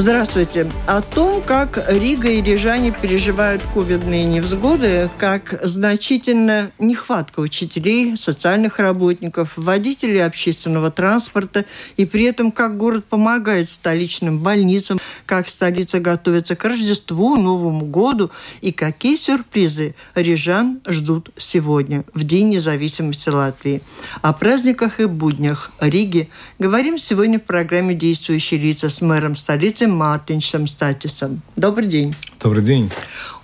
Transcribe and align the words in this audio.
Здравствуйте. 0.00 0.70
О 0.86 1.02
том, 1.02 1.42
как 1.42 1.84
Рига 1.90 2.28
и 2.28 2.40
рижане 2.40 2.92
переживают 2.92 3.64
ковидные 3.74 4.24
невзгоды, 4.26 5.10
как 5.18 5.58
значительная 5.64 6.70
нехватка 6.78 7.40
учителей, 7.40 8.16
социальных 8.16 8.78
работников, 8.78 9.54
водителей 9.56 10.24
общественного 10.24 10.92
транспорта, 10.92 11.64
и 11.96 12.04
при 12.04 12.26
этом 12.26 12.52
как 12.52 12.76
город 12.76 13.06
помогает 13.06 13.70
столичным 13.70 14.38
больницам, 14.38 15.00
как 15.26 15.48
столица 15.48 15.98
готовится 15.98 16.54
к 16.54 16.64
Рождеству, 16.64 17.36
Новому 17.36 17.86
году, 17.86 18.30
и 18.60 18.70
какие 18.70 19.16
сюрпризы 19.16 19.96
рижан 20.14 20.80
ждут 20.86 21.30
сегодня, 21.36 22.04
в 22.14 22.22
День 22.22 22.50
независимости 22.50 23.30
Латвии. 23.30 23.82
О 24.22 24.32
праздниках 24.32 25.00
и 25.00 25.06
буднях 25.06 25.72
Риги 25.80 26.30
говорим 26.60 26.98
сегодня 26.98 27.40
в 27.40 27.42
программе 27.42 27.96
«Действующие 27.96 28.60
лица» 28.60 28.90
с 28.90 29.00
мэром 29.00 29.34
столицы 29.34 29.87
Мартиншем 29.90 30.66
Статисом. 30.66 31.42
Добрый 31.56 31.88
день. 31.88 32.14
Добрый 32.40 32.62
день. 32.62 32.90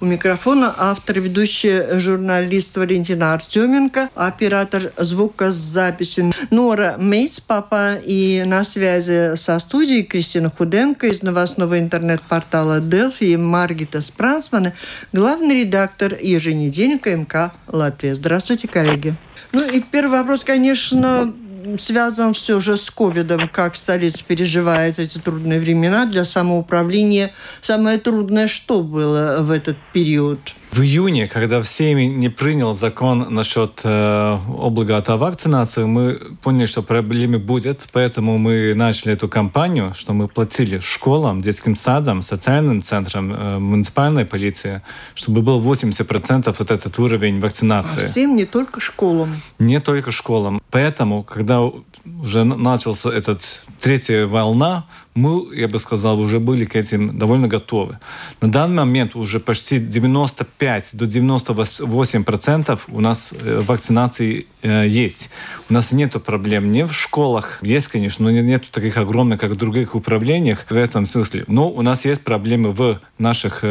У 0.01 0.05
микрофона 0.05 0.73
автор, 0.77 1.19
ведущий 1.19 1.99
журналист 1.99 2.77
Валентина 2.77 3.35
Артеменко, 3.35 4.09
оператор 4.15 4.93
звукозаписи 4.97 6.33
Нора 6.51 6.97
Мейц, 6.99 7.41
папа, 7.41 7.97
и 7.97 8.45
на 8.47 8.65
связи 8.65 9.37
со 9.37 9.59
студией 9.59 10.05
Кристина 10.05 10.51
Худенко 10.51 11.09
из 11.09 11.23
новостного 11.23 11.79
интернет-портала 11.79 12.81
Делфи 12.81 13.25
и 13.25 13.37
Маргита 13.37 14.01
Спрансмана, 14.01 14.75
главный 15.13 15.63
редактор 15.63 16.17
еженедельника 16.21 17.17
МК 17.17 17.53
Латвия. 17.67 18.15
Здравствуйте, 18.15 18.69
коллеги. 18.69 19.17
Ну 19.53 19.65
и 19.65 19.81
первый 19.81 20.19
вопрос, 20.19 20.45
конечно, 20.45 21.33
связан 21.79 22.35
все 22.35 22.61
же 22.61 22.77
с 22.77 22.91
ковидом, 22.91 23.49
как 23.49 23.77
столица 23.77 24.23
переживает 24.25 24.99
эти 24.99 25.19
трудные 25.19 25.61
времена 25.61 26.07
для 26.07 26.25
самоуправления. 26.25 27.33
Самое 27.61 27.99
трудное 27.99 28.49
что 28.49 28.83
было 28.83 29.39
в 29.41 29.51
этот 29.51 29.77
период? 29.93 30.41
В 30.75 30.81
июне, 30.81 31.29
когда 31.29 31.63
в 31.63 31.69
Сейме 31.69 32.09
не 32.09 32.29
принял 32.29 32.75
закон 32.75 33.33
насчет 33.33 33.83
э, 33.85 34.39
облигата 34.61 35.17
вакцинации, 35.17 35.85
мы 35.85 36.19
поняли, 36.43 36.67
что 36.67 36.83
проблемы 36.83 37.39
будет, 37.39 37.87
поэтому 37.93 38.39
мы 38.39 38.75
начали 38.75 39.13
эту 39.13 39.29
кампанию, 39.29 39.95
что 39.95 40.15
мы 40.15 40.27
платили 40.27 40.81
школам, 40.81 41.43
детским 41.43 41.77
садам, 41.77 42.23
социальным 42.23 42.83
центрам, 42.83 43.33
э, 43.33 43.59
муниципальной 43.61 44.25
полиции, 44.25 44.83
чтобы 45.15 45.43
был 45.43 45.61
80% 45.61 46.57
вот 46.59 46.71
этот 46.73 46.99
уровень 46.99 47.39
вакцинации. 47.39 48.01
А 48.01 48.05
всем, 48.05 48.35
не 48.35 48.45
только 48.45 48.81
школам? 48.81 49.29
Не 49.61 49.81
только 49.81 50.11
школам. 50.11 50.61
Поэтому, 50.73 51.23
когда 51.23 51.71
уже 52.05 52.45
начался 52.45 53.13
этот 53.13 53.43
третья 53.81 54.27
волна, 54.27 54.87
мы, 55.15 55.55
я 55.55 55.69
бы 55.69 55.79
сказал, 55.79 56.19
уже 56.19 56.41
были 56.41 56.65
к 56.65 56.77
этим 56.77 57.19
довольно 57.19 57.49
готовы. 57.49 57.99
На 58.41 58.51
данный 58.51 58.85
момент 58.85 59.15
уже 59.15 59.41
почти 59.41 59.79
95 59.79 60.97
до 60.97 61.07
98 61.07 62.25
процентов 62.25 62.87
у 62.89 63.01
нас 63.01 63.33
э, 63.33 63.61
вакцинации 63.61 64.47
э, 64.63 64.87
есть. 64.89 65.31
У 65.71 65.75
нас 65.75 65.93
нет 65.93 66.21
проблем 66.25 66.73
не 66.73 66.85
в 66.85 66.93
школах, 66.93 67.59
есть, 67.63 67.89
конечно, 67.89 68.25
но 68.25 68.31
нет 68.31 68.71
таких 68.71 68.97
огромных, 68.97 69.41
как 69.41 69.53
в 69.53 69.57
других 69.57 69.95
управлениях 69.95 70.67
в 70.69 70.77
этом 70.77 71.07
смысле. 71.07 71.45
Но 71.47 71.71
у 71.71 71.83
нас 71.83 72.05
есть 72.05 72.23
проблемы 72.23 72.73
в 72.73 73.01
наших 73.19 73.65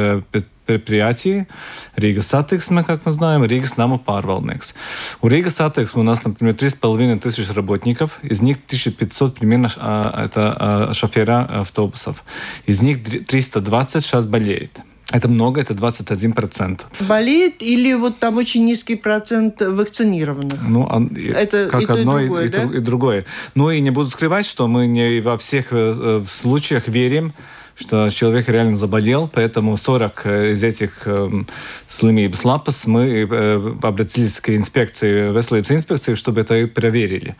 э, 0.67 0.73
предприятий. 0.73 1.45
Rīgas 1.95 2.21
satiksme, 2.21 2.83
как 2.83 3.05
мы 3.05 3.11
знаем, 3.11 3.43
Rīgas 3.45 3.65
namu 3.65 3.97
pārvaldnieks. 3.97 4.73
У 5.21 5.27
Rīgas 5.27 5.49
satiksme 5.49 6.01
у 6.01 6.03
нас, 6.03 6.23
например, 6.23 6.55
3,5 6.55 7.19
тысяч 7.19 7.49
работников, 7.49 8.19
из 8.23 8.41
них 8.41 8.57
1500 8.67 9.35
примерно 9.35 9.71
а, 9.77 10.25
это 10.25 10.55
а, 10.59 10.93
шофера 10.93 11.61
автобусов. 11.61 12.23
Из 12.65 12.81
них 12.81 13.03
320 13.25 14.03
сейчас 14.03 14.25
болеет. 14.25 14.79
Это 15.11 15.27
много, 15.27 15.61
это 15.61 15.75
21%. 15.75 16.81
Болеет 17.01 17.61
или 17.61 17.93
вот 17.93 18.17
там 18.17 18.37
очень 18.37 18.65
низкий 18.65 18.95
процент 18.95 19.61
вакцинированных? 19.61 20.67
Ну, 20.67 20.87
это 21.35 21.67
как 21.69 21.81
и 21.81 21.85
одно 21.85 22.19
и 22.19 22.25
другое, 22.25 22.45
и, 22.45 22.49
да? 22.49 22.63
и 22.63 22.79
другое. 22.79 23.25
Ну 23.53 23.69
и 23.69 23.79
не 23.79 23.91
буду 23.91 24.09
скрывать, 24.09 24.47
что 24.47 24.67
мы 24.67 24.87
не 24.87 25.19
во 25.19 25.37
всех 25.37 25.67
э, 25.71 26.23
случаях 26.27 26.87
верим, 26.87 27.33
что 27.75 28.09
человек 28.09 28.49
реально 28.49 28.75
заболел, 28.75 29.27
поэтому 29.27 29.77
40 29.77 30.21
э, 30.25 30.51
из 30.51 30.63
этих 30.63 31.03
э, 31.05 31.43
slimības 31.89 32.43
lapas 32.43 32.87
мы 32.87 33.27
э, 33.29 33.75
обратились 33.81 34.39
к 34.39 34.55
инспекции, 34.55 35.31
veselības 35.31 35.71
инспекции, 35.71 36.15
чтобы 36.15 36.41
это 36.41 36.67
проверили. 36.67 37.35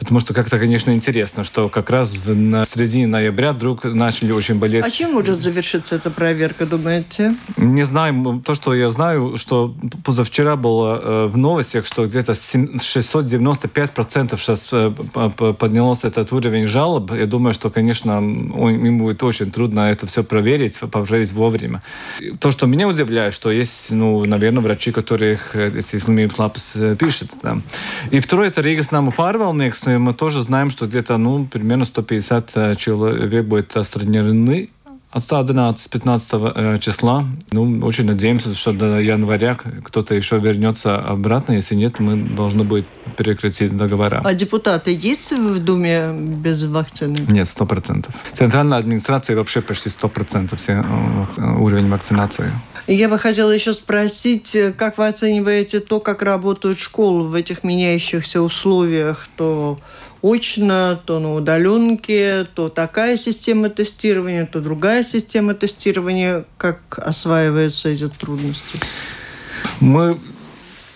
Потому 0.00 0.18
что 0.18 0.32
как-то, 0.32 0.58
конечно, 0.58 0.92
интересно, 0.92 1.44
что 1.44 1.68
как 1.68 1.90
раз 1.90 2.14
в 2.14 2.34
на 2.34 2.64
середине 2.64 3.06
ноября 3.06 3.52
вдруг 3.52 3.84
начали 3.84 4.32
очень 4.32 4.54
болеть. 4.54 4.82
А 4.82 4.90
чем 4.90 5.12
может 5.12 5.42
завершиться 5.42 5.94
эта 5.94 6.10
проверка, 6.10 6.64
думаете? 6.64 7.36
Не 7.58 7.84
знаю. 7.84 8.42
То, 8.46 8.54
что 8.54 8.74
я 8.74 8.90
знаю, 8.90 9.36
что 9.36 9.74
позавчера 10.02 10.56
было 10.56 10.98
э, 11.02 11.26
в 11.26 11.36
новостях, 11.36 11.84
что 11.84 12.06
где-то 12.06 12.32
695% 12.32 14.38
сейчас 14.38 14.68
э, 14.72 14.90
поднялся 15.52 16.08
этот 16.08 16.32
уровень 16.32 16.66
жалоб. 16.66 17.12
Я 17.12 17.26
думаю, 17.26 17.52
что, 17.52 17.68
конечно, 17.68 18.20
им 18.20 18.98
будет 18.98 19.22
очень 19.22 19.50
трудно 19.50 19.59
это 19.68 20.06
все 20.06 20.22
проверить, 20.22 20.78
проверить 20.78 21.32
вовремя. 21.32 21.82
То, 22.38 22.50
что 22.50 22.66
меня 22.66 22.88
удивляет, 22.88 23.34
что 23.34 23.50
есть, 23.50 23.90
ну, 23.90 24.24
наверное, 24.24 24.62
врачи, 24.62 24.92
которых 24.92 25.54
эти 25.54 25.96
slimības 25.96 26.38
lapas 26.38 26.72
э, 26.74 26.96
пишут. 26.96 27.30
Да. 27.42 27.58
И 28.10 28.20
второе, 28.20 28.48
это 28.48 28.60
Риgas 28.60 28.88
Наму 28.90 29.10
pārvaldnieks, 29.10 29.98
мы 29.98 30.14
тоже 30.14 30.42
знаем, 30.42 30.70
что 30.70 30.86
где-то 30.86 31.16
ну, 31.18 31.46
примерно 31.46 31.84
150 31.84 32.50
э, 32.54 32.74
человек 32.76 33.44
будет 33.44 33.76
отстранены 33.76 34.68
отстрадināts 35.12 35.82
с 35.82 35.88
15 35.88 36.80
числа. 36.80 37.26
Ну, 37.50 37.80
очень 37.84 38.04
надеемся, 38.04 38.54
что 38.54 38.72
до 38.72 39.00
января 39.00 39.56
кто-то 39.56 40.14
еще 40.14 40.38
вернется 40.38 40.98
обратно. 40.98 41.54
Если 41.54 41.74
нет, 41.74 41.98
мы 42.00 42.34
должны 42.34 42.64
будет 42.64 42.86
прекратить 43.16 43.76
договора. 43.76 44.20
А 44.24 44.34
депутаты 44.34 44.92
есть 44.92 45.32
в 45.32 45.58
Думе 45.58 46.12
без 46.12 46.62
вакцины? 46.62 47.18
Нет, 47.28 47.48
сто 47.48 47.66
процентов. 47.66 48.14
Центральная 48.32 48.78
администрация 48.78 49.36
вообще 49.36 49.60
почти 49.60 49.90
сто 49.90 50.08
процентов 50.08 50.60
все 50.60 50.84
уровень 51.58 51.88
вакцинации. 51.88 52.52
Я 52.86 53.08
бы 53.08 53.18
хотела 53.18 53.50
еще 53.50 53.72
спросить, 53.72 54.56
как 54.76 54.98
вы 54.98 55.08
оцениваете 55.08 55.80
то, 55.80 56.00
как 56.00 56.22
работают 56.22 56.78
школы 56.78 57.28
в 57.28 57.34
этих 57.34 57.64
меняющихся 57.64 58.42
условиях, 58.42 59.28
то 59.36 59.78
очно, 60.22 61.00
то 61.04 61.18
на 61.18 61.34
удаленке, 61.34 62.44
то 62.54 62.68
такая 62.68 63.16
система 63.16 63.70
тестирования, 63.70 64.46
то 64.46 64.60
другая 64.60 65.02
система 65.04 65.54
тестирования. 65.54 66.44
Как 66.58 66.98
осваиваются 66.98 67.88
эти 67.88 68.08
трудности? 68.08 68.78
Мы 69.80 70.18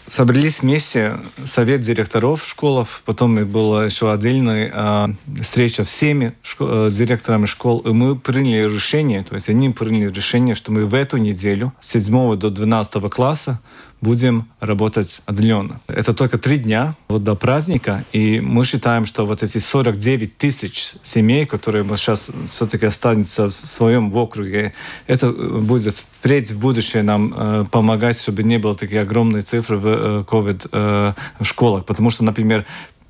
собрались 0.09 0.63
вместе, 0.63 1.19
совет 1.45 1.83
директоров 1.83 2.47
школов, 2.47 3.03
потом 3.05 3.45
была 3.47 3.87
еще 3.87 4.13
отдельная 4.13 4.71
э, 4.73 5.09
встреча 5.43 5.85
всеми 5.85 6.35
шко- 6.43 6.89
э, 6.89 6.91
директорами 6.91 7.47
школ, 7.47 7.81
и 7.81 7.93
мы 7.93 8.17
приняли 8.17 8.73
решение, 8.73 9.25
то 9.25 9.35
есть 9.35 9.49
они 9.49 9.71
приняли 9.71 10.13
решение, 10.13 10.55
что 10.55 10.71
мы 10.73 10.87
в 10.87 10.95
эту 10.95 11.17
неделю 11.17 11.73
с 11.81 11.93
7 11.93 12.37
до 12.37 12.51
12 12.51 13.11
класса 13.11 13.61
будем 14.05 14.47
работать 14.61 15.23
отдаленно. 15.27 15.81
Это 15.89 16.15
только 16.15 16.39
три 16.39 16.59
дня 16.59 16.95
вот 17.09 17.25
до 17.25 17.35
праздника, 17.35 18.05
и 18.13 18.39
мы 18.41 18.65
считаем, 18.65 19.07
что 19.07 19.27
вот 19.27 19.43
эти 19.43 19.59
49 19.59 20.39
тысяч 20.39 20.93
семей, 21.03 21.47
которые 21.47 21.85
сейчас 21.97 22.31
все-таки 22.47 22.87
останутся 22.87 23.49
в 23.49 23.53
своем 23.53 24.11
в 24.11 24.17
округе, 24.17 24.73
это 25.09 25.33
будет 25.33 25.97
впредь 25.97 26.53
в 26.53 26.61
будущее 26.61 27.03
нам 27.03 27.35
э, 27.37 27.65
помогать, 27.71 28.21
чтобы 28.21 28.43
не 28.43 28.59
было 28.59 28.77
такие 28.77 29.01
огромные 29.01 29.43
цифры 29.43 29.79
в 29.79 29.87
э, 29.87 30.25
COVID 30.31 30.69
э, 30.71 31.15
в 31.41 31.45
школах. 31.45 31.85
Потому 31.85 32.11
что, 32.11 32.25
например, 32.25 32.67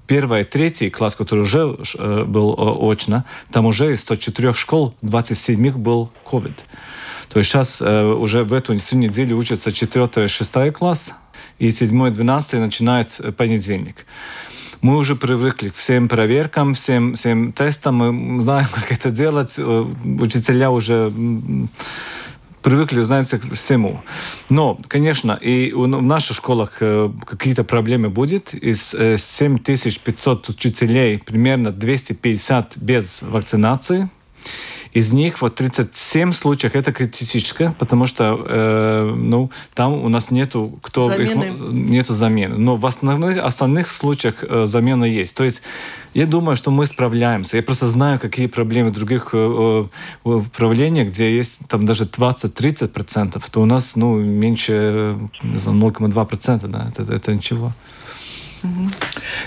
первый, 0.06 0.44
третий 0.44 0.90
класс, 0.90 1.16
который 1.16 1.40
уже 1.40 1.76
э, 1.98 2.24
был 2.24 2.54
э, 2.54 2.92
очно, 2.92 3.24
там 3.52 3.66
уже 3.66 3.92
из 3.92 4.00
104 4.00 4.52
школ 4.52 4.94
27 5.02 5.72
был 5.72 6.10
COVID. 6.24 6.54
То 7.28 7.38
есть 7.38 7.50
сейчас 7.50 7.80
э, 7.80 8.04
уже 8.04 8.44
в 8.44 8.52
эту 8.52 8.76
всю 8.78 8.96
неделю 8.96 9.36
учатся 9.36 9.70
4-6 9.70 10.72
класс, 10.72 11.14
и 11.58 11.68
7-12 11.68 12.58
начинает 12.58 13.20
э, 13.20 13.32
понедельник. 13.32 14.06
Мы 14.80 14.96
уже 14.96 15.16
привыкли 15.16 15.70
к 15.70 15.76
всем 15.76 16.08
проверкам, 16.08 16.74
всем, 16.74 17.14
всем 17.14 17.52
тестам, 17.52 17.96
мы 17.96 18.40
знаем, 18.40 18.66
как 18.74 18.92
это 18.92 19.10
делать. 19.10 19.54
Э, 19.58 19.86
учителя 20.20 20.70
уже 20.70 21.12
привыкли, 22.62 23.02
знаете, 23.02 23.38
к 23.38 23.54
всему. 23.54 24.00
Но, 24.48 24.80
конечно, 24.88 25.32
и 25.32 25.72
в 25.72 25.86
наших 25.86 26.36
школах 26.36 26.78
какие-то 26.78 27.62
проблемы 27.62 28.08
будет. 28.08 28.54
Из 28.54 28.94
7500 29.18 30.48
учителей 30.48 31.18
примерно 31.18 31.72
250 31.72 32.78
без 32.78 33.20
вакцинации. 33.20 34.08
Из 34.94 35.12
них 35.12 35.42
вот 35.42 35.56
37 35.56 36.32
случаев 36.32 36.76
это 36.76 36.92
критическое, 36.92 37.74
потому 37.78 38.06
что 38.06 38.40
э, 38.48 39.12
ну, 39.16 39.50
там 39.74 39.92
у 39.92 40.08
нас 40.08 40.30
нету 40.30 40.78
кто 40.82 41.08
замены. 41.08 41.44
Их, 41.44 41.72
нету 41.72 42.14
замены. 42.14 42.56
Но 42.56 42.76
в 42.76 42.86
основных, 42.86 43.38
остальных 43.38 43.90
случаях 43.90 44.36
э, 44.42 44.66
замена 44.66 45.04
есть. 45.04 45.36
То 45.36 45.42
есть 45.42 45.62
я 46.14 46.26
думаю, 46.26 46.56
что 46.56 46.70
мы 46.70 46.86
справляемся. 46.86 47.56
Я 47.56 47.64
просто 47.64 47.88
знаю, 47.88 48.20
какие 48.20 48.46
проблемы 48.46 48.90
в 48.90 48.92
других 48.92 49.30
э, 49.32 49.86
э 50.24 50.28
управлениях, 50.28 51.08
где 51.08 51.36
есть 51.36 51.58
там 51.68 51.86
даже 51.86 52.04
20-30%, 52.04 53.42
то 53.50 53.60
у 53.60 53.66
нас 53.66 53.96
ну, 53.96 54.16
меньше 54.20 55.16
не 55.42 55.58
знаю, 55.58 55.78
0,2%. 55.78 56.68
Да? 56.68 56.86
Это, 56.96 57.12
это 57.12 57.34
ничего. 57.34 57.72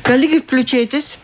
Коллеги, 0.03 0.39
включайтесь. 0.39 1.19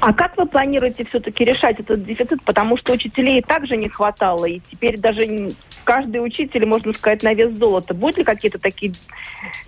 А 0.00 0.14
как 0.14 0.36
вы 0.38 0.46
планируете 0.46 1.04
все-таки 1.04 1.44
решать 1.44 1.78
этот 1.78 2.04
дефицит? 2.04 2.42
Потому 2.44 2.78
что 2.78 2.92
учителей 2.92 3.42
также 3.42 3.76
не 3.76 3.88
хватало, 3.88 4.46
и 4.46 4.60
теперь 4.70 4.98
даже 4.98 5.50
каждый 5.84 6.24
учитель, 6.24 6.64
можно 6.64 6.92
сказать, 6.94 7.22
на 7.22 7.34
вес 7.34 7.52
золота. 7.52 7.92
Будут 7.92 8.18
ли 8.18 8.24
какие-то 8.24 8.58
такие 8.58 8.92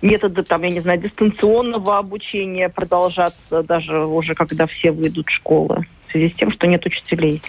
методы, 0.01 0.43
там, 0.43 0.63
я 0.63 0.69
не 0.69 0.79
знаю, 0.79 0.99
дистанционного 0.99 1.99
обучения 1.99 2.69
продолжаться 2.69 3.61
даже 3.63 4.05
уже, 4.05 4.33
когда 4.33 4.65
все 4.65 4.91
выйдут 4.91 5.27
в 5.27 5.33
школы 5.33 5.85
в 6.07 6.11
связи 6.11 6.29
с 6.29 6.35
тем, 6.35 6.51
что 6.51 6.65
нет 6.67 6.85
учителей? 6.85 7.41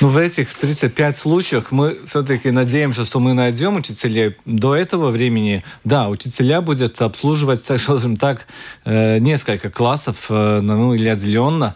Ну, 0.00 0.10
в 0.10 0.16
этих 0.16 0.54
35 0.54 1.16
случаях 1.16 1.72
мы 1.72 1.98
все-таки 2.04 2.52
надеемся, 2.52 3.04
что 3.04 3.18
мы 3.18 3.34
найдем 3.34 3.76
учителей. 3.76 4.36
До 4.44 4.76
этого 4.76 5.10
времени, 5.10 5.64
да, 5.82 6.08
учителя 6.08 6.60
будут 6.60 7.02
обслуживать, 7.02 7.64
скажем 7.64 8.16
так, 8.16 8.46
э, 8.84 9.18
несколько 9.18 9.70
классов, 9.70 10.26
э, 10.28 10.60
ну, 10.60 10.94
или 10.94 11.08
отделенно, 11.08 11.74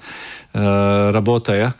э, 0.52 1.10
работая 1.12 1.75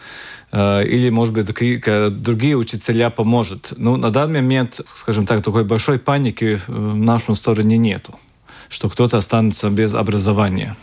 или, 0.55 1.09
может 1.09 1.33
быть, 1.33 1.47
другие 1.47 2.57
учителя 2.57 3.09
поможет. 3.09 3.73
Ну, 3.79 3.97
на 3.97 4.11
данный 4.11 4.43
момент, 4.43 4.83
скажем 4.95 5.25
так, 5.25 5.43
такой 5.43 5.65
большой 5.65 5.99
паники 5.99 6.61
в 6.67 6.95
нашем 6.95 7.37
стороне 7.37 7.79
нету, 7.79 8.21
что 8.69 8.91
кто-то 8.91 9.17
останется 9.17 9.71
без 9.71 9.95
образования. 9.95 10.77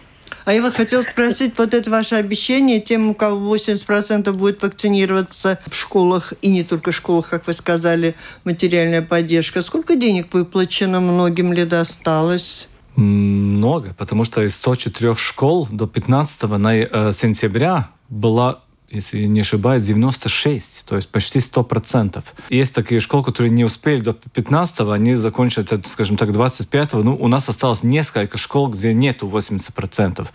А 0.49 0.53
я 0.53 0.63
вот 0.63 0.73
хотела 0.73 1.03
спросить, 1.03 1.59
вот 1.59 1.75
это 1.75 1.91
ваше 1.91 2.15
обещание 2.15 2.81
тем, 2.81 3.09
у 3.09 3.13
кого 3.13 3.55
80% 3.55 4.31
будет 4.31 4.63
вакцинироваться 4.63 5.59
в 5.67 5.75
школах, 5.75 6.33
и 6.41 6.49
не 6.49 6.63
только 6.63 6.91
в 6.91 6.95
школах, 6.95 7.29
как 7.29 7.45
вы 7.45 7.53
сказали, 7.53 8.15
материальная 8.45 9.03
поддержка. 9.03 9.61
Сколько 9.61 9.95
денег 9.95 10.33
выплачено, 10.33 11.01
многим 11.01 11.53
ли 11.53 11.65
досталось? 11.65 12.67
Много, 12.95 13.93
потому 13.93 14.25
что 14.25 14.41
из 14.41 14.55
104 14.55 15.13
школ 15.13 15.67
до 15.69 15.85
15 15.85 16.57
на, 16.57 16.75
э, 16.75 17.11
сентября 17.13 17.91
была 18.09 18.61
если 18.91 19.25
не 19.25 19.41
ошибаюсь, 19.41 19.83
96, 19.83 20.85
то 20.85 20.95
есть 20.95 21.09
почти 21.09 21.39
100%. 21.39 22.23
Есть 22.49 22.73
такие 22.73 22.99
школы, 22.99 23.23
которые 23.23 23.51
не 23.51 23.65
успели 23.65 24.01
до 24.01 24.13
15 24.13 24.79
они 24.79 25.15
закончат, 25.15 25.87
скажем 25.87 26.17
так, 26.17 26.31
25 26.33 26.93
-го. 26.93 27.03
Ну, 27.03 27.15
у 27.15 27.27
нас 27.27 27.49
осталось 27.49 27.83
несколько 27.83 28.37
школ, 28.37 28.69
где 28.69 28.93
нету 28.93 29.27
80%. 29.27 30.27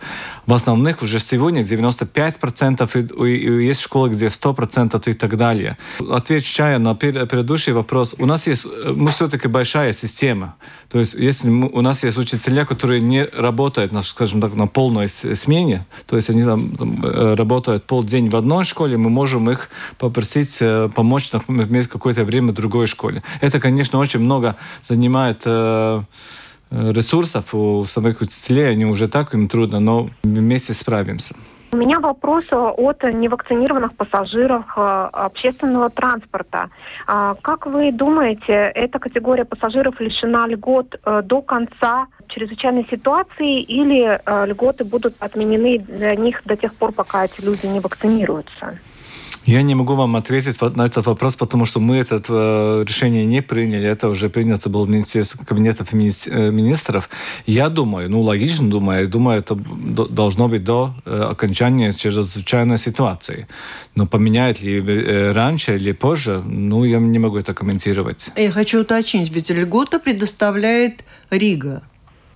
В 0.45 0.53
основных 0.53 1.01
уже 1.01 1.19
сегодня 1.19 1.61
95%, 1.61 2.89
и, 2.95 3.29
и, 3.29 3.61
и 3.63 3.67
есть 3.67 3.81
школы, 3.81 4.09
где 4.09 4.27
100% 4.27 5.09
и 5.09 5.13
так 5.13 5.37
далее. 5.37 5.77
Отвечая 5.99 6.79
на 6.79 6.95
предыдущий 6.95 7.73
вопрос, 7.73 8.15
у 8.17 8.25
нас 8.25 8.47
есть, 8.47 8.67
мы 8.95 9.11
все-таки 9.11 9.47
большая 9.47 9.93
система. 9.93 10.55
То 10.89 10.99
есть 10.99 11.13
если 11.13 11.49
мы, 11.49 11.67
у 11.67 11.81
нас 11.81 12.03
есть 12.03 12.17
учителя, 12.17 12.65
которые 12.65 13.01
не 13.01 13.25
работают, 13.25 13.91
на, 13.91 14.01
скажем 14.01 14.41
так, 14.41 14.55
на 14.55 14.67
полной 14.67 15.09
смене, 15.09 15.85
то 16.05 16.15
есть 16.15 16.29
они 16.29 16.43
там, 16.43 16.75
там 16.75 17.05
э, 17.05 17.35
работают 17.35 17.83
полдень 17.85 18.29
в 18.29 18.35
одной 18.45 18.63
школе, 18.63 18.97
мы 18.97 19.09
можем 19.09 19.49
их 19.49 19.69
попросить 19.97 20.57
э, 20.61 20.89
помочь, 20.95 21.31
например, 21.31 21.87
какое-то 21.87 22.23
время 22.23 22.53
другой 22.53 22.87
школе. 22.87 23.23
Это, 23.41 23.59
конечно, 23.59 23.99
очень 23.99 24.19
много 24.19 24.55
занимает 24.83 25.41
э, 25.45 26.03
ресурсов 26.71 27.53
у 27.53 27.85
самих 27.85 28.21
учителей, 28.21 28.69
они 28.69 28.85
уже 28.85 29.07
так 29.07 29.33
им 29.33 29.47
трудно, 29.47 29.79
но 29.79 30.09
вместе 30.23 30.73
справимся. 30.73 31.35
У 31.75 31.77
меня 31.77 31.99
вопрос 31.99 32.45
от 32.51 33.03
невакцинированных 33.03 33.97
пассажиров 33.97 34.63
э, 34.77 35.09
общественного 35.11 35.89
транспорта. 35.89 36.69
А, 37.05 37.35
как 37.41 37.65
вы 37.65 37.91
думаете, 37.91 38.53
эта 38.53 38.97
категория 38.97 39.43
пассажиров 39.43 39.99
лишена 39.99 40.47
льгот 40.47 40.95
э, 40.95 41.21
до 41.21 41.41
конца 41.41 42.07
чрезвычайной 42.29 42.87
ситуации 42.89 43.61
или 43.61 44.21
э, 44.25 44.45
льготы 44.45 44.85
будут 44.85 45.15
отменены 45.19 45.79
для 45.79 46.15
них 46.15 46.43
до 46.45 46.55
тех 46.55 46.73
пор, 46.73 46.93
пока 46.93 47.25
эти 47.25 47.41
люди 47.41 47.65
не 47.65 47.81
вакцинируются? 47.81 48.79
Я 49.45 49.61
не 49.61 49.75
могу 49.75 49.93
вам 49.93 50.15
ответить 50.15 50.59
на 50.61 50.85
этот 50.87 51.05
вопрос, 51.05 51.35
потому 51.35 51.65
что 51.65 51.79
мы 51.79 51.97
это 51.97 52.21
э, 52.27 52.83
решение 52.87 53.25
не 53.25 53.41
приняли. 53.41 53.87
Это 53.87 54.09
уже 54.09 54.29
принято 54.29 54.69
было 54.69 54.85
в 54.85 54.89
Министерстве 54.89 55.45
кабинетов 55.45 55.93
э, 55.93 56.51
министров. 56.51 57.09
Я 57.45 57.69
думаю, 57.69 58.09
ну, 58.09 58.21
логично 58.21 58.67
думаю, 58.67 59.07
думаю, 59.07 59.39
это 59.39 59.55
должно 59.55 60.47
быть 60.47 60.63
до 60.63 60.95
э, 61.05 61.29
окончания 61.31 61.91
чрезвычайной 61.91 62.79
ситуации. 62.79 63.47
Но 63.93 64.07
поменяет 64.07 64.61
ли 64.61 64.81
раньше 65.31 65.75
или 65.75 65.91
позже, 65.91 66.41
ну, 66.43 66.83
я 66.83 66.97
не 66.97 67.19
могу 67.19 67.37
это 67.37 67.53
комментировать. 67.53 68.31
Я 68.35 68.51
хочу 68.51 68.81
уточнить, 68.81 69.31
ведь 69.31 69.51
льгота 69.51 69.99
предоставляет 69.99 71.03
Рига, 71.29 71.83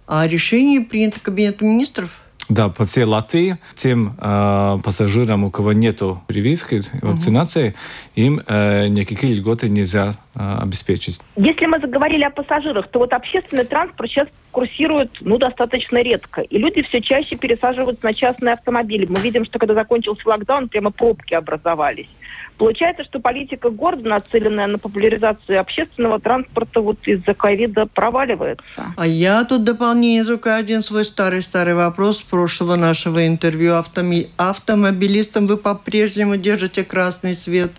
а 0.07 0.27
решение 0.27 0.81
принято 0.81 1.19
Кабинетом 1.19 1.69
министров– 1.69 2.09
да, 2.49 2.69
по 2.69 2.85
всей 2.85 3.03
Латвии 3.03 3.57
тем 3.75 4.15
э, 4.19 4.77
пассажирам, 4.83 5.43
у 5.43 5.51
кого 5.51 5.73
нету 5.73 6.21
прививки, 6.27 6.81
вакцинации, 7.01 7.69
угу. 7.69 7.77
им 8.15 8.41
э, 8.45 8.87
никакие 8.87 9.33
льготы 9.33 9.69
нельзя 9.69 10.15
э, 10.35 10.57
обеспечить. 10.61 11.21
Если 11.35 11.65
мы 11.67 11.79
заговорили 11.79 12.23
о 12.23 12.31
пассажирах, 12.31 12.87
то 12.89 12.99
вот 12.99 13.13
общественный 13.13 13.65
транспорт 13.65 14.09
сейчас 14.09 14.27
курсирует 14.51 15.11
ну, 15.21 15.37
достаточно 15.37 16.01
редко. 16.01 16.41
И 16.41 16.57
люди 16.57 16.81
все 16.81 17.01
чаще 17.01 17.35
пересаживаются 17.35 18.03
на 18.03 18.13
частные 18.13 18.53
автомобили. 18.53 19.05
Мы 19.05 19.19
видим, 19.21 19.45
что 19.45 19.59
когда 19.59 19.75
закончился 19.75 20.27
локдаун, 20.27 20.69
прямо 20.69 20.91
пробки 20.91 21.35
образовались. 21.35 22.09
Получается, 22.59 23.05
что 23.05 23.21
политика 23.21 23.69
города, 23.69 24.09
нацеленная 24.09 24.67
на 24.67 24.77
популяризацию 24.77 25.61
общественного 25.61 26.19
транспорта, 26.19 26.81
вот 26.81 26.97
из-за 27.07 27.33
ковида 27.33 27.85
проваливается. 27.85 28.93
А 28.97 29.07
я 29.07 29.45
тут 29.45 29.63
дополнение 29.63 30.25
только 30.25 30.57
один 30.57 30.83
свой 30.83 31.05
старый-старый 31.05 31.73
вопрос 31.73 32.21
прошлого 32.21 32.75
нашего 32.75 33.25
интервью. 33.25 33.75
Автоми... 33.75 34.27
Автомобилистам 34.35 35.47
вы 35.47 35.55
по-прежнему 35.55 36.35
держите 36.35 36.83
красный 36.83 37.33
свет? 37.33 37.71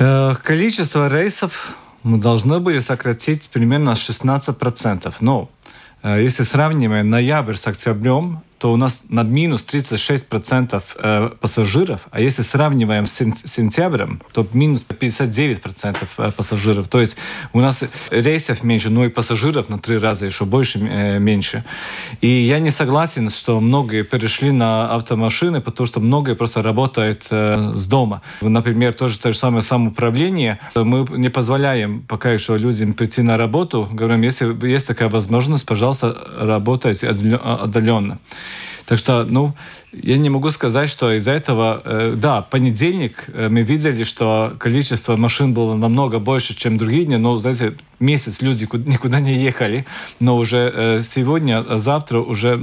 Э, 0.00 0.34
количество 0.42 1.10
рейсов 1.10 1.76
мы 2.02 2.16
должны 2.16 2.60
были 2.60 2.78
сократить 2.78 3.50
примерно 3.50 3.90
16%. 3.90 5.14
Но 5.20 5.50
э, 6.02 6.22
если 6.22 6.44
сравниваем 6.44 7.10
ноябрь 7.10 7.56
с 7.56 7.66
октябрем, 7.66 8.40
то 8.58 8.72
у 8.72 8.76
нас 8.76 9.02
над 9.08 9.28
минус 9.28 9.64
36% 9.64 10.82
э, 10.96 11.30
пассажиров, 11.40 12.08
а 12.10 12.20
если 12.20 12.42
сравниваем 12.42 13.06
с 13.06 13.12
сентябрем, 13.44 14.20
то 14.32 14.46
минус 14.52 14.84
59% 14.88 15.96
э, 16.18 16.30
пассажиров. 16.36 16.88
То 16.88 17.00
есть 17.00 17.16
у 17.52 17.60
нас 17.60 17.84
рейсов 18.10 18.64
меньше, 18.64 18.90
но 18.90 19.04
и 19.04 19.08
пассажиров 19.08 19.68
на 19.68 19.78
три 19.78 19.98
раза 19.98 20.26
еще 20.26 20.44
больше, 20.44 20.80
э, 20.80 21.18
меньше. 21.18 21.64
И 22.20 22.28
я 22.28 22.58
не 22.58 22.70
согласен, 22.70 23.30
что 23.30 23.60
многие 23.60 24.02
перешли 24.02 24.50
на 24.50 24.94
автомашины, 24.94 25.60
потому 25.60 25.86
что 25.86 26.00
многие 26.00 26.34
просто 26.34 26.62
работают 26.62 27.26
с 27.30 27.86
дома. 27.86 28.22
Например, 28.40 28.92
тоже 28.92 29.18
то 29.18 29.32
же 29.32 29.38
самое 29.38 29.62
самоуправление. 29.62 30.58
Мы 30.74 31.06
не 31.10 31.28
позволяем 31.28 32.02
пока 32.08 32.32
еще 32.32 32.58
людям 32.58 32.94
прийти 32.94 33.22
на 33.22 33.36
работу. 33.36 33.88
Говорим, 33.90 34.22
если 34.22 34.66
есть 34.66 34.86
такая 34.86 35.08
возможность, 35.08 35.66
пожалуйста, 35.66 36.16
работайте 36.38 37.08
отдаленно. 37.08 38.18
Так 38.88 38.98
что, 38.98 39.24
ну, 39.24 39.54
я 39.92 40.18
не 40.18 40.28
могу 40.30 40.50
сказать, 40.50 40.90
что 40.90 41.12
из-за 41.12 41.32
этого, 41.32 41.80
э, 41.84 42.14
да, 42.16 42.42
понедельник 42.42 43.24
э, 43.28 43.48
мы 43.48 43.62
видели, 43.62 44.04
что 44.04 44.54
количество 44.58 45.16
машин 45.16 45.54
было 45.54 45.74
намного 45.74 46.18
больше, 46.18 46.54
чем 46.54 46.76
другие 46.76 47.04
дни, 47.04 47.16
но, 47.16 47.38
знаете, 47.38 47.74
месяц 48.00 48.42
люди 48.42 48.68
никуда 48.86 49.20
не 49.20 49.34
ехали, 49.34 49.86
но 50.20 50.36
уже 50.36 50.72
э, 50.74 51.02
сегодня, 51.02 51.64
а 51.66 51.78
завтра 51.78 52.20
уже 52.20 52.60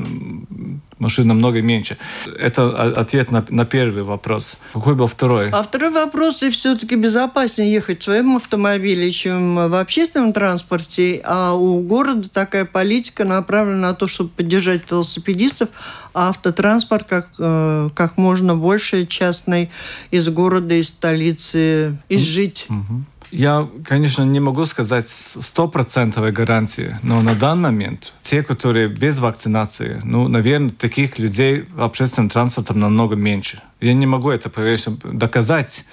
машин 1.00 1.28
намного 1.28 1.62
меньше. 1.62 1.98
Это 2.40 2.94
ответ 2.94 3.32
на, 3.32 3.46
на 3.50 3.66
первый 3.66 4.04
вопрос. 4.04 4.58
Какой 4.74 4.96
был 4.96 5.08
второй? 5.08 5.50
А 5.50 5.62
второй 5.64 5.92
вопрос, 5.92 6.42
и 6.44 6.50
все-таки 6.50 6.96
безопаснее 6.96 7.72
ехать 7.72 8.02
в 8.02 8.04
своем 8.04 8.36
автомобиле, 8.38 9.12
чем 9.12 9.56
в 9.56 9.80
общественном 9.80 10.32
транспорте, 10.32 11.22
а 11.26 11.54
у 11.54 11.82
города 11.82 12.30
такая 12.30 12.66
политика 12.66 13.26
направлена 13.26 13.90
на 13.90 13.94
то, 13.94 14.08
чтобы 14.08 14.30
поддержать 14.30 14.90
велосипедистов, 14.90 15.70
а 16.14 16.30
автотранспорт 16.30 17.08
как, 17.16 17.28
э, 17.40 17.90
как 17.94 18.18
можно 18.18 18.56
больше 18.56 19.06
частный 19.06 19.70
из 20.12 20.28
города, 20.30 20.76
из 20.76 20.90
столицы 20.90 21.98
изжить. 22.10 22.66
Угу. 22.70 23.04
Я, 23.32 23.68
конечно, 23.86 24.24
не 24.24 24.40
могу 24.40 24.66
сказать 24.66 25.10
стопроцентовой 25.10 26.32
гарантии, 26.32 26.98
но 27.04 27.22
на 27.22 27.36
данный 27.36 27.72
момент 27.72 28.14
те, 28.22 28.44
которые 28.44 28.88
без 28.88 29.20
вакцинации, 29.20 30.00
ну, 30.04 30.28
наверное, 30.28 30.70
таких 30.70 31.20
людей 31.20 31.66
общественным 31.78 32.30
транспортом 32.30 32.80
намного 32.80 33.16
меньше. 33.16 33.62
Я 33.82 33.94
не 33.94 34.06
могу 34.06 34.30
это, 34.30 34.50
конечно, 34.50 34.96
доказать, 35.04 35.86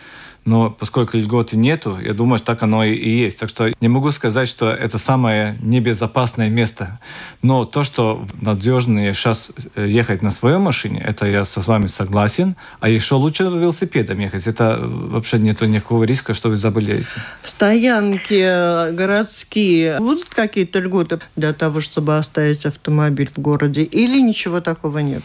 но 0.45 0.71
поскольку 0.71 1.17
льготы 1.17 1.57
нету, 1.57 1.99
я 2.01 2.15
думаю, 2.15 2.39
что 2.39 2.47
так 2.49 2.63
оно 2.63 2.85
и, 2.85 3.09
есть. 3.09 3.39
Так 3.39 3.49
что 3.49 3.73
не 3.81 3.89
могу 3.89 4.11
сказать, 4.11 4.49
что 4.49 4.71
это 4.71 4.99
самое 4.99 5.57
небезопасное 5.63 6.49
место. 6.49 6.99
Но 7.43 7.65
то, 7.65 7.85
что 7.85 8.27
надежнее 8.41 9.15
сейчас 9.15 9.51
э, 9.77 9.87
ехать 9.89 10.23
на 10.23 10.31
своей 10.33 10.59
машине, 10.59 11.01
это 11.05 11.27
я 11.27 11.45
с 11.45 11.57
вами 11.67 11.87
согласен. 11.87 12.57
А 12.81 12.89
еще 12.89 13.15
лучше 13.15 13.45
велосипедом 13.45 14.19
ехать. 14.19 14.47
Это 14.47 14.79
вообще 14.83 15.39
нет 15.39 15.61
никакого 15.61 16.05
риска, 16.05 16.35
что 16.35 16.49
вы 16.49 16.57
заболеете. 16.57 17.15
Стоянки 17.45 18.41
э, 18.43 18.93
городские. 18.93 19.99
Будут 19.99 20.25
какие-то 20.25 20.81
льготы 20.81 21.21
для 21.37 21.53
того, 21.53 21.81
чтобы 21.81 22.19
оставить 22.19 22.67
автомобиль 22.67 23.31
в 23.33 23.39
городе? 23.41 23.83
Или 23.85 24.21
ничего 24.21 24.61
такого 24.61 24.99
нет? 24.99 25.23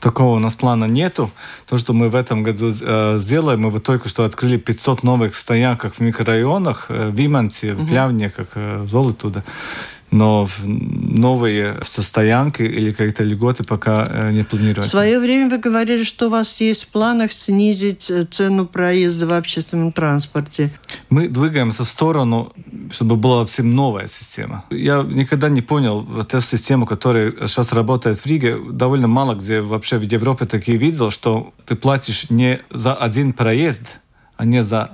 Такого 0.00 0.36
у 0.36 0.38
нас 0.38 0.54
плана 0.54 0.84
нету. 0.84 1.30
То, 1.66 1.76
что 1.76 1.92
мы 1.92 2.08
в 2.08 2.14
этом 2.14 2.42
году 2.42 2.70
э, 2.70 3.18
сделаем, 3.18 3.62
мы 3.62 3.70
вот 3.70 3.82
только 3.82 4.08
что 4.08 4.24
открыли 4.24 4.56
500 4.56 5.02
новых 5.02 5.34
стоянок 5.34 5.94
в 5.94 6.00
микрорайонах, 6.00 6.86
э, 6.88 7.10
в 7.10 7.26
Иманте, 7.26 7.74
в 7.74 7.88
Плявниках, 7.88 8.48
э, 8.54 8.84
Золотуда 8.86 9.44
но 10.10 10.48
новые 10.62 11.78
состоянки 11.84 12.62
или 12.62 12.90
какие-то 12.90 13.24
льготы 13.24 13.64
пока 13.64 14.06
э, 14.08 14.32
не 14.32 14.44
планируются. 14.44 14.90
В 14.90 14.94
свое 14.94 15.20
время 15.20 15.50
вы 15.50 15.58
говорили, 15.58 16.04
что 16.04 16.26
у 16.26 16.30
вас 16.30 16.60
есть 16.60 16.84
в 16.84 16.88
планах 16.88 17.32
снизить 17.32 18.10
э, 18.10 18.24
цену 18.24 18.66
проезда 18.66 19.26
в 19.26 19.32
общественном 19.32 19.92
транспорте. 19.92 20.70
Мы 21.10 21.28
двигаемся 21.28 21.84
в 21.84 21.88
сторону, 21.88 22.52
чтобы 22.90 23.16
была 23.16 23.44
всем 23.46 23.74
новая 23.74 24.06
система. 24.06 24.64
Я 24.70 25.02
никогда 25.02 25.48
не 25.48 25.62
понял 25.62 26.00
вот 26.00 26.34
эту 26.34 26.42
систему, 26.42 26.86
которая 26.86 27.32
сейчас 27.46 27.72
работает 27.72 28.18
в 28.18 28.26
Риге. 28.26 28.58
Довольно 28.70 29.08
мало 29.08 29.34
где 29.34 29.60
вообще 29.60 29.98
в 29.98 30.02
Европе 30.02 30.46
такие 30.46 30.78
видел, 30.78 31.10
что 31.10 31.52
ты 31.66 31.76
платишь 31.76 32.30
не 32.30 32.60
за 32.70 32.94
один 32.94 33.32
проезд, 33.32 33.82
а 34.36 34.44
не 34.44 34.62
за 34.62 34.90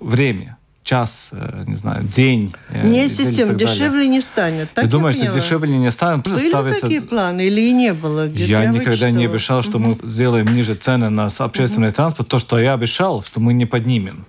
время 0.00 0.55
час, 0.86 1.30
э, 1.32 1.64
не 1.66 1.74
знаю, 1.74 2.04
день. 2.04 2.54
Э, 2.70 2.88
не 2.88 3.08
система, 3.08 3.54
дешевле 3.54 4.08
не 4.08 4.20
станет. 4.20 4.72
Так 4.72 4.84
я, 4.84 4.86
я 4.86 4.90
думаю, 4.90 5.12
поняла? 5.12 5.30
что 5.30 5.40
дешевле 5.40 5.76
не 5.76 5.90
станет. 5.90 6.24
Были 6.24 6.48
ставится... 6.48 6.80
такие 6.80 7.02
планы 7.02 7.46
или 7.46 7.60
и 7.60 7.72
не 7.72 7.92
было? 7.92 8.28
Я, 8.28 8.62
я 8.62 8.66
никогда 8.70 8.90
вычитала. 8.90 9.10
не 9.10 9.24
обещал, 9.26 9.62
что 9.62 9.78
угу. 9.78 9.98
мы 10.00 10.08
сделаем 10.08 10.46
ниже 10.46 10.74
цены 10.76 11.10
на 11.10 11.26
общественный 11.26 11.88
угу. 11.88 11.96
транспорт. 11.96 12.28
То, 12.28 12.38
что 12.38 12.58
я 12.58 12.74
обещал, 12.74 13.22
что 13.22 13.40
мы 13.40 13.52
не 13.52 13.66
поднимем. 13.66 14.26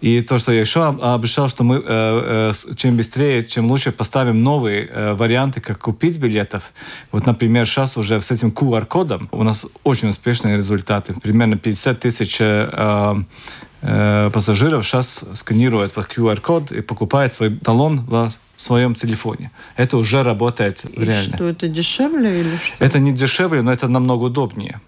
И 0.00 0.22
то, 0.22 0.38
что 0.38 0.52
я 0.52 0.60
еще 0.60 0.88
обещал, 0.88 1.48
что 1.48 1.62
мы 1.62 1.76
э, 1.76 1.82
э, 1.86 2.74
чем 2.76 2.96
быстрее, 2.96 3.44
чем 3.44 3.70
лучше 3.70 3.92
поставим 3.92 4.42
новые 4.42 4.86
э, 4.86 5.12
варианты, 5.12 5.60
как 5.60 5.78
купить 5.78 6.18
билетов. 6.18 6.72
Вот, 7.12 7.26
например, 7.26 7.66
сейчас 7.66 7.98
уже 7.98 8.20
с 8.20 8.30
этим 8.30 8.48
QR-кодом 8.48 9.28
у 9.30 9.42
нас 9.42 9.66
очень 9.84 10.08
успешные 10.08 10.56
результаты. 10.56 11.12
Примерно 11.20 11.58
50 11.58 12.00
тысяч 12.00 12.38
э, 12.40 13.14
пассажиров 13.80 14.86
сейчас 14.86 15.24
сканируют 15.34 15.92
в 15.92 15.98
QR-код 15.98 16.72
и 16.72 16.80
покупают 16.80 17.32
свой 17.32 17.56
талон 17.56 18.00
в 18.06 18.32
своем 18.56 18.94
телефоне. 18.94 19.50
Это 19.76 19.96
уже 19.96 20.22
работает 20.22 20.84
и 20.92 21.04
реально. 21.04 21.36
Что 21.36 21.46
это 21.46 21.68
дешевле 21.68 22.40
или 22.40 22.56
что? 22.56 22.84
Это 22.84 22.98
не 22.98 23.12
дешевле, 23.12 23.62
но 23.62 23.72
это 23.72 23.88
намного 23.88 24.24
удобнее. 24.24 24.80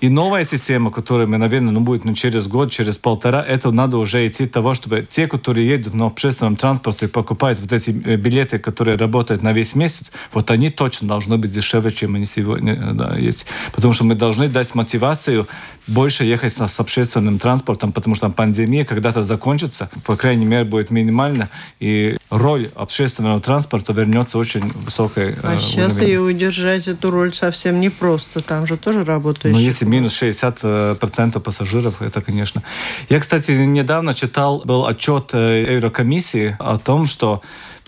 И 0.00 0.08
новая 0.08 0.44
система, 0.44 0.90
которая, 0.90 1.26
мы, 1.26 1.38
наверное, 1.38 1.72
ну, 1.72 1.80
будет 1.80 2.04
ну, 2.04 2.14
через 2.14 2.46
год, 2.48 2.70
через 2.70 2.98
полтора, 2.98 3.42
это 3.42 3.70
надо 3.70 3.96
уже 3.98 4.26
идти 4.26 4.46
того, 4.46 4.74
чтобы 4.74 5.06
те, 5.08 5.26
которые 5.26 5.66
едут 5.68 5.94
на 5.94 6.06
общественном 6.06 6.56
транспорте 6.56 7.06
и 7.06 7.08
покупают 7.08 7.60
вот 7.60 7.72
эти 7.72 7.90
э, 7.90 8.16
билеты, 8.16 8.58
которые 8.58 8.96
работают 8.96 9.42
на 9.42 9.52
весь 9.52 9.74
месяц, 9.74 10.12
вот 10.32 10.50
они 10.50 10.70
точно 10.70 11.08
должны 11.08 11.38
быть 11.38 11.52
дешевле, 11.52 11.92
чем 11.92 12.14
они 12.14 12.26
сегодня 12.26 12.74
э, 12.74 12.92
да, 12.92 13.16
есть. 13.16 13.46
Потому 13.72 13.92
что 13.92 14.04
мы 14.04 14.14
должны 14.14 14.48
дать 14.48 14.74
мотивацию 14.74 15.46
больше 15.86 16.24
ехать 16.24 16.52
с, 16.52 16.68
с 16.68 16.80
общественным 16.80 17.38
транспортом, 17.38 17.92
потому 17.92 18.16
что 18.16 18.28
пандемия 18.28 18.84
когда-то 18.84 19.22
закончится, 19.22 19.88
по 20.04 20.16
крайней 20.16 20.46
мере, 20.46 20.64
будет 20.64 20.90
минимально, 20.90 21.48
и 21.80 22.16
роль 22.30 22.70
общественного 22.74 23.40
транспорта 23.40 23.92
вернется 23.92 24.38
очень 24.38 24.68
высокой. 24.68 25.34
А 25.42 25.56
э, 25.56 25.60
сейчас 25.60 25.96
уровень. 25.96 26.08
ее 26.08 26.20
удержать, 26.20 26.88
эту 26.88 27.10
роль 27.10 27.32
совсем 27.34 27.80
непросто, 27.80 28.40
там 28.40 28.66
же 28.66 28.76
тоже 28.76 29.04
работает. 29.04 29.54
Но 29.54 29.60
если 29.60 29.84
минус 29.84 30.20
60% 30.20 31.40
пассажиров, 31.40 32.02
это, 32.02 32.20
конечно. 32.20 32.62
Я, 33.08 33.20
кстати, 33.20 33.52
недавно 33.52 34.14
читал, 34.14 34.62
был 34.64 34.86
отчет 34.86 35.30
э, 35.32 35.76
Еврокомиссии 35.76 36.56
о 36.58 36.78
том, 36.78 37.06
что 37.06 37.42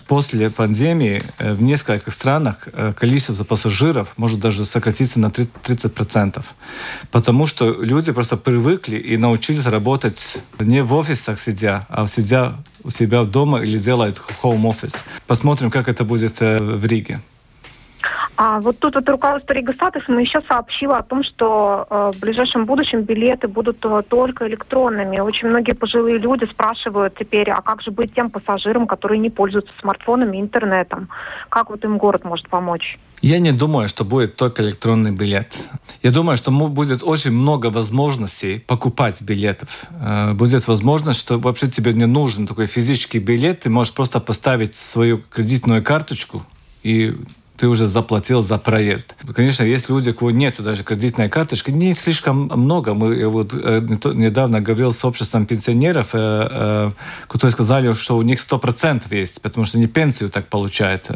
после 0.09 0.49
пандемии 0.49 1.21
э, 1.37 1.53
в 1.53 1.61
нескольких 1.61 2.11
странах 2.11 2.67
э, 2.73 2.93
количество 2.99 3.43
пассажиров 3.43 4.07
может 4.17 4.39
даже 4.39 4.65
сократиться 4.65 5.19
на 5.19 5.27
30%. 5.27 6.43
Потому 7.11 7.47
что 7.47 7.83
люди 7.83 8.11
просто 8.11 8.35
привыкли 8.35 8.97
и 8.97 9.17
научились 9.17 9.67
работать 9.67 10.39
не 10.59 10.81
в 10.81 10.95
офисах 10.95 11.39
сидя, 11.39 11.85
а 11.89 12.07
сидя 12.07 12.55
у 12.83 12.89
себя 12.89 13.23
дома 13.23 13.59
или 13.61 13.77
делают 13.77 14.19
home 14.41 14.63
office. 14.63 14.97
Посмотрим, 15.27 15.69
как 15.69 15.87
это 15.87 16.03
будет 16.03 16.39
в 16.39 16.85
Риге. 16.87 17.19
А 18.41 18.61
вот 18.61 18.79
тут 18.79 18.95
вот 18.95 19.09
руководство 19.09 19.51
Рига 19.51 19.73
мы 20.07 20.21
еще 20.21 20.39
сообщило 20.47 20.95
о 20.95 21.03
том, 21.03 21.25
что 21.25 21.85
э, 21.89 22.11
в 22.15 22.21
ближайшем 22.21 22.65
будущем 22.65 23.01
билеты 23.01 23.49
будут 23.49 23.83
э, 23.83 24.01
только 24.07 24.47
электронными. 24.47 25.19
Очень 25.19 25.49
многие 25.49 25.73
пожилые 25.73 26.19
люди 26.19 26.45
спрашивают 26.45 27.15
теперь, 27.19 27.49
а 27.49 27.61
как 27.61 27.81
же 27.81 27.91
быть 27.91 28.15
тем 28.15 28.29
пассажирам, 28.29 28.87
которые 28.87 29.19
не 29.19 29.29
пользуются 29.29 29.73
смартфонами 29.81 30.37
и 30.37 30.39
интернетом? 30.39 31.09
Как 31.49 31.69
вот 31.69 31.83
им 31.83 31.97
город 31.97 32.23
может 32.23 32.47
помочь? 32.47 32.97
Я 33.21 33.39
не 33.39 33.51
думаю, 33.51 33.89
что 33.89 34.05
будет 34.05 34.37
только 34.37 34.63
электронный 34.63 35.11
билет. 35.11 35.57
Я 36.01 36.11
думаю, 36.11 36.37
что 36.37 36.49
будет 36.49 37.03
очень 37.03 37.31
много 37.31 37.69
возможностей 37.69 38.63
покупать 38.65 39.21
билетов. 39.21 39.83
Э, 40.01 40.31
будет 40.31 40.65
возможность, 40.65 41.19
что 41.19 41.39
вообще 41.39 41.67
тебе 41.67 41.91
не 41.91 42.05
нужен 42.05 42.47
такой 42.47 42.67
физический 42.67 43.19
билет. 43.19 43.59
Ты 43.59 43.69
можешь 43.69 43.93
просто 43.93 44.21
поставить 44.21 44.75
свою 44.75 45.17
кредитную 45.29 45.83
карточку 45.83 46.41
и 46.83 47.17
ты 47.59 47.67
уже 47.67 47.87
заплатил 47.87 48.41
за 48.41 48.57
проезд. 48.57 49.15
Конечно, 49.35 49.63
есть 49.63 49.89
люди, 49.89 50.11
у 50.11 50.13
кого 50.13 50.31
нету 50.31 50.63
даже 50.63 50.83
кредитной 50.83 51.29
карточки, 51.29 51.71
не 51.71 51.93
слишком 51.93 52.37
много. 52.37 52.93
Мы 52.93 53.27
вот 53.27 53.53
э, 53.53 53.81
недавно 54.13 54.61
говорил 54.61 54.93
с 54.93 55.03
обществом 55.03 55.45
пенсионеров, 55.45 56.09
э, 56.13 56.47
э, 56.49 56.91
которые 57.27 57.51
сказали, 57.51 57.93
что 57.93 58.17
у 58.17 58.21
них 58.21 58.39
100% 58.39 59.03
есть, 59.11 59.41
потому 59.41 59.65
что 59.65 59.77
они 59.77 59.87
пенсию 59.87 60.29
так 60.29 60.47
получают. 60.47 61.07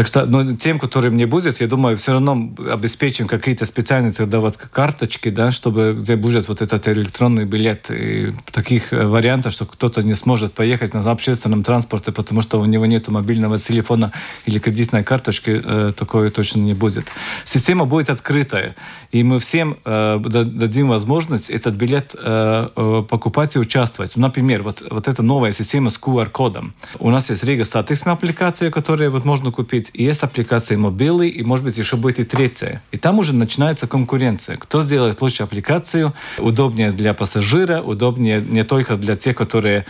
Так 0.00 0.06
что 0.06 0.24
ну, 0.24 0.56
тем, 0.56 0.78
которым 0.78 1.18
не 1.18 1.26
будет, 1.26 1.60
я 1.60 1.66
думаю, 1.66 1.98
все 1.98 2.12
равно 2.12 2.54
обеспечим 2.72 3.26
какие-то 3.26 3.66
специальные 3.66 4.14
тогда 4.14 4.40
вот 4.40 4.56
карточки, 4.56 5.28
да, 5.28 5.50
чтобы 5.50 5.94
где 6.00 6.16
будет 6.16 6.48
вот 6.48 6.62
этот 6.62 6.88
электронный 6.88 7.44
билет. 7.44 7.90
И 7.90 8.32
таких 8.50 8.94
э, 8.94 9.06
вариантов, 9.06 9.52
что 9.52 9.66
кто-то 9.66 10.02
не 10.02 10.14
сможет 10.14 10.54
поехать 10.54 10.94
на 10.94 11.00
общественном 11.00 11.62
транспорте, 11.62 12.12
потому 12.12 12.40
что 12.40 12.58
у 12.60 12.64
него 12.64 12.86
нет 12.86 13.08
мобильного 13.08 13.58
телефона 13.58 14.10
или 14.46 14.58
кредитной 14.58 15.04
карточки, 15.04 15.60
э, 15.62 15.92
такое 15.94 16.30
точно 16.30 16.60
не 16.60 16.72
будет. 16.72 17.04
Система 17.44 17.84
будет 17.84 18.08
открытая, 18.08 18.76
и 19.12 19.22
мы 19.22 19.38
всем 19.38 19.76
э, 19.84 20.18
дадим 20.18 20.88
возможность 20.88 21.50
этот 21.50 21.74
билет 21.74 22.14
э, 22.14 22.68
э 22.74 23.04
покупать 23.06 23.56
и 23.56 23.58
участвовать. 23.58 24.16
Например, 24.16 24.62
вот, 24.62 24.82
вот 24.90 25.08
эта 25.08 25.22
новая 25.22 25.52
система 25.52 25.90
с 25.90 26.00
QR-кодом. 26.00 26.72
У 26.98 27.10
нас 27.10 27.28
есть 27.28 27.44
Рига 27.44 27.66
Статиксма 27.66 28.12
аппликация, 28.12 28.70
которую 28.70 29.10
вот 29.10 29.26
можно 29.26 29.50
купить 29.50 29.89
быть, 29.90 30.00
есть 30.00 30.22
аппликации 30.22 30.76
мобилы, 30.76 31.28
и, 31.28 31.42
может 31.42 31.64
быть, 31.64 31.78
еще 31.78 31.96
будет 31.96 32.18
и 32.18 32.24
третья. 32.24 32.82
И 32.92 32.98
там 32.98 33.18
уже 33.18 33.34
начинается 33.34 33.86
конкуренция. 33.86 34.56
Кто 34.56 34.82
сделает 34.82 35.20
лучше 35.22 35.42
аппликацию, 35.42 36.12
удобнее 36.38 36.92
для 36.92 37.14
пассажира, 37.14 37.80
удобнее 37.80 38.42
не 38.48 38.64
только 38.64 38.96
для 38.96 39.16
тех, 39.16 39.36
которые 39.36 39.84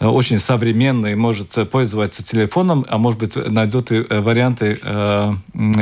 э, 0.00 0.06
очень 0.06 0.38
современные, 0.38 1.16
может 1.16 1.70
пользоваться 1.70 2.22
телефоном, 2.22 2.84
а 2.88 2.98
может 2.98 3.18
быть, 3.18 3.36
найдут 3.36 3.92
и 3.92 4.04
э, 4.08 4.20
варианты 4.20 4.78
э, 4.82 5.32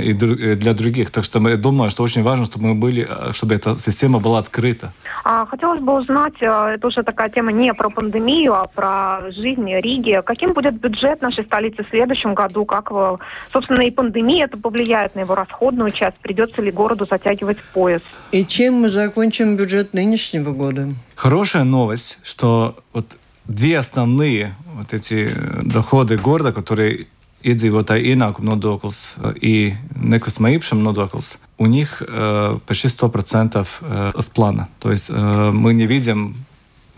и 0.03 0.13
для 0.13 0.75
других. 0.75 1.11
Так 1.11 1.25
что 1.25 1.49
я 1.49 1.57
думаю, 1.57 1.91
что 1.91 2.03
очень 2.03 2.23
важно, 2.23 2.45
чтобы 2.45 2.69
мы 2.69 2.75
были, 2.75 3.09
чтобы 3.33 3.55
эта 3.55 3.79
система 3.79 4.19
была 4.19 4.39
открыта. 4.39 4.93
А, 5.25 5.47
хотелось 5.47 5.81
бы 5.81 5.93
узнать, 6.01 6.35
это 6.41 6.87
уже 6.87 7.03
такая 7.03 7.29
тема 7.29 7.53
не 7.53 7.75
про 7.75 7.91
пандемию, 7.91 8.55
а 8.55 8.67
про 8.67 9.31
жизнь 9.31 9.69
Риги. 9.81 10.21
Каким 10.25 10.53
будет 10.53 10.75
бюджет 10.75 11.23
нашей 11.23 11.45
столицы 11.45 11.83
в 11.83 11.89
следующем 11.89 12.35
году? 12.35 12.65
Как 12.65 12.91
вы 12.91 13.19
Собственно, 13.53 13.83
и 13.83 13.91
пандемия 13.91 14.45
это 14.45 14.57
повлияет 14.57 15.15
на 15.15 15.21
его 15.21 15.35
расходную 15.35 15.91
часть. 15.91 16.17
Придется 16.19 16.63
ли 16.63 16.71
городу 16.71 17.07
затягивать 17.11 17.59
пояс? 17.73 18.03
И 18.33 18.45
чем 18.45 18.75
мы 18.75 18.89
закончим 18.89 19.57
бюджет 19.57 19.93
нынешнего 19.93 20.53
года? 20.53 20.89
Хорошая 21.17 21.65
новость, 21.65 22.19
что 22.23 22.77
вот 22.93 23.17
две 23.47 23.79
основные 23.79 24.55
вот 24.77 24.93
эти 24.93 25.31
доходы 25.63 26.17
города, 26.17 26.53
которые 26.53 27.07
iedzīvotāju 27.43 28.05
ienākumu 28.13 28.53
nodoklis 28.53 29.17
и 29.41 29.75
nekustamā 29.97 30.53
īpašuma 30.57 30.85
nodoklis, 30.85 31.39
у 31.59 31.67
них 31.67 32.03
э, 32.07 32.59
почти 32.67 32.89
100% 32.89 33.67
э, 33.81 34.11
от 34.15 34.27
плана. 34.27 34.69
То 34.79 34.93
есть 34.93 35.11
э, 35.11 35.51
мы 35.53 35.75
не 35.75 35.87
видим 35.87 36.37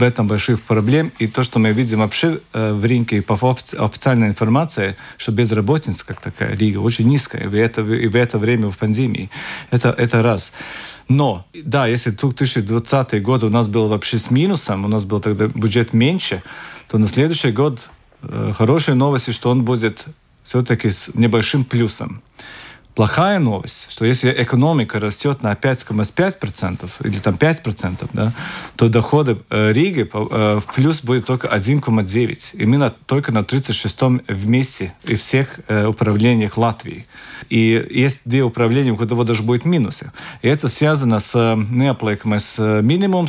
в 0.02 0.04
этом 0.04 0.26
больших 0.26 0.60
проблем. 0.60 1.12
И 1.20 1.28
то, 1.28 1.44
что 1.44 1.60
мы 1.60 1.72
видим 1.72 2.00
вообще 2.00 2.40
э, 2.52 2.72
в 2.72 2.84
Риге 2.84 3.22
по 3.22 3.34
официальной 3.34 4.26
информации, 4.26 4.96
что 5.16 5.30
безработица 5.30 6.04
как 6.04 6.20
такая 6.20 6.56
Рига 6.56 6.78
очень 6.78 7.08
низкая, 7.08 7.48
и, 7.48 7.56
это, 7.56 7.82
и 7.82 8.08
в 8.08 8.16
это 8.16 8.38
время 8.38 8.68
в 8.68 8.76
пандемии. 8.78 9.30
Это, 9.70 9.90
это 9.90 10.22
раз. 10.22 10.52
Но, 11.06 11.46
да, 11.54 11.86
если 11.86 12.10
2020 12.10 13.22
год 13.22 13.44
у 13.44 13.48
нас 13.48 13.68
был 13.68 13.86
вообще 13.86 14.18
с 14.18 14.30
минусом, 14.30 14.84
у 14.84 14.88
нас 14.88 15.04
был 15.04 15.20
тогда 15.20 15.46
бюджет 15.46 15.92
меньше, 15.92 16.42
то 16.88 16.98
на 16.98 17.06
следующий 17.06 17.52
год 17.52 17.88
э, 18.22 18.52
хорошие 18.58 18.96
новости, 18.96 19.30
что 19.30 19.50
он 19.50 19.62
будет 19.64 20.04
все-таки 20.42 20.90
с 20.90 21.14
небольшим 21.14 21.64
плюсом. 21.64 22.22
Плохая 22.94 23.38
новость, 23.38 23.90
что 23.90 24.04
если 24.04 24.34
экономика 24.36 25.00
растет 25.00 25.42
на 25.42 25.54
5,5% 25.54 26.90
или 27.04 27.18
там 27.20 27.36
5%, 27.36 28.10
да, 28.12 28.32
то 28.76 28.88
доходы 28.90 29.38
э, 29.48 29.72
Риги 29.72 30.02
э, 30.12 30.60
в 30.60 30.74
плюс 30.74 31.02
будет 31.02 31.24
только 31.24 31.48
1,9%. 31.48 32.50
Именно 32.54 32.90
только 32.90 33.32
на 33.32 33.38
36-м 33.38 34.22
вместе 34.28 34.92
и 35.04 35.14
всех 35.14 35.60
э, 35.68 35.86
управлениях 35.86 36.58
Латвии. 36.58 37.06
И 37.50 37.86
есть 37.90 38.20
две 38.24 38.42
управления, 38.42 38.92
у 38.92 38.96
которого 38.96 39.24
даже 39.24 39.42
будет 39.42 39.64
минусы. 39.64 40.12
И 40.42 40.48
это 40.48 40.68
связано 40.68 41.18
с 41.18 41.34
неоплакмой 41.70 42.38
минимум, 42.82 43.26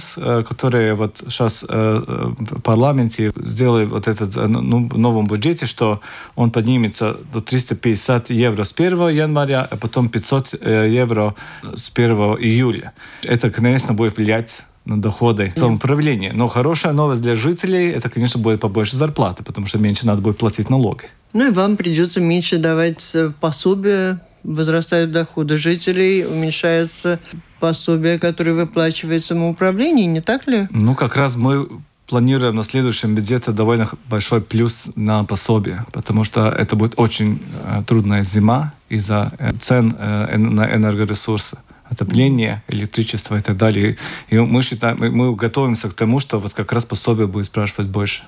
которые 0.47 0.93
вот 0.95 1.23
сейчас 1.27 1.63
в 1.63 2.61
парламенте 2.61 3.31
сделали 3.35 3.85
вот 3.85 4.07
этот 4.07 4.35
ну, 4.35 4.89
новом 4.95 5.27
бюджете, 5.27 5.65
что 5.65 6.01
он 6.35 6.51
поднимется 6.51 7.17
до 7.33 7.41
350 7.41 8.29
евро 8.29 8.63
с 8.63 8.73
1 8.75 9.09
января 9.09 9.67
а 9.73 9.77
потом 9.77 10.09
500 10.09 10.53
э, 10.61 10.87
евро 10.89 11.35
с 11.75 11.91
1 11.93 12.11
июля. 12.39 12.93
Это, 13.23 13.49
конечно, 13.49 13.93
будет 13.93 14.17
влиять 14.17 14.63
на 14.85 15.01
доходы 15.01 15.53
самоуправления. 15.55 16.33
Но 16.33 16.47
хорошая 16.47 16.93
новость 16.93 17.21
для 17.21 17.35
жителей– 17.35 17.89
это, 17.97 18.09
конечно, 18.09 18.39
будет 18.39 18.59
побольше 18.59 18.95
зарплаты, 18.95 19.43
потому 19.43 19.67
что 19.67 19.79
меньше 19.79 20.05
надо 20.05 20.21
будет 20.21 20.37
платить 20.37 20.69
налоги. 20.69 21.05
Ну 21.33 21.47
и 21.47 21.51
вам 21.51 21.77
придется 21.77 22.21
меньше 22.21 22.57
давать 22.57 23.15
пособия, 23.41 24.21
возрастают 24.43 25.11
доходы 25.11 25.57
жителей, 25.57 26.25
уменьшается 26.25 27.19
пособие, 27.59 28.19
которое 28.19 28.53
выплачивает 28.53 29.23
самоуправление, 29.23 30.05
не 30.05 30.21
так 30.21 30.47
ли? 30.47 30.67
Ну, 30.71 30.95
как 30.95 31.15
раз 31.15 31.35
мы 31.35 31.67
планируем 32.07 32.55
на 32.55 32.63
следующем 32.63 33.15
бюджете 33.15 33.51
довольно 33.51 33.89
большой 34.09 34.41
плюс 34.41 34.89
на 34.95 35.23
пособие, 35.23 35.85
потому 35.93 36.23
что 36.23 36.49
это 36.49 36.75
будет 36.75 36.93
очень 36.97 37.41
э, 37.63 37.83
трудная 37.87 38.23
зима 38.23 38.73
из-за 38.89 39.31
э, 39.39 39.53
цен 39.61 39.95
э, 39.97 40.37
на 40.37 40.75
энергоресурсы 40.75 41.57
отопление, 41.85 42.63
электричество 42.67 43.37
и 43.37 43.41
так 43.41 43.57
далее. 43.57 43.97
И 44.29 44.37
мы 44.37 44.61
считаем, 44.61 44.97
мы 44.99 45.35
готовимся 45.35 45.89
к 45.89 45.93
тому, 45.93 46.19
что 46.19 46.39
вот 46.39 46.53
как 46.53 46.71
раз 46.71 46.85
пособие 46.85 47.27
будет 47.27 47.45
спрашивать 47.45 47.87
больше. 47.87 48.23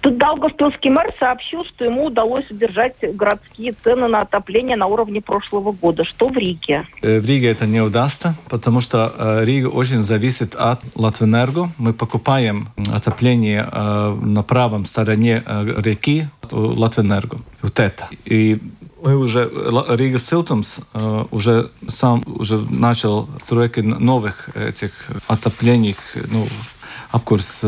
Тут 0.00 0.16
Даугавпилский 0.16 0.90
мэр 0.90 1.12
сообщил, 1.18 1.64
что 1.64 1.84
ему 1.84 2.06
удалось 2.06 2.50
удержать 2.50 2.94
городские 3.00 3.74
цены 3.84 4.08
на 4.08 4.22
отопление 4.22 4.76
на 4.76 4.86
уровне 4.86 5.20
прошлого 5.20 5.72
года. 5.72 6.04
Что 6.04 6.28
в 6.28 6.36
Риге? 6.36 6.86
Э, 7.02 7.20
в 7.20 7.26
Риге 7.26 7.50
это 7.50 7.66
не 7.66 7.82
удастся, 7.82 8.34
потому 8.48 8.80
что 8.80 9.12
э, 9.16 9.44
Рига 9.44 9.66
очень 9.66 10.02
зависит 10.02 10.54
от 10.54 10.80
Латвэнерго. 10.94 11.70
Мы 11.76 11.92
покупаем 11.92 12.68
отопление 12.92 13.68
э, 13.70 14.18
на 14.22 14.42
правом 14.42 14.86
стороне 14.86 15.42
реки 15.46 16.28
Латвэнерго. 16.50 17.38
Вот 17.60 17.78
это. 17.78 18.08
И 18.24 18.58
мы 19.02 19.16
уже 19.16 19.50
Рига 19.90 20.18
Силтумс 20.18 20.80
уже 21.30 21.70
сам 21.88 22.22
уже 22.26 22.58
начал 22.58 23.28
стройки 23.38 23.80
новых 23.80 24.50
этих 24.56 24.92
отоплений, 25.28 25.96
ну, 26.30 26.44
обкурс 27.10 27.64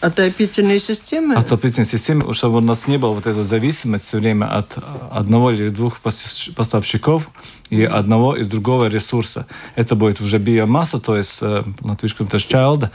Отопительные 0.00 0.80
системы? 0.80 1.34
Отопительные 1.34 1.86
системы, 1.86 2.32
чтобы 2.32 2.58
у 2.58 2.60
нас 2.60 2.86
не 2.86 2.96
было 2.96 3.12
вот 3.12 3.26
этой 3.26 3.44
зависимости 3.44 4.06
все 4.06 4.18
время 4.18 4.46
от 4.46 4.78
одного 5.10 5.50
или 5.50 5.68
двух 5.68 6.00
поставщиков 6.00 7.28
и 7.68 7.82
одного 7.82 8.34
из 8.34 8.48
другого 8.48 8.88
ресурса. 8.88 9.46
Это 9.76 9.94
будет 9.94 10.20
уже 10.20 10.38
биомасса, 10.38 11.00
то 11.00 11.16
есть 11.16 11.38
э, 11.42 11.64
латвийском 11.82 12.28
чайлда, 12.28 12.90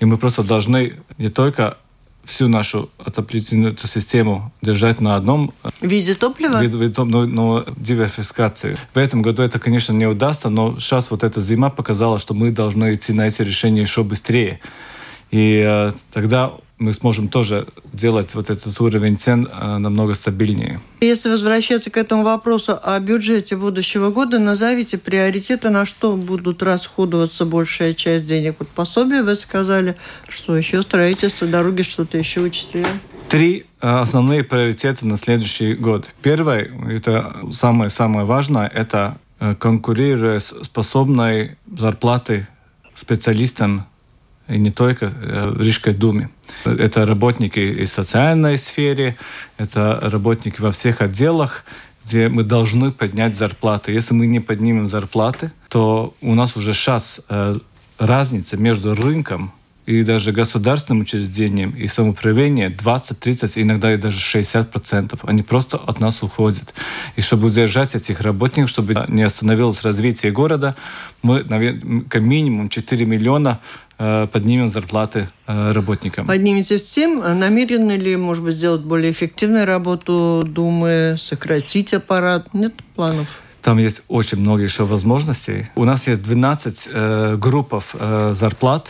и 0.00 0.04
мы 0.04 0.18
просто 0.18 0.42
должны 0.42 1.00
не 1.16 1.30
только 1.30 1.78
всю 2.24 2.48
нашу 2.48 2.90
отоплительную 2.98 3.76
систему 3.82 4.52
держать 4.60 5.00
на 5.00 5.16
одном 5.16 5.54
э, 5.64 5.70
виде 5.80 6.14
топлива, 6.14 6.62
виде, 6.62 6.76
виде, 6.76 7.02
но, 7.02 7.24
но 7.24 7.64
диверсификации. 7.76 8.76
В 8.92 8.98
этом 8.98 9.22
году 9.22 9.42
это, 9.42 9.58
конечно, 9.58 9.92
не 9.94 10.06
удастся, 10.06 10.50
но 10.50 10.78
сейчас 10.78 11.10
вот 11.10 11.24
эта 11.24 11.40
зима 11.40 11.70
показала, 11.70 12.18
что 12.18 12.34
мы 12.34 12.50
должны 12.50 12.94
идти 12.94 13.12
на 13.12 13.28
эти 13.28 13.42
решения 13.42 13.80
еще 13.80 14.04
быстрее. 14.04 14.60
И 15.30 15.62
э, 15.64 15.92
тогда 16.12 16.52
мы 16.78 16.94
сможем 16.94 17.28
тоже 17.28 17.66
делать 17.92 18.34
вот 18.34 18.48
этот 18.48 18.80
уровень 18.80 19.18
цен 19.18 19.46
э, 19.46 19.78
намного 19.78 20.14
стабильнее. 20.14 20.80
Если 21.00 21.28
возвращаться 21.28 21.90
к 21.90 21.96
этому 21.96 22.24
вопросу 22.24 22.78
о 22.82 22.98
бюджете 23.00 23.56
будущего 23.56 24.10
года, 24.10 24.38
назовите 24.38 24.96
приоритеты, 24.98 25.70
на 25.70 25.86
что 25.86 26.16
будут 26.16 26.62
расходоваться 26.62 27.44
большая 27.44 27.94
часть 27.94 28.24
денег. 28.26 28.56
Вот 28.58 28.68
пособие 28.68 29.22
вы 29.22 29.36
сказали, 29.36 29.96
что 30.28 30.56
еще 30.56 30.82
строительство, 30.82 31.46
дороги, 31.46 31.82
что-то 31.82 32.18
еще 32.18 32.40
учителя. 32.40 32.86
Три 33.28 33.66
э, 33.80 33.86
основные 33.86 34.42
приоритеты 34.42 35.06
на 35.06 35.16
следующий 35.16 35.74
год. 35.74 36.08
Первое, 36.22 36.70
это 36.90 37.36
самое-самое 37.52 38.26
важное, 38.26 38.66
это 38.66 39.18
конкурируя 39.58 40.38
способной 40.38 41.56
зарплатой 41.66 42.46
специалистам 42.94 43.86
и 44.50 44.58
не 44.58 44.70
только 44.70 45.06
э, 45.06 45.50
в 45.50 45.62
Рижской 45.62 45.94
думе. 45.94 46.30
Это 46.64 47.06
работники 47.06 47.60
и 47.60 47.84
в 47.84 47.88
социальной 47.88 48.58
сфере, 48.58 49.16
это 49.56 49.98
работники 50.02 50.60
во 50.60 50.72
всех 50.72 51.00
отделах, 51.00 51.64
где 52.04 52.28
мы 52.28 52.42
должны 52.42 52.90
поднять 52.90 53.36
зарплаты. 53.36 53.92
Если 53.92 54.14
мы 54.14 54.26
не 54.26 54.40
поднимем 54.40 54.86
зарплаты, 54.86 55.52
то 55.68 56.14
у 56.20 56.34
нас 56.34 56.56
уже 56.56 56.72
сейчас 56.72 57.20
э, 57.28 57.54
разница 57.98 58.56
между 58.56 58.94
рынком 58.94 59.52
и 59.90 60.04
даже 60.04 60.30
государственным 60.30 61.02
учреждением 61.02 61.70
и 61.70 61.88
самоуправлением 61.88 62.72
20, 62.72 63.18
30, 63.18 63.58
иногда 63.58 63.92
и 63.92 63.96
даже 63.96 64.20
60 64.20 64.70
процентов. 64.70 65.20
Они 65.24 65.42
просто 65.42 65.78
от 65.78 65.98
нас 65.98 66.22
уходят. 66.22 66.72
И 67.16 67.20
чтобы 67.20 67.48
удержать 67.48 67.96
этих 67.96 68.20
работников, 68.20 68.70
чтобы 68.70 68.94
не 69.08 69.22
остановилось 69.22 69.82
развитие 69.82 70.30
города, 70.30 70.76
мы, 71.22 71.42
наверное, 71.42 72.02
как 72.02 72.22
минимум 72.22 72.68
4 72.68 73.04
миллиона 73.04 73.58
э, 73.98 74.28
поднимем 74.32 74.68
зарплаты 74.68 75.26
э, 75.48 75.72
работникам. 75.72 76.28
Поднимете 76.28 76.76
всем. 76.76 77.18
Намерены 77.18 77.92
ли, 77.92 78.16
может 78.16 78.44
быть, 78.44 78.54
сделать 78.54 78.82
более 78.82 79.10
эффективную 79.10 79.66
работу 79.66 80.44
Думы, 80.46 81.16
сократить 81.18 81.92
аппарат? 81.92 82.54
Нет 82.54 82.74
планов? 82.94 83.26
Там 83.60 83.78
есть 83.78 84.02
очень 84.06 84.38
много 84.38 84.62
еще 84.62 84.84
возможностей. 84.84 85.66
У 85.74 85.84
нас 85.84 86.06
есть 86.06 86.22
12 86.22 86.88
э, 86.92 87.36
группов 87.36 87.96
э, 87.98 88.34
зарплат 88.34 88.88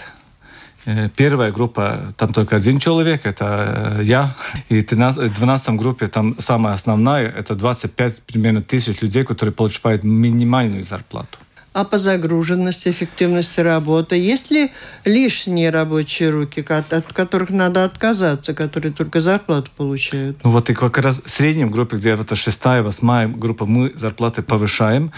первая 1.16 1.52
группа, 1.52 2.14
там 2.16 2.32
только 2.32 2.56
один 2.56 2.78
человек, 2.78 3.26
это 3.26 3.98
э, 3.98 4.04
я. 4.04 4.34
И 4.68 4.82
в 4.82 4.86
12 4.86 5.70
группе 5.74 6.06
там 6.06 6.36
самая 6.38 6.74
основная, 6.74 7.28
это 7.28 7.54
25 7.54 8.22
примерно 8.22 8.62
тысяч 8.62 9.02
людей, 9.02 9.24
которые 9.24 9.52
получают 9.52 10.04
минимальную 10.04 10.84
зарплату. 10.84 11.38
А 11.72 11.84
по 11.84 11.98
загруженности, 11.98 12.88
эффективности 12.88 13.60
работы, 13.60 14.16
есть 14.16 14.50
ли 14.50 14.72
лишние 15.04 15.70
рабочие 15.70 16.30
руки, 16.30 16.64
от 16.68 17.12
которых 17.12 17.50
надо 17.50 17.84
отказаться, 17.84 18.54
которые 18.54 18.92
только 18.92 19.20
зарплату 19.20 19.70
получают? 19.76 20.38
Ну 20.42 20.50
вот 20.50 20.68
и 20.68 20.74
как 20.74 20.98
раз 20.98 21.22
в 21.24 21.30
среднем 21.30 21.70
группе, 21.70 21.96
где 21.96 22.10
это 22.10 22.34
шестая, 22.34 22.82
восьмая 22.82 23.28
группа, 23.28 23.66
мы 23.66 23.92
зарплаты 23.94 24.42
повышаем. 24.42 25.12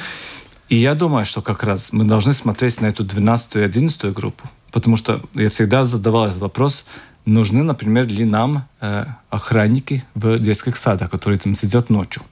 И 0.69 0.77
я 0.77 0.95
думаю, 0.95 1.25
что 1.25 1.41
как 1.41 1.63
раз 1.63 1.93
мы 1.93 2.05
должны 2.05 2.35
смотреть 2.35 2.83
на 2.83 2.87
эту 2.87 3.03
12 3.03 3.57
и 3.57 3.61
11 3.61 4.13
группу. 4.13 4.51
Потому 4.73 4.97
что 4.97 5.23
я 5.35 5.51
всегда 5.51 5.85
задавал 5.85 6.27
этот 6.27 6.41
вопрос, 6.41 6.87
нужны, 7.27 7.63
например, 7.63 8.07
ли 8.07 8.25
нам 8.25 8.65
э, 8.81 9.05
охранники 9.31 10.05
в 10.15 10.39
детских 10.39 10.77
садах, 10.77 11.11
которые 11.11 11.39
там 11.39 11.55
сидят 11.55 11.91
ночью. 11.91 12.23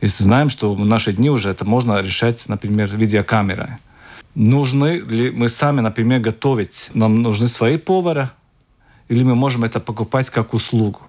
Если 0.00 0.24
знаем, 0.24 0.50
что 0.50 0.74
в 0.74 0.84
наши 0.84 1.12
дни 1.12 1.30
уже 1.30 1.50
это 1.50 1.64
можно 1.64 2.00
решать, 2.00 2.44
например, 2.48 2.96
видеокамерой. 2.96 3.76
Нужны 4.34 5.00
ли 5.00 5.30
мы 5.30 5.48
сами, 5.48 5.80
например, 5.80 6.20
готовить? 6.20 6.90
Нам 6.94 7.22
нужны 7.22 7.46
свои 7.46 7.76
повара? 7.76 8.32
Или 9.08 9.22
мы 9.22 9.34
можем 9.34 9.64
это 9.64 9.80
покупать 9.80 10.30
как 10.30 10.54
услугу? 10.54 11.00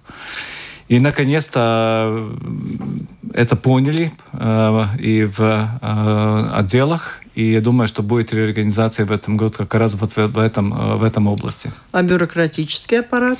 И, 0.88 1.00
наконец-то, 1.00 2.30
это 3.32 3.56
поняли 3.56 4.12
э, 4.32 4.86
и 5.00 5.24
в 5.24 5.40
э, 5.40 6.50
отделах, 6.54 7.20
и 7.36 7.52
я 7.52 7.60
думаю, 7.60 7.86
что 7.86 8.02
будет 8.02 8.32
реорганизация 8.32 9.04
в 9.04 9.12
этом 9.12 9.36
году 9.36 9.58
как 9.58 9.74
раз 9.74 9.94
вот 9.94 10.16
в, 10.16 10.38
этом, 10.38 10.72
э, 10.72 10.96
в 10.96 11.02
этом 11.02 11.26
области. 11.26 11.70
А 11.92 12.02
бюрократический 12.02 13.00
аппарат? 13.00 13.38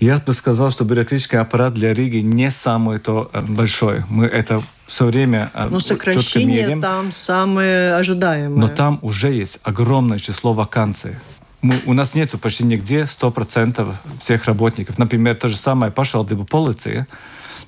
Я 0.00 0.18
бы 0.18 0.32
сказал, 0.32 0.72
что 0.72 0.84
бюрократический 0.84 1.38
аппарат 1.38 1.72
для 1.72 1.94
Риги 1.94 2.16
не 2.18 2.50
самый 2.50 2.98
то 2.98 3.30
э, 3.32 3.40
большой. 3.40 4.02
Мы 4.10 4.26
это 4.26 4.60
все 4.86 5.04
время 5.04 5.52
э, 5.54 5.68
Но 5.70 5.78
сокращение 5.78 6.80
там 6.80 7.12
самое 7.12 7.94
ожидаемое. 7.94 8.58
Но 8.58 8.68
там 8.68 8.98
уже 9.02 9.30
есть 9.30 9.60
огромное 9.62 10.18
число 10.18 10.52
вакансий. 10.52 11.14
мы, 11.62 11.74
у 11.86 11.92
нас 11.92 12.14
нету 12.14 12.38
почти 12.38 12.64
нигде 12.64 13.02
100% 13.02 13.94
всех 14.18 14.46
работников. 14.46 14.98
Например, 14.98 15.36
то 15.36 15.48
же 15.48 15.56
самое 15.56 15.92
пашвaldību 15.92 16.44
полиция 16.44 17.06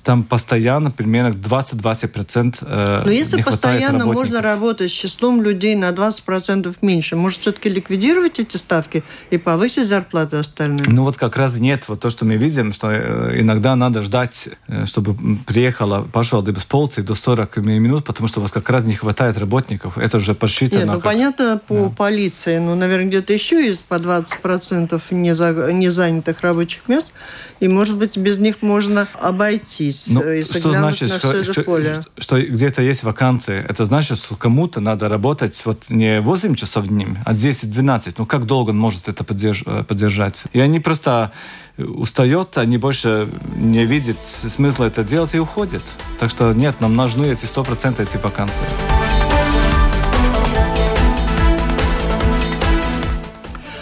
там 0.03 0.23
постоянно 0.23 0.91
примерно 0.91 1.33
20-20% 1.33 2.57
э, 2.61 3.01
Но 3.05 3.11
если 3.11 3.41
постоянно 3.41 4.05
можно 4.05 4.41
работать 4.41 4.91
с 4.91 4.93
числом 4.93 5.41
людей 5.41 5.75
на 5.75 5.89
20% 5.89 6.75
меньше, 6.81 7.15
может 7.15 7.41
все-таки 7.41 7.69
ликвидировать 7.69 8.39
эти 8.39 8.57
ставки 8.57 9.03
и 9.29 9.37
повысить 9.37 9.87
зарплаты 9.87 10.37
остальным? 10.37 10.85
Ну 10.87 11.03
вот 11.03 11.17
как 11.17 11.37
раз 11.37 11.57
нет. 11.57 11.83
Вот 11.87 11.99
то, 11.99 12.09
что 12.09 12.25
мы 12.25 12.37
видим, 12.37 12.73
что 12.73 12.89
э, 12.91 13.39
иногда 13.39 13.75
надо 13.75 14.03
ждать, 14.03 14.49
э, 14.67 14.85
чтобы 14.85 15.15
приехала 15.45 16.01
пошла 16.03 16.41
без 16.41 16.63
полиции 16.63 17.01
до 17.01 17.15
40 17.15 17.57
минут, 17.57 18.05
потому 18.05 18.27
что 18.27 18.39
у 18.39 18.43
вас 18.43 18.51
как 18.51 18.69
раз 18.69 18.83
не 18.83 18.93
хватает 18.93 19.37
работников. 19.37 19.97
Это 19.97 20.17
уже 20.17 20.33
подсчитано. 20.33 20.79
Нет, 20.79 20.87
ну 20.87 20.93
как... 20.93 21.03
понятно 21.03 21.61
по 21.67 21.85
да. 21.85 21.89
полиции, 21.89 22.57
ну, 22.57 22.75
наверное, 22.75 23.07
где-то 23.07 23.33
еще 23.33 23.63
есть 23.65 23.83
по 23.83 23.95
20% 23.95 25.01
незанятых 25.11 26.41
рабочих 26.41 26.87
мест, 26.87 27.07
и, 27.61 27.67
может 27.67 27.97
быть, 27.97 28.17
без 28.17 28.39
них 28.39 28.61
можно 28.61 29.07
обойтись. 29.13 30.07
Ну, 30.09 30.27
если 30.27 30.59
что 30.59 30.73
значит, 30.73 31.09
на 31.09 31.19
что, 31.19 31.43
что, 31.43 31.63
поле. 31.63 32.01
что, 32.01 32.21
что 32.21 32.41
где-то 32.41 32.81
есть 32.81 33.03
вакансии? 33.03 33.53
Это 33.53 33.85
значит, 33.85 34.17
что 34.17 34.35
кому-то 34.35 34.81
надо 34.81 35.07
работать 35.07 35.61
вот 35.63 35.83
не 35.89 36.21
8 36.21 36.55
часов 36.55 36.85
в 36.85 36.97
день, 36.97 37.17
а 37.23 37.33
10-12. 37.33 38.15
Ну, 38.17 38.25
как 38.25 38.47
долго 38.47 38.71
он 38.71 38.79
может 38.79 39.07
это 39.07 39.23
поддерж, 39.23 39.61
э, 39.67 39.83
поддержать? 39.83 40.45
И 40.53 40.59
они 40.59 40.79
просто 40.79 41.31
устают, 41.77 42.57
они 42.57 42.79
больше 42.79 43.29
не 43.55 43.85
видят 43.85 44.17
смысла 44.25 44.85
это 44.85 45.03
делать 45.03 45.35
и 45.35 45.39
уходят. 45.39 45.83
Так 46.19 46.31
что 46.31 46.53
нет, 46.53 46.81
нам 46.81 46.95
нужны 46.95 47.27
эти 47.27 47.45
100% 47.45 48.01
эти 48.01 48.17
вакансии. 48.17 49.10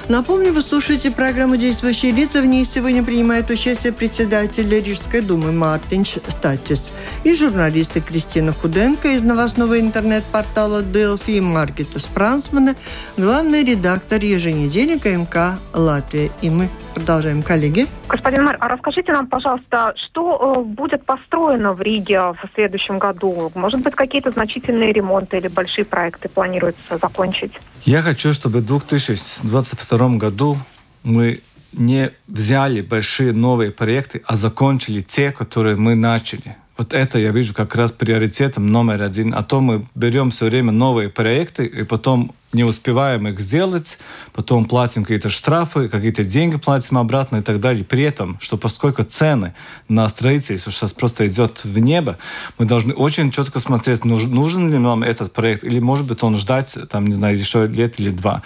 Напомню, 0.09 0.53
вы 0.53 0.63
слушаете 0.63 1.11
программу 1.11 1.55
«Действующие 1.55 2.11
лица». 2.11 2.41
В 2.41 2.45
ней 2.47 2.65
сегодня 2.65 3.03
принимает 3.03 3.51
участие 3.51 3.93
председатель 3.93 4.67
Рижской 4.67 5.21
думы 5.21 5.51
Мартин 5.51 6.03
Статис 6.03 6.93
и 7.23 7.35
журналисты 7.35 8.01
Кристина 8.01 8.51
Худенко 8.51 9.09
из 9.09 9.21
новостного 9.21 9.79
интернет-портала 9.79 10.81
Delphi 10.81 11.37
и 11.37 11.41
Маргита 11.41 11.99
Спрансмана, 11.99 12.75
главный 13.17 13.63
редактор 13.63 14.19
еженедельника 14.19 15.15
МК 15.15 15.59
«Латвия». 15.73 16.31
И 16.41 16.49
мы 16.49 16.69
продолжаем, 16.93 17.43
коллеги. 17.43 17.87
Господин 18.07 18.43
мэр, 18.45 18.57
а 18.59 18.67
расскажите 18.67 19.11
нам, 19.11 19.27
пожалуйста, 19.27 19.93
что 19.95 20.55
э, 20.57 20.63
будет 20.63 21.05
построено 21.05 21.73
в 21.73 21.81
Риге 21.81 22.19
в 22.19 22.39
следующем 22.55 22.99
году? 22.99 23.51
Может 23.55 23.81
быть, 23.81 23.95
какие-то 23.95 24.31
значительные 24.31 24.91
ремонты 24.93 25.37
или 25.37 25.47
большие 25.47 25.85
проекты 25.85 26.29
планируется 26.29 26.97
закончить? 26.97 27.53
Я 27.85 28.01
хочу, 28.01 28.33
чтобы 28.33 28.59
в 28.59 28.65
2022 28.65 30.09
году 30.17 30.57
мы 31.03 31.39
не 31.73 32.11
взяли 32.27 32.81
большие 32.81 33.33
новые 33.33 33.71
проекты, 33.71 34.21
а 34.25 34.35
закончили 34.35 35.01
те, 35.01 35.31
которые 35.31 35.75
мы 35.75 35.95
начали. 35.95 36.55
Вот 36.79 36.93
это 36.93 37.19
я 37.19 37.31
вижу 37.31 37.53
как 37.53 37.75
раз 37.75 37.91
приоритетом 37.91 38.67
номер 38.67 39.01
один. 39.01 39.35
А 39.35 39.43
то 39.43 39.59
мы 39.59 39.85
берем 39.95 40.31
все 40.31 40.45
время 40.45 40.71
новые 40.71 41.09
проекты 41.09 41.65
и 41.65 41.83
потом 41.83 42.31
не 42.53 42.63
успеваем 42.63 43.27
их 43.27 43.41
сделать, 43.41 43.97
потом 44.31 44.63
платим 44.63 45.03
какие-то 45.03 45.29
штрафы, 45.29 45.89
какие-то 45.89 46.23
деньги 46.23 46.55
платим 46.55 46.97
обратно 46.97 47.37
и 47.37 47.41
так 47.41 47.59
далее. 47.59 47.83
При 47.83 48.03
этом, 48.03 48.37
что 48.39 48.55
поскольку 48.55 49.03
цены 49.03 49.55
на 49.89 50.07
строительство 50.07 50.71
сейчас 50.71 50.93
просто 50.93 51.27
идет 51.27 51.65
в 51.65 51.77
небо, 51.79 52.17
мы 52.57 52.63
должны 52.63 52.93
очень 52.93 53.29
четко 53.31 53.59
смотреть, 53.59 54.05
нужен 54.05 54.71
ли 54.71 54.77
нам 54.77 55.03
этот 55.03 55.33
проект, 55.33 55.65
или 55.65 55.79
может 55.79 56.07
быть 56.07 56.23
он 56.23 56.37
ждать, 56.37 56.77
там, 56.89 57.07
не 57.07 57.13
знаю, 57.13 57.37
еще 57.37 57.67
лет 57.67 57.99
или 57.99 58.11
два. 58.11 58.41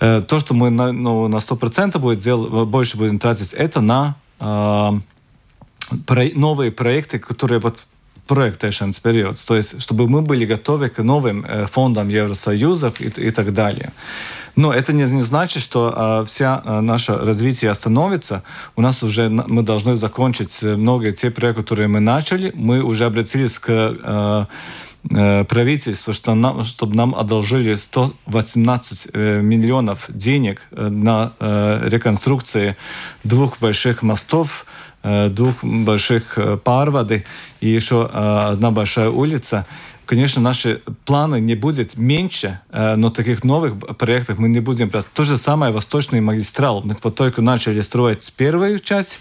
Э, 0.00 0.22
то, 0.26 0.40
что 0.40 0.54
мы 0.54 0.70
на, 0.70 0.90
ну, 0.92 1.28
на 1.28 1.36
100% 1.36 1.98
будет 1.98 2.20
делать, 2.20 2.66
больше 2.66 2.96
будем 2.96 3.18
тратить, 3.18 3.52
это 3.52 3.82
на 3.82 4.16
э, 4.40 5.00
про, 6.06 6.24
новые 6.34 6.70
проекты, 6.70 7.18
которые 7.18 7.60
вот 7.60 7.78
проектēšanas 8.28 9.00
период, 9.02 9.44
то 9.46 9.56
есть 9.56 9.80
чтобы 9.80 10.08
мы 10.08 10.20
были 10.20 10.44
готовы 10.44 10.90
к 10.90 11.02
новым 11.02 11.44
э, 11.44 11.66
фондам 11.66 12.08
Евросоюзов 12.08 13.00
и, 13.00 13.28
и 13.28 13.30
так 13.30 13.54
далее. 13.54 13.92
Но 14.58 14.72
это 14.72 14.92
не, 14.92 15.04
не 15.04 15.22
значит, 15.22 15.62
что 15.62 15.94
э, 15.96 16.24
вся 16.26 16.62
э, 16.64 16.80
наше 16.80 17.16
развитие 17.16 17.70
остановится. 17.70 18.42
У 18.76 18.82
нас 18.82 19.02
уже 19.02 19.28
мы 19.28 19.62
должны 19.62 19.94
закончить 19.94 20.58
э, 20.62 20.76
многие 20.76 21.12
те 21.12 21.30
проекты, 21.30 21.62
которые 21.62 21.88
мы 21.88 22.00
начали. 22.00 22.50
Мы 22.54 22.82
уже 22.82 23.04
обратились 23.04 23.58
к 23.58 23.68
э, 23.70 24.44
э 25.12 25.44
правительству, 25.44 26.12
что 26.12 26.34
нам, 26.34 26.64
чтобы 26.64 26.96
нам 26.96 27.14
одолжили 27.14 27.76
118 27.76 29.14
миллионов 29.14 30.06
денег 30.08 30.60
на 30.72 31.32
реконструкции 31.40 32.76
двух 33.24 33.60
больших 33.60 34.02
мостов 34.02 34.66
двух 35.28 35.62
больших 35.62 36.38
э, 36.38 36.56
парвады 36.56 37.24
и 37.60 37.68
еще 37.68 38.08
э, 38.12 38.38
одна 38.52 38.70
большая 38.70 39.10
улица. 39.10 39.66
Конечно, 40.06 40.40
наши 40.40 40.80
планы 41.04 41.38
не 41.38 41.54
будет 41.54 41.98
меньше, 41.98 42.60
но 42.72 43.10
таких 43.10 43.44
новых 43.44 43.74
проектов 43.98 44.38
мы 44.38 44.48
не 44.48 44.60
будем 44.60 44.88
брать. 44.88 45.06
То 45.12 45.24
же 45.24 45.36
самое 45.36 45.70
Восточный 45.70 46.22
магистрал. 46.22 46.80
Мы 46.82 46.96
вот 47.02 47.14
только 47.14 47.42
начали 47.42 47.82
строить 47.82 48.32
первую 48.34 48.78
часть, 48.78 49.18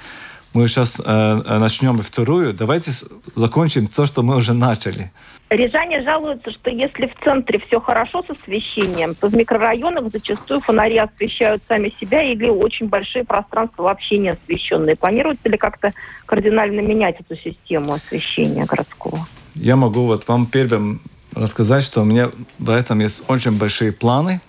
мы 0.54 0.68
сейчас 0.68 1.00
э, 1.04 1.58
начнем 1.60 2.02
вторую. 2.02 2.54
Давайте 2.54 2.92
закончим 3.36 3.88
то, 3.88 4.06
что 4.06 4.24
мы 4.24 4.36
уже 4.38 4.54
начали. 4.54 5.12
Рижане 5.50 6.04
жалуются, 6.04 6.52
что 6.52 6.70
если 6.70 7.08
в 7.08 7.24
центре 7.24 7.60
все 7.68 7.80
хорошо 7.80 8.22
с 8.24 8.30
освещением, 8.30 9.16
то 9.16 9.28
в 9.28 9.34
микрорайонах 9.34 10.12
зачастую 10.12 10.60
фонари 10.60 10.98
освещают 10.98 11.64
сами 11.70 11.94
себя 12.02 12.22
или 12.22 12.50
очень 12.50 12.88
большие 12.88 13.24
пространства 13.24 13.84
вообще 13.84 14.18
не 14.18 14.30
освещенные. 14.30 14.98
Планируется 14.98 15.48
ли 15.48 15.58
как-то 15.58 15.94
кардинально 16.26 16.82
менять 16.82 17.16
эту 17.20 17.40
систему 17.42 17.94
освещения 17.94 18.66
городского? 18.66 19.26
Я 19.56 19.78
могу 19.78 20.02
вот 20.02 20.28
вам 20.28 20.48
первым 20.48 21.00
рассказать, 21.34 21.84
что 21.84 22.02
у 22.02 22.06
меня 22.06 22.30
в 22.60 22.70
этом 22.70 23.00
есть 23.00 23.24
очень 23.30 23.58
большие 23.58 23.94
планы. 23.94 24.42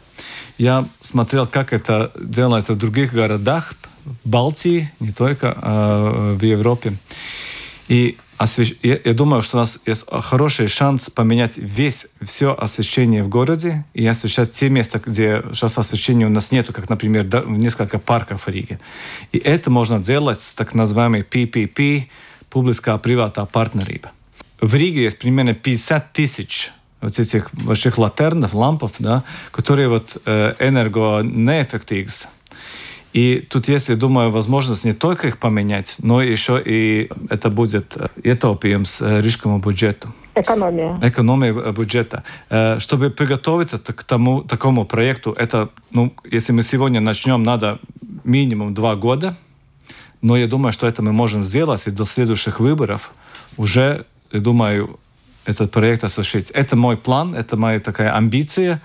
Я 0.59 0.85
смотрел, 1.01 1.47
как 1.47 1.73
это 1.73 2.11
делается 2.19 2.73
в 2.73 2.79
других 2.79 3.13
городах, 3.15 3.75
в 4.05 4.29
Балтии, 4.29 4.91
не 4.99 5.13
только 5.13 5.57
э, 5.57 6.35
в 6.37 6.43
Европе. 6.43 6.95
И 7.89 8.17
освещ... 8.39 8.75
я, 8.83 8.99
я 9.05 9.13
думаю, 9.13 9.43
что 9.43 9.59
у 9.59 9.61
нас 9.61 9.79
есть 9.85 10.07
хороший 10.11 10.69
шанс 10.69 11.11
поменять 11.11 11.57
весь, 11.57 12.07
все 12.23 12.55
освещение 12.55 13.23
в 13.23 13.29
городе 13.29 13.85
и 13.95 14.07
освещать 14.07 14.53
те 14.53 14.71
места, 14.71 15.01
где 15.05 15.43
сейчас 15.53 15.77
освещения 15.79 16.27
у 16.27 16.31
нас 16.31 16.53
нету, 16.53 16.73
как, 16.73 16.89
например, 16.89 17.27
несколько 17.47 17.99
парков 17.99 18.47
в 18.47 18.49
Риге. 18.49 18.79
И 19.33 19.39
это 19.39 19.71
можно 19.71 19.99
делать 19.99 20.41
с 20.41 20.55
так 20.55 20.75
называемой 20.75 21.23
PPP, 21.23 22.05
публико-приватная 22.51 23.47
партнерība. 23.47 24.09
В 24.61 24.75
Риге 24.75 25.03
есть 25.03 25.19
примерно 25.19 25.55
50 25.55 26.13
тысяч 26.13 26.73
вот 27.01 27.19
этих 27.19 27.55
больших 27.55 27.99
латернов, 27.99 28.55
лампов, 28.55 28.93
да, 28.99 29.23
которые 29.53 29.89
вот 29.89 30.17
э, 30.25 30.55
энергонеэффективны 30.59 32.11
и 33.13 33.47
тут 33.49 33.69
есть, 33.69 33.89
я 33.89 33.97
думаю, 33.97 34.31
возможность 34.31 34.85
не 34.85 34.93
только 34.93 35.29
их 35.29 35.39
поменять, 35.39 35.97
но 36.03 36.23
еще 36.23 36.61
и 36.63 37.11
это 37.31 37.49
будет 37.49 37.97
ietaupījums 38.23 39.03
э, 39.03 39.21
рижскому 39.23 39.59
бюджету. 39.59 40.13
Экономия. 40.35 40.99
Экономия 41.03 41.55
э, 41.55 41.73
бюджета. 41.73 42.23
Э, 42.51 42.79
чтобы 42.79 43.11
приготовиться 43.11 43.79
к 43.79 44.05
тому, 44.05 44.43
такому 44.43 44.85
проекту, 44.85 45.33
это, 45.33 45.71
ну, 45.91 46.13
если 46.31 46.53
мы 46.53 46.63
сегодня 46.63 47.01
начнем, 47.01 47.43
надо 47.43 47.79
минимум 48.25 48.75
два 48.75 48.95
года, 48.95 49.37
но 50.21 50.37
я 50.37 50.47
думаю, 50.47 50.73
что 50.73 50.87
это 50.87 51.03
мы 51.03 51.13
можем 51.13 51.45
сделать, 51.45 51.87
и 51.87 51.91
до 51.91 52.05
следующих 52.05 52.61
выборов 52.61 53.11
уже, 53.57 54.05
я 54.33 54.41
думаю, 54.41 54.99
этот 55.47 55.71
проект 55.71 56.05
осуществить. 56.05 56.51
Это 56.51 56.77
мой 56.77 56.99
план, 56.99 57.35
это 57.35 57.57
моя 57.57 57.81
такая 57.81 58.15
амбиция. 58.15 58.83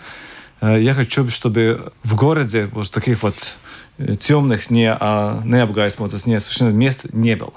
Я 0.61 0.93
хочу, 0.93 1.29
чтобы 1.29 1.91
в 2.03 2.15
городе 2.15 2.69
вот 2.71 2.89
таких 2.89 3.21
вот 3.23 3.35
темных, 4.19 4.69
не, 4.69 4.91
а, 4.91 5.41
необгайсмотрных, 5.45 6.25
неосвещенных 6.25 6.73
мест 6.73 7.05
не 7.13 7.35
было. 7.35 7.53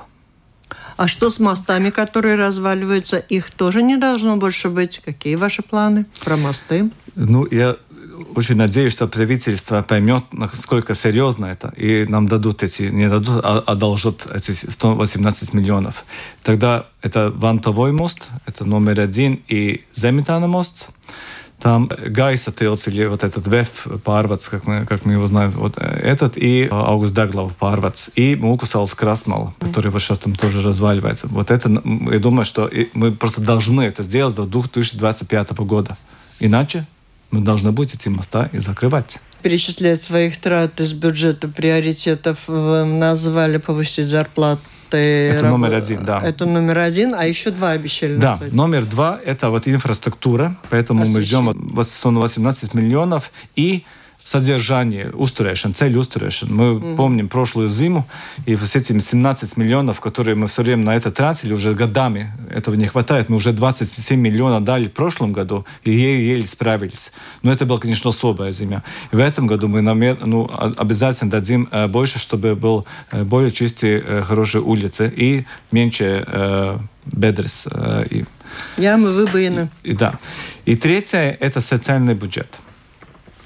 А 0.97 1.09
что 1.09 1.31
с 1.31 1.39
мостами, 1.39 1.91
которые 1.91 2.37
разваливаются? 2.37 3.19
Их 3.19 3.51
тоже 3.51 3.83
не 3.83 3.99
должно 3.99 4.37
больше 4.37 4.71
быть. 4.71 5.03
Какие 5.05 5.35
ваши 5.35 5.63
планы 5.63 6.07
про 6.25 6.37
мосты? 6.37 6.91
Ну, 7.15 7.47
я 7.51 7.77
очень 8.35 8.57
надеюсь, 8.57 8.93
что 8.93 9.07
правительство 9.07 9.83
поймет, 9.83 10.25
насколько 10.33 10.95
серьезно 10.95 11.47
это, 11.47 11.73
и 11.77 12.07
нам 12.07 12.27
дадут 12.27 12.63
эти, 12.63 12.85
не 12.85 13.11
дадут, 13.11 13.41
а 13.45 13.63
одолжат 13.67 14.27
эти 14.33 14.53
118 14.53 15.53
миллионов. 15.53 16.05
Тогда 16.43 16.87
это 17.03 17.31
Вантовой 17.31 17.93
мост, 17.93 18.29
это 18.47 18.65
номер 18.65 19.01
один, 19.01 19.43
и 19.49 19.85
Земитана 19.95 20.47
мост– 20.47 20.89
там 21.61 21.89
Гайса 21.89 22.53
Тилц 22.53 22.87
или 22.89 23.07
вот 23.07 23.25
этот 23.25 23.47
ВЭФ 23.47 23.87
Парвац, 24.05 24.49
как 24.49 24.67
мы, 24.67 24.85
как 24.85 25.05
мы 25.05 25.15
его 25.15 25.27
знаем, 25.27 25.51
вот 25.53 25.79
этот, 25.79 26.37
и 26.37 26.69
Аугуст 26.71 27.15
Даглов 27.15 27.57
Парвац, 27.57 28.11
и 28.15 28.37
Мукусалс 28.37 28.95
Красмал, 28.95 29.55
который 29.59 29.91
вот 29.91 30.03
сейчас 30.03 30.19
там 30.19 30.35
тоже 30.35 30.61
разваливается. 30.63 31.29
Вот 31.29 31.51
это, 31.51 31.71
я 31.71 32.19
думаю, 32.19 32.45
что 32.45 32.71
мы 32.93 33.13
просто 33.13 33.41
должны 33.41 33.83
это 33.83 34.03
сделать 34.03 34.35
до 34.35 34.45
2025 34.45 35.53
года. 35.53 35.97
Иначе 36.41 36.87
мы 37.31 37.41
должны 37.41 37.73
будем 37.73 37.95
эти 37.95 38.09
моста 38.09 38.49
и 38.53 38.59
закрывать. 38.59 39.19
перечислять 39.43 40.03
своих 40.03 40.39
трат 40.39 40.81
из 40.81 40.93
бюджета 40.93 41.49
приоритетов. 41.49 42.49
Назвали 42.49 43.59
повысить 43.59 44.07
зарплату 44.07 44.61
это 44.97 45.43
раб... 45.45 45.53
номер 45.53 45.75
один, 45.75 46.05
да. 46.05 46.21
Это 46.23 46.47
номер 46.47 46.79
один, 46.79 47.15
а 47.15 47.25
еще 47.25 47.51
два 47.51 47.71
обещали. 47.71 48.17
Да, 48.17 48.33
назвать. 48.33 48.53
номер 48.53 48.85
два– 48.85 49.21
это 49.25 49.51
вот 49.51 49.69
инфраструктура, 49.69 50.57
поэтому 50.71 51.03
Освещение. 51.03 51.41
мы 51.41 51.53
ждем 51.55 52.17
18 52.17 52.75
миллионов 52.75 53.31
и 53.55 53.85
содержание, 54.27 55.11
устроешен, 55.11 55.73
цель 55.73 55.97
устроешен. 55.97 56.53
Мы 56.53 56.65
mm-hmm. 56.65 56.97
помним 56.97 57.29
прошлую 57.29 57.69
зиму, 57.69 58.09
и 58.45 58.57
с 58.57 58.75
этими 58.75 58.99
17 58.99 59.57
миллионов, 59.57 60.01
которые 60.01 60.35
мы 60.35 60.49
все 60.49 60.63
время 60.63 60.85
на 60.85 60.97
это 60.97 61.13
тратили, 61.13 61.53
уже 61.53 61.75
годами 61.75 62.33
этого 62.51 62.75
не 62.75 62.87
хватает. 62.87 63.29
Мы 63.29 63.37
уже 63.37 63.53
27 63.53 64.21
миллионов 64.21 64.65
дали 64.65 64.89
в 64.89 64.93
прошлом 64.93 65.33
году, 65.33 65.65
и 65.85 65.93
еле-еле 65.93 66.45
справились. 66.47 67.13
Но 67.43 67.53
это 67.53 67.67
была, 67.67 67.79
конечно, 67.79 68.11
особая 68.11 68.51
зима. 68.51 68.83
И 69.13 69.17
в 69.17 69.21
этом 69.21 69.47
году 69.47 69.69
мы 69.69 69.81
намер... 69.81 70.19
ну, 70.27 70.51
обязательно 70.77 71.31
дадим 71.31 71.69
э, 71.71 71.87
больше, 71.87 72.19
чтобы 72.19 72.57
был 72.57 72.85
э, 73.13 73.23
более 73.23 73.53
чистые, 73.53 74.03
э, 74.05 74.23
хорошие 74.23 74.63
улицы 74.63 75.13
и 75.17 75.45
меньше 75.71 76.25
э, 76.27 76.79
бедрес. 77.05 77.69
Э, 77.71 78.05
и... 78.11 78.25
Ямы, 78.77 79.13
выбоины. 79.13 79.69
И, 79.85 79.93
и, 79.93 79.95
да. 79.95 80.15
И 80.65 80.75
третье– 80.75 81.37
это 81.41 81.61
социальный 81.61 82.15
бюджет. 82.15 82.59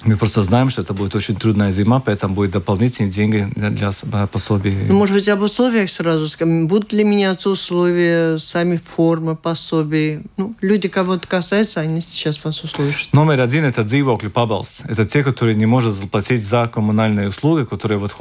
Мы 0.03 0.17
просто 0.17 0.43
знаем, 0.43 0.69
что 0.69 0.81
это 0.81 0.93
будет 0.93 1.15
очень 1.15 1.35
трудная 1.35 1.71
зима, 1.71 1.99
поэтому 1.99 2.33
будет 2.33 2.51
дополнительные 2.51 3.11
деньги 3.11 3.47
для, 3.55 3.69
для 3.69 4.27
пособий. 4.27 4.73
Ну, 4.87 4.97
может 4.97 5.15
быть, 5.15 5.29
об 5.29 5.41
условиях 5.41 5.89
сразу 5.89 6.27
скажем. 6.29 6.67
Будут 6.67 6.93
ли 6.93 7.03
меняться 7.03 7.49
условия, 7.49 8.37
сами 8.37 8.77
формы 8.77 9.35
пособий? 9.35 10.21
Ну, 10.37 10.55
люди, 10.61 10.87
кого 10.87 11.15
это 11.15 11.27
касается, 11.27 11.81
они 11.81 12.01
сейчас 12.01 12.43
вас 12.43 12.63
услышат. 12.63 13.13
Номер 13.13 13.41
один– 13.41 13.65
это 13.65 13.83
dzīvokļu 13.83 14.31
pabalsts. 14.31 14.83
Это 14.87 15.05
те, 15.05 15.23
которые 15.23 15.55
не 15.55 15.65
могут 15.65 15.93
заплатить 15.93 16.43
за 16.43 16.67
коммунальные 16.67 17.29
услуги, 17.29 17.65
которые 17.65 17.99
вот 17.99 18.15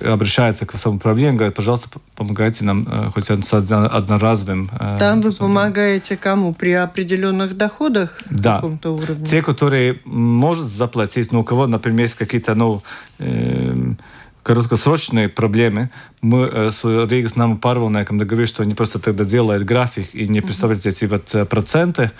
обращаются 0.00 0.66
к 0.66 0.76
самоуправлению, 0.78 1.36
говорят, 1.36 1.54
пожалуйста, 1.54 1.88
помогайте 2.18 2.64
нам 2.64 2.86
э, 2.90 3.10
хоть 3.14 3.26
с 3.26 3.52
одноразовым. 3.52 4.70
Э, 4.72 4.96
Там 4.98 5.20
вы 5.20 5.30
помогаете 5.30 6.16
кому? 6.16 6.52
При 6.52 6.72
определенных 6.72 7.56
доходах? 7.56 8.18
Да. 8.28 8.56
Каком-то 8.56 8.90
уровне? 8.90 9.24
Те, 9.24 9.40
которые 9.40 10.00
может 10.04 10.66
заплатить 10.66 11.32
но 11.32 11.40
у 11.40 11.44
кого, 11.44 11.66
например, 11.68 12.06
есть 12.06 12.16
какие-то, 12.16 12.56
ну, 12.56 12.82
э, 13.20 13.94
короткосрочные 14.42 15.28
проблемы, 15.28 15.90
мы 16.20 16.50
э, 16.52 16.70
с 16.72 16.84
Риgas 16.84 17.34
нам 17.36 17.58
парвалникам 17.58 18.18
договорились, 18.18 18.50
что 18.50 18.64
они 18.64 18.74
просто 18.74 18.98
тогда 18.98 19.24
делают 19.24 19.64
график 19.64 20.12
и 20.12 20.28
не 20.28 20.40
представляют 20.40 20.86
эти 20.86 21.04
вот 21.04 21.48
проценты. 21.48 22.10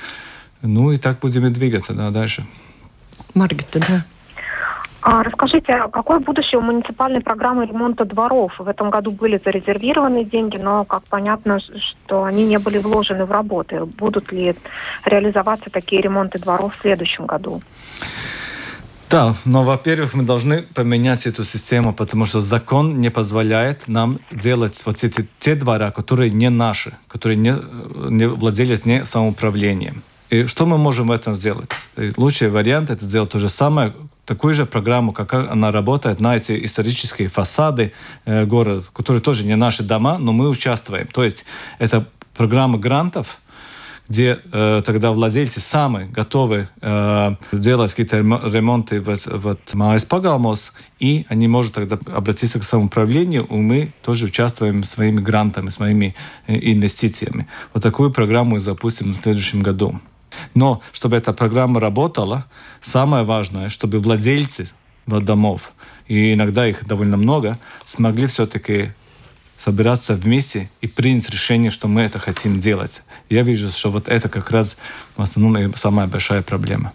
Ну 0.62 0.92
и 0.92 0.96
так 0.96 1.18
будем 1.20 1.46
и 1.46 1.50
двигаться 1.50 1.92
да, 1.92 2.11
дальше. 2.11 2.46
Маргита, 3.34 3.80
да. 3.80 4.04
А 5.11 5.23
расскажите, 5.23 5.73
а 5.73 5.88
какое 5.88 6.18
будущее 6.18 6.59
у 6.59 6.62
муниципальной 6.62 7.23
программы 7.23 7.64
ремонта 7.64 8.05
дворов? 8.05 8.53
В 8.59 8.68
этом 8.68 8.90
году 8.90 9.11
были 9.11 9.40
зарезервированы 9.42 10.23
деньги, 10.23 10.59
но, 10.59 10.85
как 10.85 11.03
понятно, 11.05 11.61
что 11.61 12.25
они 12.25 12.44
не 12.44 12.59
были 12.59 12.77
вложены 12.77 13.25
в 13.25 13.33
работы. 13.33 13.87
Будут 13.87 14.31
ли 14.33 14.55
реализоваться 15.07 15.71
такие 15.71 16.03
ремонты 16.03 16.38
дворов 16.38 16.77
в 16.77 16.83
следующем 16.83 17.25
году? 17.25 17.62
Да, 19.09 19.35
но, 19.47 19.64
во-первых, 19.64 20.12
мы 20.12 20.25
должны 20.25 20.64
поменять 20.75 21.27
эту 21.27 21.42
систему, 21.42 21.94
потому 21.94 22.27
что 22.27 22.42
закон 22.42 23.01
не 23.01 23.11
позволяет 23.11 23.88
нам 23.88 24.18
делать 24.31 24.83
вот 24.85 25.03
эти 25.03 25.27
те 25.38 25.55
двора, 25.55 25.90
которые 25.90 26.31
не 26.31 26.51
наши, 26.51 26.92
которые 27.09 27.38
не, 27.38 27.55
не 28.11 28.29
владелец 28.29 28.85
не 28.85 29.07
самоуправлением. 29.07 30.03
И 30.31 30.47
что 30.47 30.67
мы 30.67 30.77
можем 30.77 31.09
в 31.09 31.11
этом 31.11 31.35
сделать? 31.35 31.88
Лучший 32.17 32.51
вариант 32.51 32.91
это 32.91 33.05
сделать 33.05 33.31
то 33.31 33.38
же 33.38 33.49
самое, 33.49 33.95
такую 34.27 34.53
же 34.53 34.67
программу, 34.67 35.12
как 35.12 35.33
она 35.33 35.73
работает 35.73 36.21
на 36.21 36.37
эти 36.37 36.64
исторические 36.64 37.29
фасады 37.29 37.93
э, 38.27 38.45
города, 38.45 38.85
которые 38.93 39.23
тоже 39.23 39.45
не 39.45 39.57
наши 39.57 39.83
дома, 39.83 40.19
но 40.19 40.33
мы 40.33 40.51
участвуем. 40.51 41.07
То 41.07 41.25
есть 41.25 41.47
это 41.79 42.07
программа 42.37 42.79
грантов, 42.79 43.38
где 44.07 44.38
э, 44.53 44.83
тогда 44.85 45.12
владельцы 45.12 45.61
сами 45.61 46.07
готовы 46.11 46.69
э, 46.81 47.35
делать 47.53 47.91
какие-то 47.91 48.19
ремонты 48.19 49.01
в, 49.01 49.17
в 49.17 50.07
Пагалмос, 50.09 50.73
и 50.99 51.25
они 51.29 51.49
могут 51.49 51.73
тогда 51.73 51.99
обратиться 52.14 52.59
к 52.59 52.64
самоуправлению, 52.64 53.45
и 53.45 53.55
мы 53.55 53.93
тоже 54.03 54.27
участвуем 54.27 54.85
своими 54.85 55.21
грантами, 55.21 55.71
своими 55.71 56.14
э, 56.47 56.59
инвестициями. 56.73 57.49
Вот 57.73 57.83
такую 57.83 58.11
программу 58.11 58.59
запустим 58.59 59.12
в 59.12 59.17
следующем 59.17 59.62
году. 59.62 60.01
Но 60.55 60.83
чтобы 60.92 61.16
эта 61.16 61.33
программа 61.33 61.81
работала, 61.81 62.46
самое 62.81 63.24
важное, 63.24 63.68
чтобы 63.68 63.98
владельцы 64.01 64.68
домов, 65.07 65.72
и 66.07 66.35
иногда 66.35 66.66
их 66.66 66.87
довольно 66.87 67.16
много, 67.16 67.59
смогли 67.85 68.27
все-таки 68.27 68.92
собираться 69.59 70.14
вместе 70.14 70.70
и 70.81 70.87
принять 70.87 71.29
решение, 71.31 71.70
что 71.70 71.88
мы 71.88 72.03
это 72.03 72.18
хотим 72.18 72.61
делать. 72.61 73.03
Я 73.29 73.42
вижу, 73.42 73.70
что 73.70 73.90
вот 73.90 74.09
это 74.09 74.29
как 74.29 74.51
раз 74.51 74.77
в 75.16 75.22
основном 75.22 75.74
самая 75.74 76.07
большая 76.07 76.42
проблема. 76.42 76.92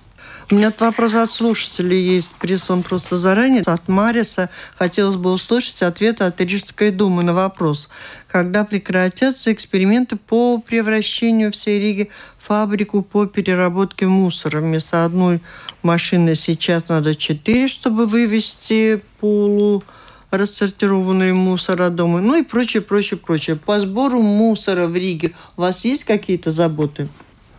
У 0.51 0.56
меня 0.56 0.73
вопрос 0.77 1.13
от 1.13 1.32
слушателей 1.32 2.01
есть, 2.01 2.36
прислан 2.36 2.84
просто 2.84 3.17
заранее. 3.17 3.63
От 3.65 3.88
Мариса 3.88 4.49
хотелось 4.75 5.15
бы 5.15 5.32
услышать 5.32 5.82
ответ 5.82 6.21
от 6.21 6.39
Рижской 6.41 6.91
думы 6.91 7.23
на 7.23 7.34
вопрос, 7.34 7.89
когда 8.27 8.65
прекратятся 8.65 9.53
эксперименты 9.53 10.17
по 10.17 10.58
превращению 10.58 11.51
всей 11.53 11.79
Риги 11.79 12.10
в 12.38 12.47
фабрику 12.47 13.03
по 13.03 13.25
переработке 13.25 14.06
мусора. 14.06 14.60
Вместо 14.60 15.06
одной 15.06 15.39
машины 15.82 16.36
сейчас 16.36 16.89
надо 16.89 17.15
четыре, 17.15 17.69
чтобы 17.69 18.06
вывести 18.06 19.01
полу 19.21 19.82
рассортированные 20.29 21.34
мусородомы, 21.34 22.19
ну 22.19 22.36
и 22.36 22.43
прочее, 22.43 22.82
прочее, 22.82 23.19
прочее. 23.19 23.56
По 23.56 23.79
сбору 23.79 24.21
мусора 24.21 24.88
в 24.88 24.95
Риге 24.95 25.34
у 25.56 25.62
вас 25.62 25.86
есть 25.86 26.03
какие-то 26.03 26.51
заботы? 26.51 27.08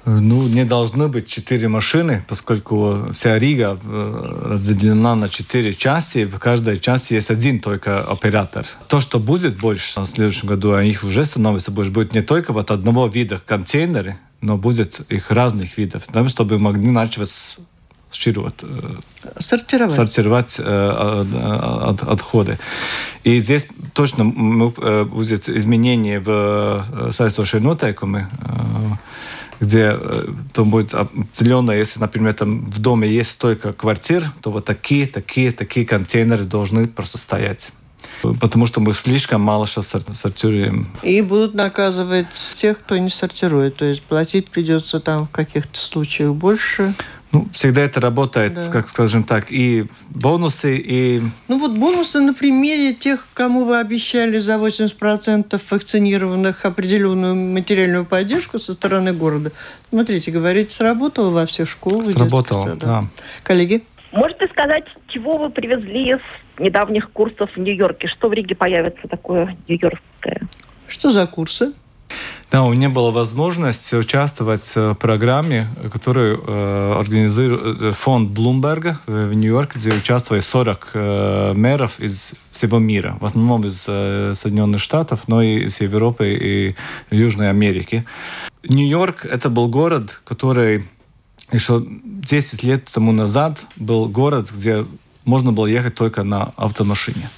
Ну, 0.06 0.46
не 0.48 0.64
должны 0.64 1.08
быть 1.08 1.26
четыре 1.26 1.68
машины, 1.68 2.24
поскольку 2.28 3.06
вся 3.14 3.38
Рига 3.38 3.78
э, 3.82 4.48
разделена 4.50 5.16
на 5.16 5.30
четыре 5.30 5.72
части. 5.72 6.26
В 6.26 6.38
каждой 6.38 6.78
части 6.78 7.14
есть 7.14 7.30
один 7.30 7.58
только 7.58 8.02
оператор. 8.02 8.66
То, 8.88 9.00
что 9.00 9.18
будет 9.18 9.56
больше 9.56 9.98
в 9.98 10.06
следующем 10.06 10.48
году, 10.48 10.74
а 10.74 10.82
их 10.82 11.04
уже 11.04 11.24
становится 11.24 11.70
больше, 11.70 11.90
будет 11.90 12.12
не 12.12 12.20
только 12.20 12.52
вот 12.52 12.70
одного 12.70 13.06
вида 13.06 13.40
контейнеры, 13.46 14.18
но 14.42 14.58
будет 14.58 15.00
их 15.08 15.30
разных 15.30 15.78
видов, 15.78 16.02
да, 16.12 16.28
чтобы 16.28 16.58
могли 16.58 16.90
начать 16.90 17.18
э, 17.18 17.24
сортировать, 18.10 18.62
сортировать 19.94 20.56
э, 20.58 21.88
от, 21.88 22.02
отходы. 22.02 22.58
И 23.22 23.38
здесь 23.38 23.68
точно 23.94 24.26
будет 25.06 25.48
изменение 25.48 26.20
в 26.20 26.84
соответствующие 27.10 27.62
нотайкумы, 27.62 28.28
где 29.60 29.96
там 30.52 30.70
будет 30.70 30.94
определенно, 30.94 31.70
если, 31.72 32.00
например, 32.00 32.34
там 32.34 32.66
в 32.66 32.80
доме 32.80 33.08
есть 33.08 33.32
столько 33.32 33.72
квартир, 33.72 34.30
то 34.40 34.50
вот 34.50 34.64
такие, 34.64 35.06
такие, 35.06 35.52
такие 35.52 35.86
контейнеры 35.86 36.44
должны 36.44 36.86
просто 36.86 37.18
стоять 37.18 37.72
потому 38.40 38.66
что 38.66 38.80
мы 38.80 38.94
слишком 38.94 39.40
мало 39.40 39.66
сейчас 39.66 39.94
сортируем. 40.14 40.88
И 41.02 41.20
будут 41.20 41.54
наказывать 41.54 42.28
тех, 42.54 42.80
кто 42.80 42.96
не 42.96 43.10
сортирует. 43.10 43.76
То 43.76 43.84
есть 43.84 44.02
платить 44.02 44.50
придется 44.50 45.00
там 45.00 45.26
в 45.26 45.30
каких-то 45.30 45.78
случаях 45.78 46.34
больше. 46.34 46.94
Ну, 47.34 47.48
всегда 47.52 47.80
это 47.80 48.00
работает, 48.00 48.54
да. 48.54 48.70
как 48.70 48.88
скажем 48.88 49.24
так, 49.24 49.50
и 49.50 49.86
бонусы, 50.08 50.78
и... 50.78 51.20
Ну 51.48 51.58
вот 51.58 51.72
бонусы 51.72 52.20
на 52.20 52.32
примере 52.32 52.94
тех, 52.94 53.26
кому 53.34 53.64
вы 53.64 53.80
обещали 53.80 54.38
за 54.38 54.54
80% 54.54 55.60
вакцинированных 55.68 56.64
определенную 56.64 57.34
материальную 57.34 58.04
поддержку 58.04 58.60
со 58.60 58.72
стороны 58.72 59.12
города. 59.12 59.50
Смотрите, 59.90 60.30
говорите, 60.30 60.70
сработало 60.70 61.30
во 61.30 61.44
всех 61.46 61.68
школах. 61.68 62.06
Сработало, 62.12 62.76
да. 62.76 63.04
Коллеги? 63.42 63.82
Можете 64.12 64.46
сказать, 64.46 64.84
чего 65.08 65.36
вы 65.36 65.50
привезли 65.50 66.12
из 66.12 66.20
недавних 66.60 67.10
курсов 67.10 67.50
в 67.56 67.58
Нью-Йорке? 67.58 68.06
Что 68.06 68.28
в 68.28 68.32
Риге 68.32 68.54
появится 68.54 69.08
такое 69.08 69.56
нью-йоркское? 69.66 70.42
Что 70.86 71.10
за 71.10 71.26
курсы? 71.26 71.72
Да, 72.54 72.62
у 72.62 72.72
меня 72.72 72.88
была 72.88 73.10
возможность 73.10 73.92
участвовать 73.94 74.76
в 74.76 74.94
программе, 74.94 75.66
которую 75.92 76.40
э, 76.46 76.94
организует 77.00 77.60
э, 77.82 77.90
фонд 77.90 78.30
Блумберга 78.30 79.00
в 79.08 79.34
Нью-Йорке, 79.34 79.80
где 79.80 79.92
участвует 79.92 80.44
40 80.44 80.90
э, 80.94 81.52
мэров 81.54 81.98
из 81.98 82.34
всего 82.52 82.78
мира, 82.78 83.16
в 83.20 83.24
основном 83.24 83.66
из 83.66 83.84
э, 83.88 84.34
Соединенных 84.36 84.80
Штатов, 84.80 85.22
но 85.26 85.42
и 85.42 85.64
из 85.64 85.80
Европы 85.80 86.28
и 86.32 86.76
Южной 87.10 87.50
Америки. 87.50 88.04
Нью-Йорк— 88.62 89.24
это 89.32 89.50
был 89.50 89.66
город, 89.66 90.20
который 90.22 90.84
еще 91.50 91.84
10 91.84 92.62
лет 92.62 92.84
тому 92.84 93.10
назад 93.10 93.66
был 93.74 94.06
город, 94.08 94.52
где 94.56 94.84
можно 95.24 95.50
было 95.50 95.66
ехать 95.66 95.96
только 95.96 96.22
на 96.22 96.52
автомашине. 96.56 97.28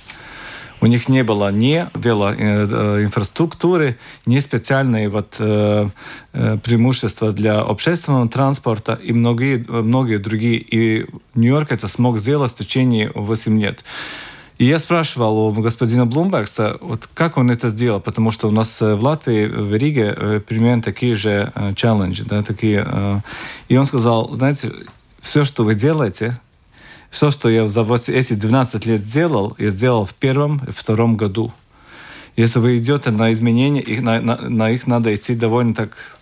У 0.81 0.87
них 0.87 1.09
не 1.09 1.25
было 1.25 1.51
ни 1.51 1.87
велоинфраструктуры, 1.95 3.97
ни 4.27 4.39
специальной 4.41 5.09
вот, 5.09 5.37
э, 5.39 5.89
э, 6.33 6.59
преимущества 6.63 7.33
для 7.33 7.61
общественного 7.61 8.29
транспорта 8.29 8.95
и 8.95 9.13
многие, 9.13 9.65
многие 9.69 10.19
другие. 10.19 10.59
И 10.59 11.07
Нью-Йорк 11.35 11.73
это 11.73 11.89
смог 11.89 12.19
сделать 12.19 12.53
в 12.53 12.57
течение 12.57 13.11
8 13.15 13.61
лет. 13.61 13.85
И 14.59 14.65
я 14.65 14.79
спрашивал 14.79 15.49
у 15.49 15.53
господина 15.53 16.07
Блумбергса, 16.07 16.79
вот 16.81 17.07
как 17.13 17.37
он 17.37 17.51
это 17.51 17.69
сделал, 17.69 18.01
потому 18.01 18.31
что 18.31 18.49
у 18.49 18.51
нас 18.51 18.81
в 18.81 19.03
Латвии, 19.03 19.47
в 19.47 19.75
Риге 19.75 20.43
примерно 20.47 20.83
такие 20.83 21.15
же 21.15 21.53
челленджи, 21.75 22.25
да, 22.25 22.43
такие. 22.43 23.23
И 23.69 23.77
он 23.77 23.85
сказал, 23.85 24.35
знаете, 24.35 24.73
все, 25.21 25.45
что 25.45 25.65
вы 25.65 25.75
делаете, 25.75 26.41
все, 27.17 27.31
что 27.31 27.49
я 27.49 27.67
за 27.67 27.83
эти 28.09 28.35
12 28.35 28.85
лет 28.85 29.01
сделал, 29.01 29.55
я 29.57 29.71
сделал 29.71 30.05
в 30.05 30.13
первом 30.13 30.61
и 30.69 30.71
втором 30.71 31.17
году. 31.17 31.51
Если 32.37 32.59
вы 32.59 32.77
идете 32.77 33.11
на 33.11 33.33
изменения, 33.33 33.81
их, 33.81 34.03
на, 34.03 34.21
на, 34.21 34.37
на 34.37 34.71
их 34.71 34.87
надо 34.87 35.15
идти 35.15 35.35
довольно 35.35 35.75
так 35.75 36.16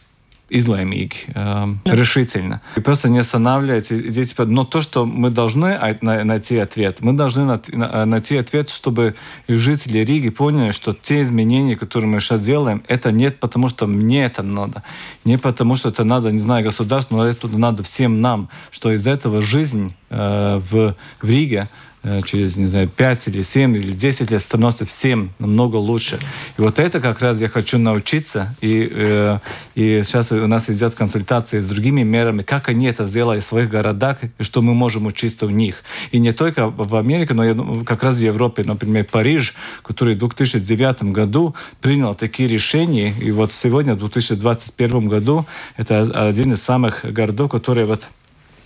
излаймīgi, 0.54 1.16
э, 1.34 1.74
решительно. 1.84 2.60
И 2.76 2.80
просто 2.80 3.08
не 3.08 3.18
останавливайте. 3.18 4.08
Здесь, 4.08 4.28
типа, 4.30 4.44
но 4.44 4.64
то, 4.64 4.80
что 4.82 5.04
мы 5.04 5.30
должны 5.30 5.78
найти 6.02 6.58
ответ, 6.58 7.00
мы 7.00 7.12
должны 7.12 7.60
найти 8.06 8.36
ответ, 8.36 8.70
чтобы 8.70 9.14
жители 9.48 9.98
Риги 9.98 10.30
поняли, 10.30 10.70
что 10.70 10.94
те 10.94 11.22
изменения, 11.22 11.76
которые 11.76 12.08
мы 12.08 12.20
сейчас 12.20 12.40
делаем, 12.40 12.82
это 12.88 13.10
нет 13.10 13.40
потому, 13.40 13.68
что 13.68 13.86
мне 13.86 14.24
это 14.24 14.42
надо. 14.42 14.82
Не 15.24 15.38
потому, 15.38 15.76
что 15.76 15.88
это 15.88 16.04
надо, 16.04 16.30
не 16.30 16.40
знаю, 16.40 16.64
государству, 16.64 17.16
но 17.16 17.24
это 17.26 17.48
надо 17.48 17.82
всем 17.82 18.20
нам, 18.20 18.48
что 18.70 18.92
из 18.92 19.06
этого 19.06 19.42
жизнь 19.42 19.94
э, 20.10 20.60
в, 20.70 20.94
в 21.20 21.28
Риге 21.28 21.68
через, 22.24 22.56
не 22.56 22.66
знаю, 22.66 22.88
5 22.88 23.28
или 23.28 23.42
7 23.42 23.76
или 23.76 23.92
10 23.92 24.30
лет 24.30 24.42
становится 24.42 24.84
всем 24.84 25.32
намного 25.38 25.76
лучше. 25.76 26.18
И 26.58 26.60
вот 26.60 26.78
это 26.78 27.00
как 27.00 27.20
раз 27.20 27.40
я 27.40 27.48
хочу 27.48 27.78
научиться. 27.78 28.54
И, 28.60 28.88
э, 28.90 29.38
и 29.74 30.02
сейчас 30.04 30.32
у 30.32 30.46
нас 30.46 30.68
идет 30.68 30.94
консультации 30.94 31.60
с 31.60 31.66
другими 31.66 32.02
мерами, 32.02 32.42
как 32.42 32.68
они 32.68 32.86
это 32.86 33.06
сделали 33.06 33.40
в 33.40 33.44
своих 33.44 33.70
городах, 33.70 34.18
и 34.38 34.42
что 34.42 34.62
мы 34.62 34.74
можем 34.74 35.06
учиться 35.06 35.46
у 35.46 35.50
них. 35.50 35.82
И 36.12 36.18
не 36.18 36.32
только 36.32 36.68
в 36.68 36.94
Америке, 36.96 37.34
но 37.34 37.44
и 37.44 37.84
как 37.84 38.02
раз 38.02 38.16
в 38.16 38.22
Европе. 38.22 38.62
Например, 38.64 39.04
Париж, 39.04 39.54
который 39.82 40.14
в 40.14 40.18
2009 40.18 41.04
году 41.04 41.54
принял 41.80 42.14
такие 42.14 42.48
решения. 42.48 43.14
И 43.20 43.30
вот 43.30 43.52
сегодня, 43.52 43.94
в 43.94 43.98
2021 43.98 45.08
году, 45.08 45.46
это 45.76 46.02
один 46.28 46.52
из 46.52 46.62
самых 46.62 47.04
городов, 47.04 47.50
которые 47.50 47.86
вот 47.86 48.08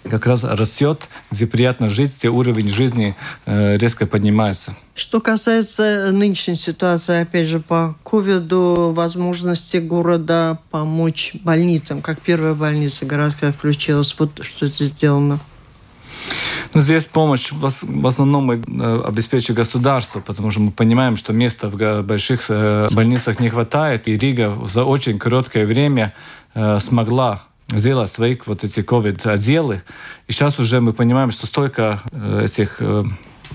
как 0.04 0.26
раз 0.26 0.44
растет, 0.44 1.08
где 1.30 1.46
приятно 1.46 1.88
жить, 1.88 2.12
где 2.18 2.28
уровень 2.28 2.68
жизни 2.68 3.14
э, 3.46 3.76
резко 3.76 4.06
поднимается. 4.06 4.76
Что 4.94 5.20
касается 5.20 6.10
нынешней 6.12 6.56
ситуации, 6.56 7.20
опять 7.20 7.46
же, 7.46 7.60
по 7.60 7.94
ковиду, 8.02 8.92
возможности 8.94 9.76
города 9.78 10.58
помочь 10.70 11.34
больницам, 11.42 12.02
как 12.02 12.20
первая 12.20 12.54
больница 12.54 13.06
городская 13.06 13.52
включилась, 13.52 14.14
вот 14.18 14.40
что 14.42 14.66
здесь 14.66 14.88
сделано. 14.88 15.38
Ну, 16.74 16.80
здесь 16.80 17.06
помощь 17.06 17.50
в 17.52 18.06
основном 18.06 18.44
мы 18.44 18.56
э, 18.56 19.02
обеспечивает 19.06 19.58
государство, 19.58 20.20
потому 20.20 20.50
что 20.50 20.60
мы 20.60 20.70
понимаем, 20.72 21.16
что 21.16 21.32
места 21.32 21.68
в 21.68 22.02
больших 22.02 22.46
э, 22.48 22.88
больницах 22.92 23.40
не 23.40 23.48
хватает, 23.48 24.08
и 24.08 24.18
Рига 24.18 24.56
за 24.66 24.84
очень 24.84 25.18
короткое 25.18 25.66
время 25.66 26.14
смогла 26.80 27.42
сделать 27.68 28.10
свои 28.10 28.36
вот 28.46 28.64
эти 28.64 28.80
COVID-отделы. 28.80 29.82
И 30.26 30.32
сейчас 30.32 30.58
уже 30.58 30.80
мы 30.80 30.92
понимаем, 30.92 31.30
что 31.30 31.46
столько 31.46 32.00
э, 32.12 32.44
этих 32.44 32.80
э, 32.80 33.04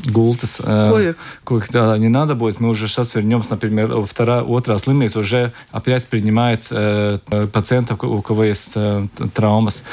гултас. 0.06 0.62
Э, 0.64 0.90
коек. 0.92 1.18
Коек, 1.44 1.72
да, 1.72 1.98
не 1.98 2.10
надо 2.10 2.36
будет. 2.36 2.60
Мы 2.60 2.70
уже 2.70 2.88
сейчас 2.88 3.16
вернемся, 3.16 3.52
например, 3.52 4.06
вторая 4.06 4.42
отрасль 4.42 4.92
Лимейс 4.92 5.16
уже 5.16 5.54
опять 5.72 6.08
принимает 6.08 6.66
э, 6.70 7.18
пациентов, 7.52 8.04
у 8.04 8.22
кого 8.22 8.44
есть 8.44 8.74
э, 8.76 9.08
травмас. 9.34 9.84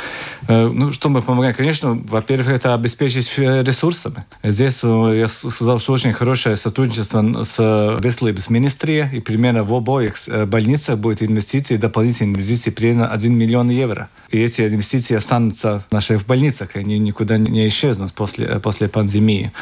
Э, 0.48 0.68
ну, 0.68 0.92
что 0.92 1.08
мы 1.08 1.22
помогаем? 1.22 1.54
Конечно, 1.54 1.98
во-первых, 2.08 2.48
это 2.48 2.74
обеспечить 2.74 3.38
ресурсами. 3.38 4.24
Здесь 4.42 4.80
э, 4.82 5.18
я 5.18 5.28
сказал, 5.28 5.78
что 5.78 5.92
очень 5.92 6.12
хорошее 6.12 6.56
сотрудничество 6.56 7.42
с 7.42 7.58
Veselības 7.58 8.50
министрией, 8.50 9.08
и 9.12 9.20
примерно 9.20 9.64
в 9.64 9.72
обоих 9.74 10.14
э, 10.28 10.46
больницах 10.46 10.98
будет 10.98 11.22
инвестиции, 11.22 11.76
дополнительные 11.76 12.34
инвестиции 12.34 12.70
примерно 12.70 13.08
1 13.08 13.36
миллион 13.36 13.70
евро. 13.70 14.08
И 14.30 14.38
эти 14.38 14.62
инвестиции 14.62 15.16
останутся 15.16 15.82
в 15.88 15.92
наших 15.92 16.26
больницах, 16.26 16.76
они 16.76 16.98
никуда 16.98 17.38
не 17.38 17.66
исчезнут 17.68 18.12
после, 18.12 18.60
после 18.60 18.88
пандемии. 18.88 19.52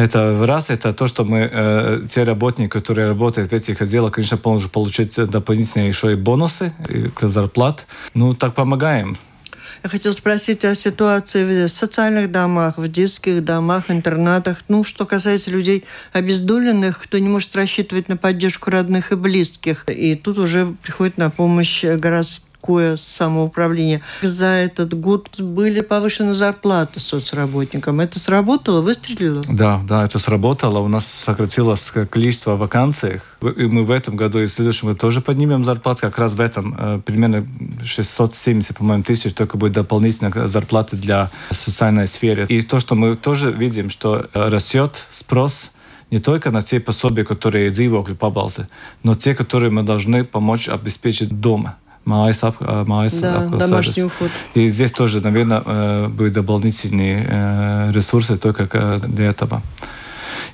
Это 0.00 0.46
раз, 0.46 0.70
это 0.70 0.94
то, 0.94 1.06
что 1.06 1.24
мы, 1.24 1.46
э, 1.52 2.00
те 2.08 2.22
работники, 2.22 2.70
которые 2.70 3.08
работают 3.08 3.50
в 3.50 3.54
этих 3.54 3.82
отделах, 3.82 4.14
конечно, 4.14 4.38
можем 4.42 4.70
получить 4.70 5.14
дополнительные 5.16 5.88
еще 5.88 6.12
и 6.12 6.14
бонусы, 6.14 6.72
и 6.88 7.10
зарплат. 7.20 7.86
Ну, 8.14 8.32
так 8.32 8.54
помогаем. 8.54 9.18
Я 9.84 9.90
хотела 9.90 10.14
спросить 10.14 10.64
о 10.64 10.74
ситуации 10.74 11.66
в 11.66 11.68
социальных 11.68 12.32
домах, 12.32 12.78
в 12.78 12.88
детских 12.88 13.44
домах, 13.44 13.90
интернатах. 13.90 14.64
Ну, 14.68 14.84
что 14.84 15.04
касается 15.04 15.50
людей 15.50 15.84
обездоленных, 16.14 16.98
кто 16.98 17.18
не 17.18 17.28
может 17.28 17.54
рассчитывать 17.54 18.08
на 18.08 18.16
поддержку 18.16 18.70
родных 18.70 19.12
и 19.12 19.16
близких. 19.16 19.84
И 19.90 20.14
тут 20.14 20.38
уже 20.38 20.74
приходит 20.82 21.18
на 21.18 21.28
помощь 21.28 21.84
городские 21.84 22.49
городское 22.60 22.96
самоуправление. 22.96 24.00
За 24.22 24.46
этот 24.46 24.94
год 24.94 25.40
были 25.40 25.80
повышены 25.80 26.34
зарплаты 26.34 27.00
соцработникам. 27.00 28.00
Это 28.00 28.18
сработало, 28.18 28.80
выстрелило? 28.80 29.42
Да, 29.48 29.80
да, 29.88 30.04
это 30.04 30.18
сработало. 30.18 30.78
У 30.78 30.88
нас 30.88 31.06
сократилось 31.06 31.92
количество 32.10 32.56
вакансий. 32.56 33.20
И 33.56 33.66
мы 33.66 33.84
в 33.84 33.90
этом 33.90 34.16
году 34.16 34.40
и 34.40 34.46
в 34.46 34.50
следующем 34.50 34.88
году 34.88 34.98
тоже 34.98 35.20
поднимем 35.20 35.64
зарплаты. 35.64 36.02
Как 36.02 36.18
раз 36.18 36.34
в 36.34 36.40
этом 36.40 36.74
э, 36.78 37.00
примерно 37.04 37.46
670, 37.84 38.76
по-моему, 38.76 39.04
тысяч 39.04 39.34
только 39.34 39.56
будет 39.56 39.72
дополнительно 39.72 40.48
зарплаты 40.48 40.96
для 40.96 41.30
социальной 41.50 42.06
сферы. 42.06 42.46
И 42.48 42.62
то, 42.62 42.78
что 42.80 42.94
мы 42.94 43.16
тоже 43.16 43.52
видим, 43.52 43.90
что 43.90 44.26
э, 44.34 44.48
растет 44.48 45.04
спрос 45.12 45.70
не 46.10 46.18
только 46.18 46.50
на 46.50 46.62
те 46.62 46.80
пособия, 46.80 47.24
которые 47.24 47.70
dzīvokļu 47.70 48.16
pabalsti, 48.16 48.66
но 49.04 49.14
те, 49.14 49.34
которые 49.34 49.70
мы 49.70 49.84
должны 49.84 50.24
помочь 50.24 50.68
обеспечить 50.68 51.40
дома 51.40 51.76
mājas, 52.10 52.42
ap, 52.48 52.60
mājas 52.88 53.20
да, 53.20 53.46
домашний 53.46 54.04
уход. 54.04 54.30
И 54.54 54.68
здесь 54.68 54.92
тоже, 54.92 55.20
наверное, 55.20 55.62
э, 55.64 56.06
будут 56.08 56.32
дополнительные 56.32 57.26
э, 57.28 57.92
ресурсы 57.92 58.36
только 58.36 59.00
для 59.06 59.30
этого. 59.30 59.62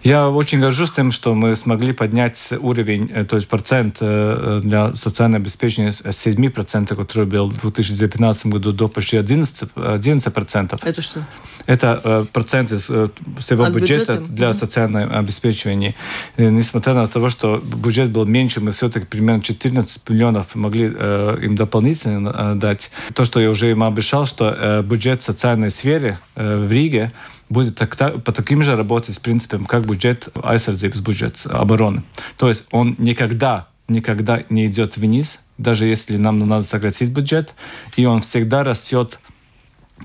Я 0.06 0.30
очень 0.30 0.60
горжусь 0.60 0.92
тем, 0.92 1.10
что 1.10 1.34
мы 1.34 1.56
смогли 1.56 1.92
поднять 1.92 2.52
уровень, 2.60 3.10
э, 3.12 3.24
то 3.24 3.34
есть 3.34 3.48
процент 3.48 3.96
э, 3.98 4.60
для 4.62 4.94
социального 4.94 5.42
обеспечения 5.42 5.90
с 5.90 6.04
7%, 6.04 6.94
который 6.94 7.26
был 7.26 7.50
в 7.50 7.60
2019 7.60 8.46
году, 8.46 8.72
до 8.72 8.86
почти 8.86 9.16
11%. 9.16 9.68
11%. 9.74 10.78
Это 10.80 11.02
что? 11.02 11.26
Это 11.66 12.00
э, 12.04 12.26
процент 12.32 12.70
из 12.70 12.84
всего 12.84 13.64
От 13.64 13.72
бюджета, 13.74 14.12
бюджета 14.12 14.32
для 14.32 14.52
социального 14.52 15.18
обеспечения. 15.18 15.96
И, 16.36 16.42
несмотря 16.42 16.94
на 16.94 17.08
то, 17.08 17.28
что 17.28 17.58
бюджет 17.58 18.10
был 18.10 18.26
меньше, 18.26 18.60
мы 18.60 18.70
все-таки 18.70 19.06
примерно 19.06 19.42
14 19.42 20.08
миллионов 20.08 20.54
могли 20.54 20.84
им 20.84 21.56
дополнительно 21.56 22.54
дать. 22.54 22.92
То, 23.12 23.24
что 23.24 23.40
я 23.40 23.50
уже 23.50 23.72
им 23.72 23.82
обещал, 23.82 24.24
что 24.24 24.84
бюджет 24.84 25.22
социальной 25.22 25.72
сферы 25.72 26.16
в 26.36 26.70
Риге 26.70 27.10
будет 27.48 27.76
так, 27.76 27.96
так, 27.96 28.22
по 28.24 28.32
таким 28.32 28.62
же 28.62 28.76
работать 28.76 29.16
с 29.16 29.18
принципом, 29.18 29.66
как 29.66 29.86
бюджет 29.86 30.28
aizsardzības 30.34 31.02
бюджет 31.02 31.46
обороны. 31.46 32.02
То 32.36 32.48
есть 32.48 32.66
он 32.70 32.96
никогда, 32.98 33.68
никогда 33.88 34.42
не 34.50 34.66
идет 34.66 34.96
вниз, 34.96 35.44
даже 35.58 35.86
если 35.86 36.16
нам 36.16 36.38
надо 36.38 36.62
сократить 36.62 37.10
бюджет, 37.10 37.54
и 37.96 38.04
он 38.04 38.22
всегда 38.22 38.64
растет 38.64 39.18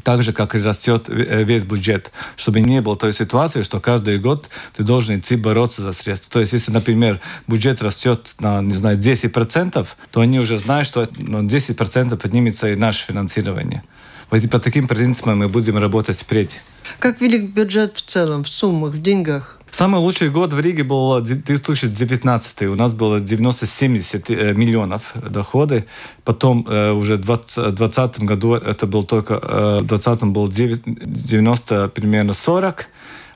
так 0.03 0.23
же, 0.23 0.31
как 0.31 0.55
и 0.55 0.61
растет 0.61 1.09
э, 1.09 1.43
весь 1.43 1.63
бюджет, 1.63 2.11
чтобы 2.37 2.61
не 2.61 2.81
было 2.81 2.95
той 2.95 3.13
ситуации, 3.13 3.63
что 3.63 3.79
каждый 3.79 4.19
год 4.19 4.49
ты 4.75 4.83
должен 4.83 5.19
идти 5.19 5.35
бороться 5.35 5.81
за 5.81 5.91
средства. 5.91 6.31
То 6.31 6.39
есть, 6.39 6.53
если, 6.53 6.71
например, 6.71 7.19
бюджет 7.47 7.81
растет 7.81 8.27
на, 8.39 8.61
не 8.61 8.73
знаю, 8.73 8.97
10%, 8.97 9.87
то 10.11 10.21
они 10.21 10.39
уже 10.39 10.57
знают, 10.57 10.87
что 10.87 11.09
на 11.17 11.45
10% 11.45 12.15
поднимется 12.17 12.71
и 12.71 12.75
наше 12.75 13.05
финансирование. 13.05 13.83
Вот 14.31 14.49
по 14.49 14.59
таким 14.59 14.87
принципам 14.87 15.39
мы 15.39 15.49
будем 15.49 15.77
работать 15.77 16.17
впредь. 16.17 16.61
Как 16.99 17.19
велик 17.19 17.49
бюджет 17.49 17.97
в 17.97 18.01
целом, 18.01 18.43
в 18.43 18.47
суммах, 18.47 18.93
в 18.93 19.01
деньгах? 19.01 19.59
Самый 19.71 19.99
лучший 19.99 20.29
год 20.29 20.53
в 20.53 20.59
Риге 20.59 20.83
был 20.83 21.19
2019. 21.19 22.61
У 22.63 22.75
нас 22.75 22.93
было 22.93 23.19
90-70 23.19 24.23
э, 24.29 24.53
миллионов 24.53 25.13
доходы. 25.15 25.85
Потом 26.23 26.65
э, 26.69 26.91
уже 26.91 27.15
в 27.15 27.21
2020 27.21 28.19
году 28.21 28.53
это 28.53 28.87
был 28.87 29.03
только... 29.03 29.33
Э, 29.33 29.79
в 29.81 29.87
2020 29.87 30.23
был 30.25 30.47
90 30.47 31.89
примерно 31.89 32.33
40 32.33 32.87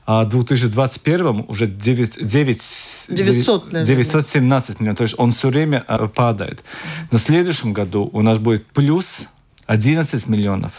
а 0.08 0.24
в 0.24 0.28
2021 0.28 1.46
уже 1.48 1.66
9, 1.66 2.24
9, 2.24 3.06
900, 3.08 3.82
917 3.82 4.80
миллионов. 4.80 4.98
То 4.98 5.02
есть 5.02 5.14
он 5.18 5.32
все 5.32 5.48
время 5.48 5.80
падает. 6.14 6.62
На 7.10 7.18
следующем 7.18 7.72
году 7.72 8.08
у 8.12 8.22
нас 8.22 8.38
будет 8.38 8.66
плюс 8.66 9.26
11 9.66 10.28
миллионов 10.28 10.72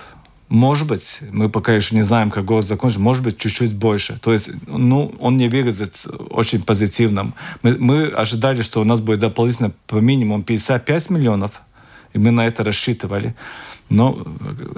Может 0.50 0.88
быть, 0.88 1.20
мы 1.32 1.50
пока 1.50 1.74
еще 1.74 1.96
не 1.96 2.04
знаем, 2.04 2.32
как 2.32 2.46
год 2.46 2.64
закончится, 2.64 3.02
может 3.02 3.24
быть, 3.24 3.38
чуть-чуть 3.38 3.74
больше. 3.74 4.18
То 4.22 4.32
есть, 4.32 4.50
ну, 4.68 5.14
он 5.20 5.38
не 5.38 5.50
выглядит 5.50 6.06
очень 6.30 6.64
позитивным. 6.64 7.34
Мы, 7.64 7.78
мы 7.78 8.08
ожидали, 8.08 8.62
что 8.62 8.82
у 8.82 8.86
нас 8.86 9.02
будет 9.02 9.20
дополнительно 9.20 9.72
по 9.88 9.98
минимуму 9.98 10.44
55 10.44 11.10
миллионов, 11.10 11.62
и 12.14 12.20
мы 12.20 12.32
на 12.32 12.48
это 12.48 12.64
рассчитывали. 12.64 13.36
Но 13.90 14.26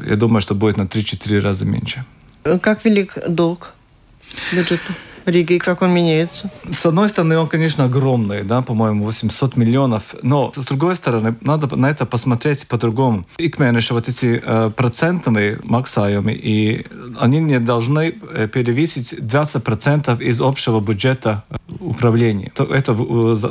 я 0.05 0.15
думаю, 0.15 0.41
что 0.41 0.55
будет 0.55 0.77
на 0.77 0.83
3-4 0.83 1.39
раза 1.39 1.65
меньше. 1.65 2.03
Как 2.61 2.85
велик 2.85 3.17
долг 3.27 3.73
бюджета? 4.51 4.93
Риги, 5.29 5.57
как 5.57 5.81
он 5.81 5.91
меняется? 5.91 6.49
С 6.71 6.85
одной 6.85 7.09
стороны, 7.09 7.37
он, 7.37 7.47
конечно, 7.47 7.85
огромный, 7.85 8.43
да, 8.43 8.61
по-моему, 8.61 9.05
800 9.05 9.57
миллионов, 9.57 10.15
но 10.21 10.51
с 10.55 10.65
другой 10.65 10.95
стороны, 10.95 11.35
надо 11.41 11.75
на 11.75 11.89
это 11.89 12.05
посмотреть 12.05 12.67
по-другому. 12.67 13.25
Икмēneša 13.37 13.93
вот 13.93 14.07
эти 14.09 14.41
э, 14.43 14.71
процентные 14.75 15.59
максайоми, 15.63 16.33
и 16.33 16.85
они 17.19 17.39
не 17.39 17.59
должны 17.59 18.13
э, 18.33 18.47
перевесить 18.47 19.13
20% 19.13 20.21
из 20.21 20.41
общего 20.41 20.79
бюджета 20.79 21.43
э, 21.49 21.55
управления. 21.79 22.51
Это 22.57 22.93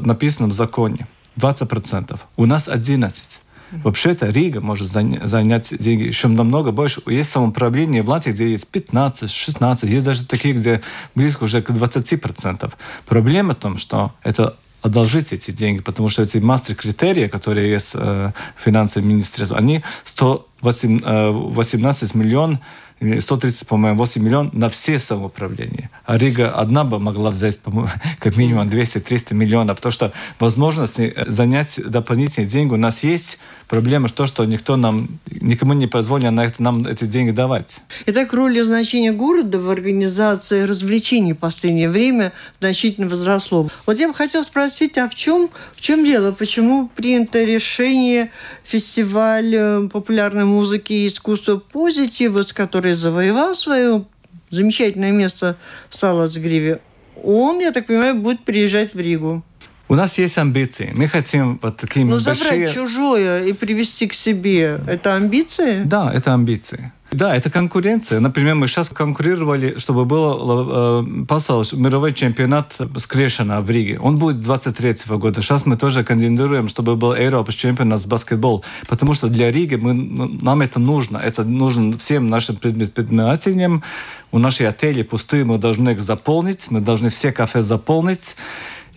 написано 0.04 0.48
в 0.48 0.52
законе. 0.52 1.06
20%. 1.38 2.18
У 2.36 2.46
нас 2.46 2.68
11%. 2.68 3.38
Вообще-то 3.70 4.26
Рига 4.26 4.60
может 4.60 4.88
занять 4.88 5.76
деньги 5.78 6.04
еще 6.04 6.28
намного 6.28 6.72
больше. 6.72 7.02
Есть 7.06 7.30
самоуправление 7.30 8.02
в 8.02 8.08
Латвии, 8.08 8.32
где 8.32 8.50
есть 8.50 8.68
15, 8.68 9.30
16, 9.30 9.90
есть 9.90 10.04
даже 10.04 10.26
такие, 10.26 10.54
где 10.54 10.82
близко 11.14 11.44
уже 11.44 11.62
к 11.62 11.70
20%. 11.70 12.72
Проблема 13.06 13.54
в 13.54 13.56
том, 13.56 13.78
что 13.78 14.12
это 14.22 14.56
одолжить 14.80 15.32
эти 15.32 15.50
деньги, 15.50 15.80
потому 15.80 16.08
что 16.08 16.22
эти 16.22 16.38
мастер-критерии, 16.38 17.28
которые 17.28 17.70
есть 17.70 17.92
э, 17.94 18.32
в 18.56 18.62
финансовом 18.62 19.08
министерстве, 19.08 19.56
они 19.56 19.82
118 20.04 22.14
э, 22.14 22.18
миллионов 22.18 22.60
130, 23.00 23.68
по-моему, 23.68 23.98
8 23.98 24.22
миллионов 24.22 24.52
на 24.52 24.68
все 24.68 24.98
самоуправления. 24.98 25.90
А 26.04 26.18
Рига 26.18 26.50
одна 26.50 26.84
бы 26.84 26.98
могла 26.98 27.30
взять, 27.30 27.60
как 28.18 28.36
минимум 28.36 28.68
200-300 28.68 29.34
миллионов, 29.34 29.76
потому 29.76 29.92
что 29.92 30.12
возможности 30.38 31.14
занять 31.26 31.80
дополнительные 31.84 32.48
деньги 32.48 32.72
у 32.72 32.76
нас 32.76 33.04
есть. 33.04 33.38
Проблема 33.68 34.08
в 34.08 34.12
том, 34.12 34.26
что 34.26 34.46
никто 34.46 34.76
нам, 34.76 35.20
никому 35.42 35.74
не 35.74 35.86
позволил 35.86 36.30
на 36.30 36.46
это, 36.46 36.62
нам 36.62 36.86
эти 36.86 37.04
деньги 37.04 37.32
давать. 37.32 37.80
Итак, 38.06 38.32
роль 38.32 38.56
и 38.56 38.62
значение 38.62 39.12
города 39.12 39.58
в 39.58 39.68
организации 39.68 40.62
развлечений 40.62 41.34
в 41.34 41.36
последнее 41.36 41.90
время 41.90 42.32
значительно 42.60 43.08
возросло. 43.08 43.68
Вот 43.84 43.98
я 43.98 44.08
бы 44.08 44.14
хотела 44.14 44.42
спросить, 44.42 44.96
а 44.96 45.06
в 45.06 45.14
чем, 45.14 45.50
в 45.76 45.82
чем 45.82 46.02
дело? 46.02 46.32
Почему 46.32 46.88
принято 46.88 47.44
решение 47.44 48.30
фестиваль 48.64 49.54
э, 49.54 49.88
популярной 49.92 50.46
музыки 50.46 50.94
и 50.94 51.06
искусства 51.06 51.58
«Позитив», 51.58 52.38
с 52.38 52.54
который 52.54 52.94
завоевал 52.94 53.54
свое 53.54 54.06
замечательное 54.48 55.12
место 55.12 55.56
в 55.90 55.96
Салацгриве, 55.96 56.80
он, 57.22 57.58
я 57.58 57.72
так 57.72 57.86
понимаю, 57.86 58.14
будет 58.14 58.40
приезжать 58.44 58.94
в 58.94 58.98
Ригу. 58.98 59.42
У 59.88 59.94
нас 59.94 60.18
есть 60.18 60.36
амбиции. 60.36 60.92
Мы 60.94 61.08
хотим 61.08 61.58
вот 61.62 61.76
такими 61.76 62.10
Но 62.10 62.20
большие... 62.20 62.34
забрать 62.34 62.74
чужое 62.74 63.44
и 63.44 63.52
привести 63.52 64.06
к 64.06 64.12
себе– 64.12 64.80
это 64.86 65.14
амбиции? 65.14 65.82
Да, 65.84 66.12
это 66.12 66.34
амбиции. 66.34 66.92
Да, 67.10 67.34
это 67.34 67.50
конкуренция. 67.50 68.20
Например, 68.20 68.54
мы 68.54 68.66
сейчас 68.66 68.90
конкурировали, 68.90 69.78
чтобы 69.78 70.04
был 70.04 71.00
э, 71.00 71.24
пасал 71.26 71.64
мировой 71.72 72.12
чемпионат 72.12 72.76
скрешена 72.98 73.62
в 73.62 73.70
Риге. 73.70 73.98
Он 73.98 74.18
будет 74.18 74.42
23 74.42 74.90
-го 74.90 75.18
года. 75.18 75.40
Сейчас 75.40 75.64
мы 75.64 75.76
тоже 75.76 76.04
кандидируем, 76.04 76.68
чтобы 76.68 76.96
был 76.96 77.14
Европа 77.14 77.50
чемпионат 77.50 78.02
с 78.02 78.06
баскетбол. 78.06 78.62
Потому 78.88 79.14
что 79.14 79.28
для 79.28 79.50
Риги 79.50 79.76
мы, 79.76 79.94
нам 80.42 80.60
это 80.60 80.78
нужно. 80.78 81.16
Это 81.16 81.44
нужно 81.44 81.96
всем 81.98 82.26
нашим 82.26 82.56
предпринимателям. 82.56 83.82
У 84.30 84.38
нашей 84.38 84.68
отели 84.68 85.02
пустые, 85.02 85.44
мы 85.44 85.58
должны 85.58 85.90
их 85.90 86.00
заполнить. 86.00 86.70
Мы 86.70 86.80
должны 86.80 87.08
все 87.08 87.32
кафе 87.32 87.62
заполнить. 87.62 88.36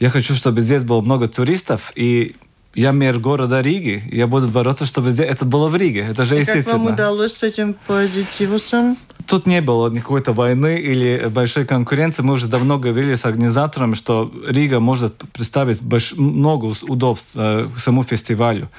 Я 0.02 0.10
хочу, 0.10 0.34
чтобы 0.34 0.62
здесь 0.62 0.84
было 0.84 1.00
много 1.02 1.28
туристов. 1.28 1.92
И 1.96 2.36
я 2.74 2.92
мэр 2.92 3.20
города 3.20 3.62
Риги, 3.62 4.04
я 4.12 4.26
буду 4.26 4.48
бороться, 4.48 4.88
чтобы 4.88 5.12
это 5.12 5.46
было 5.46 5.68
в 5.70 5.76
Риге. 5.76 6.08
Это 6.10 6.26
же 6.26 6.38
и 6.38 6.40
естественно. 6.40 6.78
как 6.80 6.86
вам 6.86 6.94
удалось 6.94 7.34
с 7.34 7.44
этим 7.44 7.76
позитивусом? 7.86 8.98
Тут 9.28 9.46
не 9.46 9.62
было 9.62 9.90
никакой-то 9.90 10.34
войны 10.34 10.80
или 10.80 11.28
большой 11.30 11.66
конкуренции. 11.66 12.24
Мы 12.24 12.34
уже 12.34 12.48
давно 12.48 12.80
говорили 12.80 13.14
с 13.14 13.26
организаторами, 13.26 13.94
что 13.94 14.32
Рига 14.48 14.80
может 14.80 15.18
представить 15.34 15.84
больш... 15.84 16.14
много 16.18 16.74
удобств 16.88 17.30
э, 17.36 17.68
к 17.76 17.80
самому 17.80 18.04
фестивалю. 18.04 18.70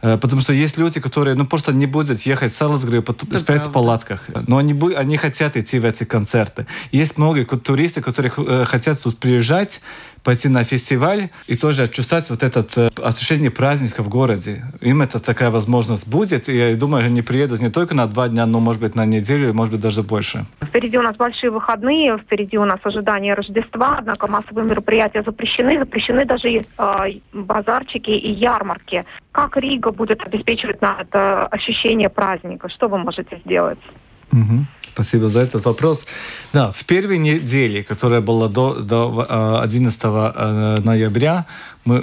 Э, 0.00 0.16
потому 0.16 0.40
что 0.40 0.52
есть 0.52 0.78
люди, 0.78 1.00
которые 1.00 1.34
ну, 1.34 1.46
просто 1.46 1.72
не 1.72 1.86
будут 1.86 2.20
ехать 2.20 2.52
в 2.52 2.56
Салцгрию 2.56 3.04
спать 3.36 3.66
в 3.66 3.72
палатках. 3.72 4.22
Но 4.46 4.56
они, 4.58 4.78
они 4.94 5.16
хотят 5.16 5.56
идти 5.56 5.78
в 5.78 5.84
эти 5.84 6.04
концерты. 6.04 6.66
Есть 6.92 7.18
многие 7.18 7.44
туристы, 7.44 8.00
которые 8.00 8.32
э, 8.36 8.64
хотят 8.64 9.02
тут 9.02 9.18
приезжать, 9.18 9.80
пойти 10.28 10.50
на 10.50 10.62
фестиваль 10.62 11.30
и 11.46 11.56
тоже 11.56 11.88
чувствовать 11.88 12.28
вот 12.28 12.42
это 12.42 12.60
э, 12.76 12.90
ощущение 13.02 13.50
праздника 13.50 14.02
в 14.02 14.10
городе. 14.10 14.62
Им 14.82 15.00
это 15.00 15.20
такая 15.20 15.50
возможность 15.50 16.06
будет, 16.10 16.50
и 16.50 16.58
я 16.58 16.76
думаю, 16.76 17.06
они 17.06 17.22
приедут 17.22 17.62
не 17.62 17.70
только 17.70 17.94
на 17.94 18.06
два 18.06 18.28
дня, 18.28 18.44
но, 18.44 18.60
может 18.60 18.82
быть, 18.82 18.94
на 18.94 19.06
неделю, 19.06 19.48
и, 19.48 19.52
может 19.52 19.72
быть, 19.72 19.80
даже 19.80 20.02
больше. 20.02 20.44
Впереди 20.62 20.98
у 20.98 21.02
нас 21.02 21.16
большие 21.16 21.50
выходные, 21.50 22.18
впереди 22.18 22.58
у 22.58 22.66
нас 22.66 22.78
ожидание 22.84 23.32
Рождества, 23.32 23.96
однако 24.00 24.26
массовые 24.26 24.66
мероприятия 24.66 25.22
запрещены, 25.22 25.78
запрещены 25.78 26.26
даже 26.26 26.48
э, 26.48 26.62
базарчики 27.32 28.10
и 28.10 28.30
ярмарки. 28.30 29.06
Как 29.32 29.56
Рига 29.56 29.92
будет 29.92 30.20
обеспечивать 30.20 30.82
на 30.82 30.98
это 31.00 31.46
ощущение 31.46 32.10
праздника? 32.10 32.68
Что 32.68 32.88
вы 32.88 32.98
можете 32.98 33.40
сделать? 33.46 33.78
Угу. 34.32 34.66
Спасибо 34.98 35.28
за 35.28 35.42
этот 35.42 35.64
вопрос. 35.64 36.06
Да, 36.52 36.72
в 36.72 36.84
первой 36.84 37.18
неделе, 37.18 37.84
которая 37.84 38.20
была 38.20 38.48
до, 38.48 38.74
до 38.74 39.60
11 39.62 40.00
э, 40.02 40.08
э, 40.08 40.80
ноября, 40.80 41.46
мы, 41.84 42.02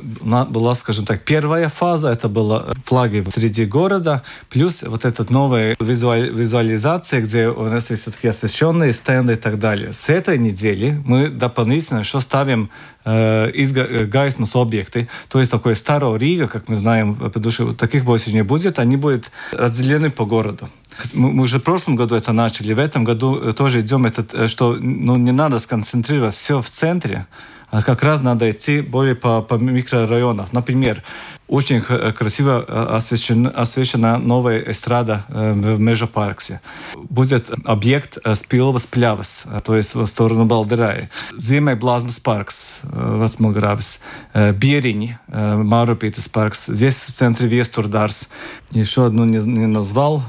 была, 0.50 0.76
скажем 0.76 1.06
так, 1.06 1.26
первая 1.26 1.68
фаза, 1.70 2.10
это 2.10 2.30
было 2.30 2.74
флаги 2.86 3.24
среди 3.30 3.66
города, 3.66 4.24
плюс 4.50 4.82
вот 4.82 5.06
эта 5.06 5.32
новая 5.32 5.76
визуаль, 5.80 6.30
визуализация, 6.30 7.22
где 7.22 7.50
у 7.50 7.66
нас 7.66 7.91
есть 7.91 8.06
такие 8.06 8.32
освещенные 8.32 8.93
стенды 8.93 9.34
и 9.34 9.36
так 9.36 9.60
далее. 9.60 9.91
С 9.91 10.10
этой 10.10 10.38
недели 10.38 10.98
мы 11.06 11.28
дополнительно 11.28 12.00
еще 12.00 12.22
ставим 12.22 12.64
э, 12.64 12.95
gaismas 13.06 14.60
объекты, 14.60 15.08
то 15.30 15.39
есть 15.39 15.51
такое 15.51 15.76
старого 15.76 16.16
Рига, 16.18 16.47
как 16.47 16.68
мы 16.68 16.78
знаем, 16.78 17.16
потому 17.16 17.51
что 17.51 17.74
таких 17.74 18.03
больше 18.03 18.34
не 18.34 18.43
будет, 18.43 18.80
они 18.80 18.97
будут 18.97 19.32
разделены 19.51 20.10
по 20.10 20.26
городу. 20.26 20.70
Мы 21.14 21.43
уже 21.43 21.60
в 21.60 21.64
прошлом 21.64 21.95
году 21.95 22.16
это 22.16 22.32
начали, 22.32 22.74
в 22.74 22.80
этом 22.80 23.03
году 23.03 23.38
э, 23.38 23.53
тоже 23.53 23.82
идем, 23.82 24.06
этот, 24.06 24.34
э, 24.34 24.47
что 24.47 24.78
ну, 24.80 25.18
не 25.18 25.32
надо 25.32 25.60
сконцентрировать 25.60 26.36
все 26.36 26.62
в 26.62 26.70
центре, 26.70 27.28
а 27.70 27.82
как 27.82 28.03
раз 28.03 28.22
надо 28.22 28.49
идти 28.49 28.82
более 28.82 29.16
по, 29.16 29.41
по 29.41 29.56
микрорайонам. 29.56 30.47
Например, 30.51 31.03
очень 31.49 31.80
красиво 31.80 32.64
освещена, 32.97 33.51
освещена 33.51 34.18
новая 34.18 34.61
эстрада 34.70 35.24
в 35.28 35.80
Межапарксе. 35.80 36.61
Будет 36.97 37.51
объект 37.64 38.18
Спиловas 38.18 38.88
пļavas, 38.88 39.61
то 39.62 39.76
есть 39.76 39.95
в 39.95 40.07
сторону 40.07 40.45
Балдераи. 40.45 41.09
Зимой 41.36 41.74
Блазмас 41.74 42.20
паркс, 42.20 42.80
Вацмалгравс. 42.84 44.01
Берень, 44.34 45.16
Марупитас 45.26 46.28
паркс. 46.28 46.66
Здесь 46.66 46.97
в 46.97 47.12
центре 47.12 47.49
Вестурдарс. 47.49 48.28
Еще 48.70 49.07
одну 49.07 49.24
не, 49.24 49.38
не 49.38 49.66
назвал, 49.66 50.22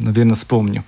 наверное, 0.00 0.34
вспомню. 0.34 0.84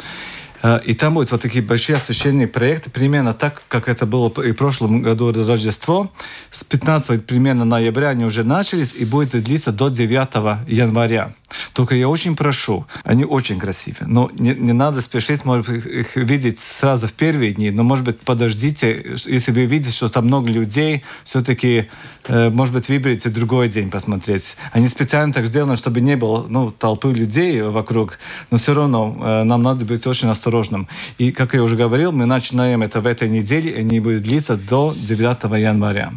Э, 0.63 0.79
и 0.83 0.93
там 0.93 1.13
будут 1.13 1.31
вот 1.31 1.41
такие 1.41 1.63
большие 1.63 1.95
освещенные 1.95 2.47
проекты, 2.47 2.89
примерно 2.89 3.33
так, 3.33 3.61
как 3.67 3.87
это 3.87 4.05
было 4.05 4.27
и 4.41 4.51
в 4.51 4.55
прошлом 4.55 5.01
году 5.01 5.31
Рождество. 5.31 6.11
С 6.51 6.63
15 6.63 7.25
примерно 7.25 7.65
ноября 7.65 8.09
они 8.09 8.25
уже 8.25 8.43
начались 8.43 8.93
и 8.93 9.05
будет 9.05 9.31
длиться 9.43 9.71
до 9.71 9.89
9 9.89 10.67
января. 10.67 11.33
Только 11.73 11.95
я 11.95 12.09
очень 12.09 12.35
прошу, 12.35 12.85
они 13.03 13.23
очень 13.23 13.57
красивые, 13.59 14.07
но 14.07 14.29
не, 14.37 14.53
не 14.53 14.73
надо 14.73 14.99
спешить, 15.01 15.45
может 15.45 15.69
их 15.69 16.15
видеть 16.15 16.59
сразу 16.59 17.07
в 17.07 17.13
первые 17.13 17.53
дни, 17.53 17.71
но, 17.71 17.83
может 17.83 18.03
быть, 18.03 18.19
подождите, 18.19 19.15
если 19.25 19.51
вы 19.51 19.65
видите, 19.65 19.95
что 19.95 20.09
там 20.09 20.25
много 20.25 20.51
людей, 20.51 21.03
все-таки, 21.23 21.89
э, 22.27 22.49
может 22.49 22.73
быть, 22.73 22.89
выберите 22.89 23.29
другой 23.29 23.69
день 23.69 23.89
посмотреть. 23.89 24.57
Они 24.73 24.87
специально 24.87 25.33
так 25.33 25.47
сделаны, 25.47 25.77
чтобы 25.77 26.01
не 26.01 26.17
было 26.17 26.45
ну, 26.49 26.69
толпы 26.71 27.13
людей 27.13 27.61
вокруг, 27.61 28.19
но 28.51 28.57
все 28.57 28.73
равно 28.73 29.17
э, 29.19 29.43
нам 29.43 29.63
надо 29.63 29.85
быть 29.85 30.05
очень 30.05 30.27
осторожным. 30.57 30.87
И, 31.17 31.31
как 31.31 31.53
я 31.53 31.63
уже 31.63 31.75
говорил, 31.75 32.11
мы 32.11 32.25
начинаем 32.25 32.81
это 32.81 33.01
в 33.01 33.05
этой 33.05 33.29
неделе, 33.29 33.71
и 33.71 33.79
они 33.79 33.99
будут 33.99 34.23
длиться 34.23 34.57
до 34.57 34.93
9 34.95 35.59
января. 35.59 36.13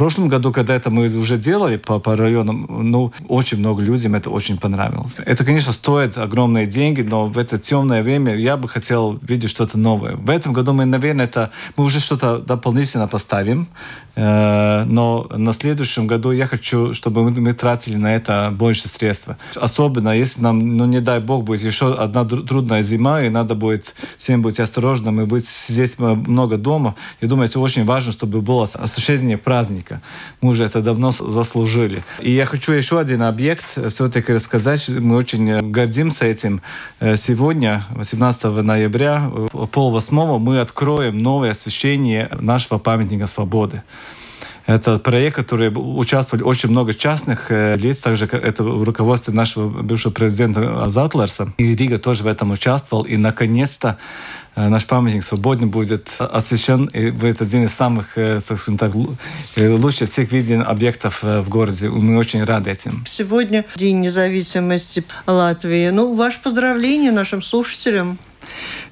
Прошлом 0.00 0.28
году, 0.28 0.50
когда 0.50 0.74
это 0.74 0.88
мы 0.88 1.04
уже 1.04 1.36
делали 1.36 1.76
по, 1.76 1.98
по 1.98 2.16
районам, 2.16 2.66
ну, 2.90 3.12
очень 3.28 3.58
много 3.58 3.82
людям 3.82 4.14
это 4.14 4.30
очень 4.30 4.56
понравилось. 4.56 5.14
Это, 5.26 5.44
конечно, 5.44 5.74
стоит 5.74 6.16
огромные 6.16 6.66
деньги, 6.66 7.02
но 7.02 7.26
в 7.26 7.36
это 7.36 7.58
темное 7.58 8.02
время 8.02 8.34
я 8.34 8.56
бы 8.56 8.66
хотел 8.66 9.18
видеть 9.20 9.50
что-то 9.50 9.78
новое. 9.78 10.16
В 10.16 10.30
этом 10.30 10.54
году 10.54 10.72
мы, 10.72 10.86
наверное, 10.86 11.26
это 11.26 11.50
мы 11.76 11.84
уже 11.84 12.00
что-то 12.00 12.38
дополнительно 12.38 13.08
поставим, 13.08 13.68
э, 14.16 14.84
но 14.86 15.26
на 15.36 15.52
следующем 15.52 16.06
году 16.06 16.32
я 16.32 16.46
хочу, 16.46 16.94
чтобы 16.94 17.22
мы, 17.22 17.32
мы 17.32 17.52
тратили 17.52 17.96
на 17.96 18.14
это 18.14 18.50
больше 18.56 18.88
средств. 18.88 19.28
Особенно, 19.54 20.16
если 20.16 20.40
нам, 20.40 20.78
ну, 20.78 20.86
не 20.86 21.00
дай 21.00 21.20
бог, 21.20 21.44
будет 21.44 21.62
еще 21.62 21.92
одна 21.92 22.24
трудная 22.24 22.82
зима, 22.82 23.20
и 23.22 23.28
надо 23.28 23.54
будет 23.54 23.94
всем 24.16 24.40
быть 24.40 24.60
осторожным 24.60 25.20
и 25.20 25.26
быть 25.26 25.46
здесь 25.46 25.98
много 25.98 26.56
дома. 26.56 26.94
Я 27.20 27.28
думаю, 27.28 27.48
это 27.48 27.60
очень 27.60 27.84
важно, 27.84 28.12
чтобы 28.12 28.40
было 28.40 28.62
осуществление 28.64 29.36
праздника. 29.36 29.89
Мы 30.40 30.50
уже 30.50 30.64
это 30.64 30.80
давно 30.80 31.10
заслужили. 31.10 32.02
И 32.20 32.30
я 32.30 32.46
хочу 32.46 32.72
еще 32.72 32.98
один 32.98 33.22
объект 33.22 33.64
все-таки 33.90 34.32
рассказать. 34.32 34.88
Мы 34.88 35.16
очень 35.16 35.70
гордимся 35.70 36.24
этим. 36.26 36.60
Э, 37.00 37.16
сегодня, 37.16 37.84
18 37.90 38.44
ноября, 38.62 39.30
пол 39.72 39.90
восьмого, 39.90 40.38
мы 40.38 40.60
откроем 40.60 41.18
новое 41.18 41.50
освещение 41.50 42.28
нашего 42.40 42.78
памятника 42.78 43.26
свободы. 43.26 43.82
Это 44.66 44.98
проект, 44.98 45.36
который 45.36 45.72
участвовали 45.74 46.44
очень 46.44 46.68
много 46.68 46.94
частных 46.94 47.50
э, 47.50 47.76
лиц, 47.76 47.98
также 47.98 48.26
это 48.26 48.62
руководство 48.62 49.32
нашего 49.32 49.68
бывшего 49.68 50.12
президента 50.12 50.88
Затлерса. 50.88 51.52
И 51.58 51.74
Рига 51.74 51.98
тоже 51.98 52.22
в 52.22 52.26
этом 52.26 52.50
участвовал. 52.50 53.04
И, 53.04 53.16
наконец-то, 53.16 53.98
э, 54.56 54.68
наш 54.68 54.86
памятник 54.86 55.24
свободный 55.24 55.66
будет 55.66 56.14
освещен, 56.18 56.86
и 56.86 57.10
будет 57.10 57.42
один 57.42 57.64
из 57.64 57.72
самых, 57.72 58.16
э, 58.16 58.40
скажем 58.40 58.78
так, 58.78 58.92
лучших 59.56 60.10
всех 60.10 60.32
виден 60.32 60.62
объектов 60.62 61.22
в 61.22 61.48
городе. 61.48 61.88
Мы 61.88 62.16
очень 62.18 62.44
рады 62.44 62.70
этим. 62.70 63.04
Сегодня 63.06 63.64
День 63.76 64.00
независимости 64.00 65.04
Латвии. 65.26 65.90
Ну, 65.90 66.14
ваше 66.14 66.40
поздравление 66.42 67.12
нашим 67.12 67.42
слушателям. 67.42 68.18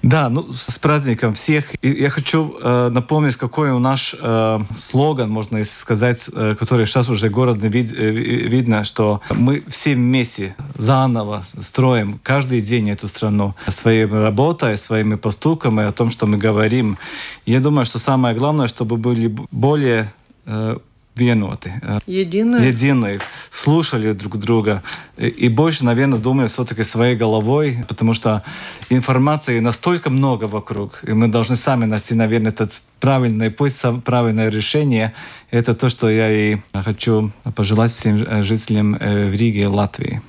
Да, 0.03 0.29
ну 0.29 0.53
с 0.53 0.79
праздником 0.79 1.35
всех. 1.35 1.75
И 1.83 1.91
я 1.91 2.11
хочу 2.11 2.57
э, 2.61 2.89
напомнить, 2.91 3.37
какой 3.37 3.71
у 3.71 3.79
наш 3.79 4.15
э, 4.21 4.61
слоган, 4.79 5.31
можно 5.31 5.65
сказать, 5.65 6.29
э, 6.33 6.57
который 6.59 6.87
сейчас 6.87 7.09
уже 7.09 7.29
город 7.29 7.59
вид, 7.61 7.93
э, 7.93 8.11
видно, 8.11 8.85
что 8.85 9.21
мы 9.31 9.63
все 9.69 9.95
вместе 9.95 10.55
заново 10.77 11.45
строим 11.61 12.21
каждый 12.23 12.61
день 12.61 12.91
эту 12.91 13.09
страну 13.09 13.55
своей 13.69 14.07
работой, 14.07 14.77
своими 14.77 15.17
поступками, 15.17 15.85
о 15.85 15.93
том, 15.93 16.11
что 16.11 16.27
мы 16.27 16.39
говорим. 16.39 16.99
Я 17.47 17.61
думаю, 17.61 17.85
что 17.85 17.99
самое 17.99 18.35
главное, 18.35 18.67
чтобы 18.67 18.97
были 18.97 19.35
более 19.51 20.13
э, 20.47 20.79
vienoti. 21.19 21.73
Единые. 22.07 22.69
Единые. 22.69 23.21
Слушали 23.51 24.13
друг 24.13 24.37
друга. 24.37 24.83
И 25.17 25.49
больше, 25.49 25.85
наверное, 25.85 26.19
думаю 26.19 26.49
все-таки 26.49 26.85
своей 26.85 27.17
головой, 27.17 27.79
потому 27.89 28.15
что 28.15 28.43
информации 28.91 29.61
настолько 29.61 30.11
много 30.11 30.45
вокруг, 30.45 31.01
и 31.03 31.13
мы 31.13 31.29
должны 31.29 31.57
сами 31.57 31.87
найти, 31.87 32.15
наверное, 32.15 32.53
этот 32.53 32.83
правильный 33.01 33.51
путь, 33.51 33.75
правильное 34.05 34.51
решение. 34.51 35.13
Это 35.51 35.75
то, 35.75 35.89
что 35.89 36.09
я 36.11 36.31
и 36.31 36.59
хочу 36.73 37.31
пожелать 37.55 37.93
всем 37.93 38.43
жителям 38.43 38.95
в 38.95 39.33
Риге 39.35 39.63
и 39.63 39.67
Латвии. 39.67 40.21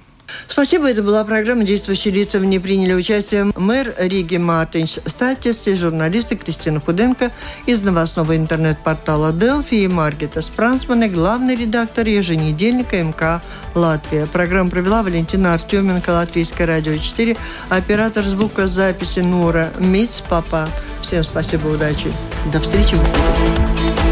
Спасибо. 0.48 0.90
Это 0.90 1.04
была 1.04 1.24
программа 1.24 1.64
«Действующие 1.64 2.14
лица». 2.14 2.40
В 2.40 2.46
ней 2.46 2.60
приняли 2.60 2.94
участие 2.94 3.52
мэр 3.56 3.94
Риги 3.98 4.38
Матынч 4.38 4.98
Статис 5.06 5.68
и 5.68 5.76
журналисты 5.76 6.36
Кристина 6.36 6.80
Худенко 6.80 7.32
из 7.66 7.82
новостного 7.82 8.36
интернет-портала 8.36 9.32
«Делфи» 9.32 9.76
и 9.76 9.88
Маргита 9.88 10.42
Спрансман 10.42 11.04
и 11.04 11.10
главный 11.10 11.56
редактор 11.56 12.08
еженедельника 12.08 13.02
МК 13.04 13.42
«Латвия». 13.76 14.26
Программу 14.26 14.70
провела 14.70 15.04
Валентина 15.04 15.54
Артеменко, 15.54 16.10
Латвийское 16.10 16.68
радио 16.68 16.98
4, 16.98 17.38
оператор 17.70 18.24
звукозаписи 18.24 19.20
Нура 19.20 19.72
Миц 19.80 20.22
Папа. 20.28 20.70
Всем 21.02 21.24
спасибо, 21.24 21.68
удачи. 21.68 22.12
До 22.52 22.60
встречи 22.60 22.96
в 22.96 23.04
эфире. 23.04 24.09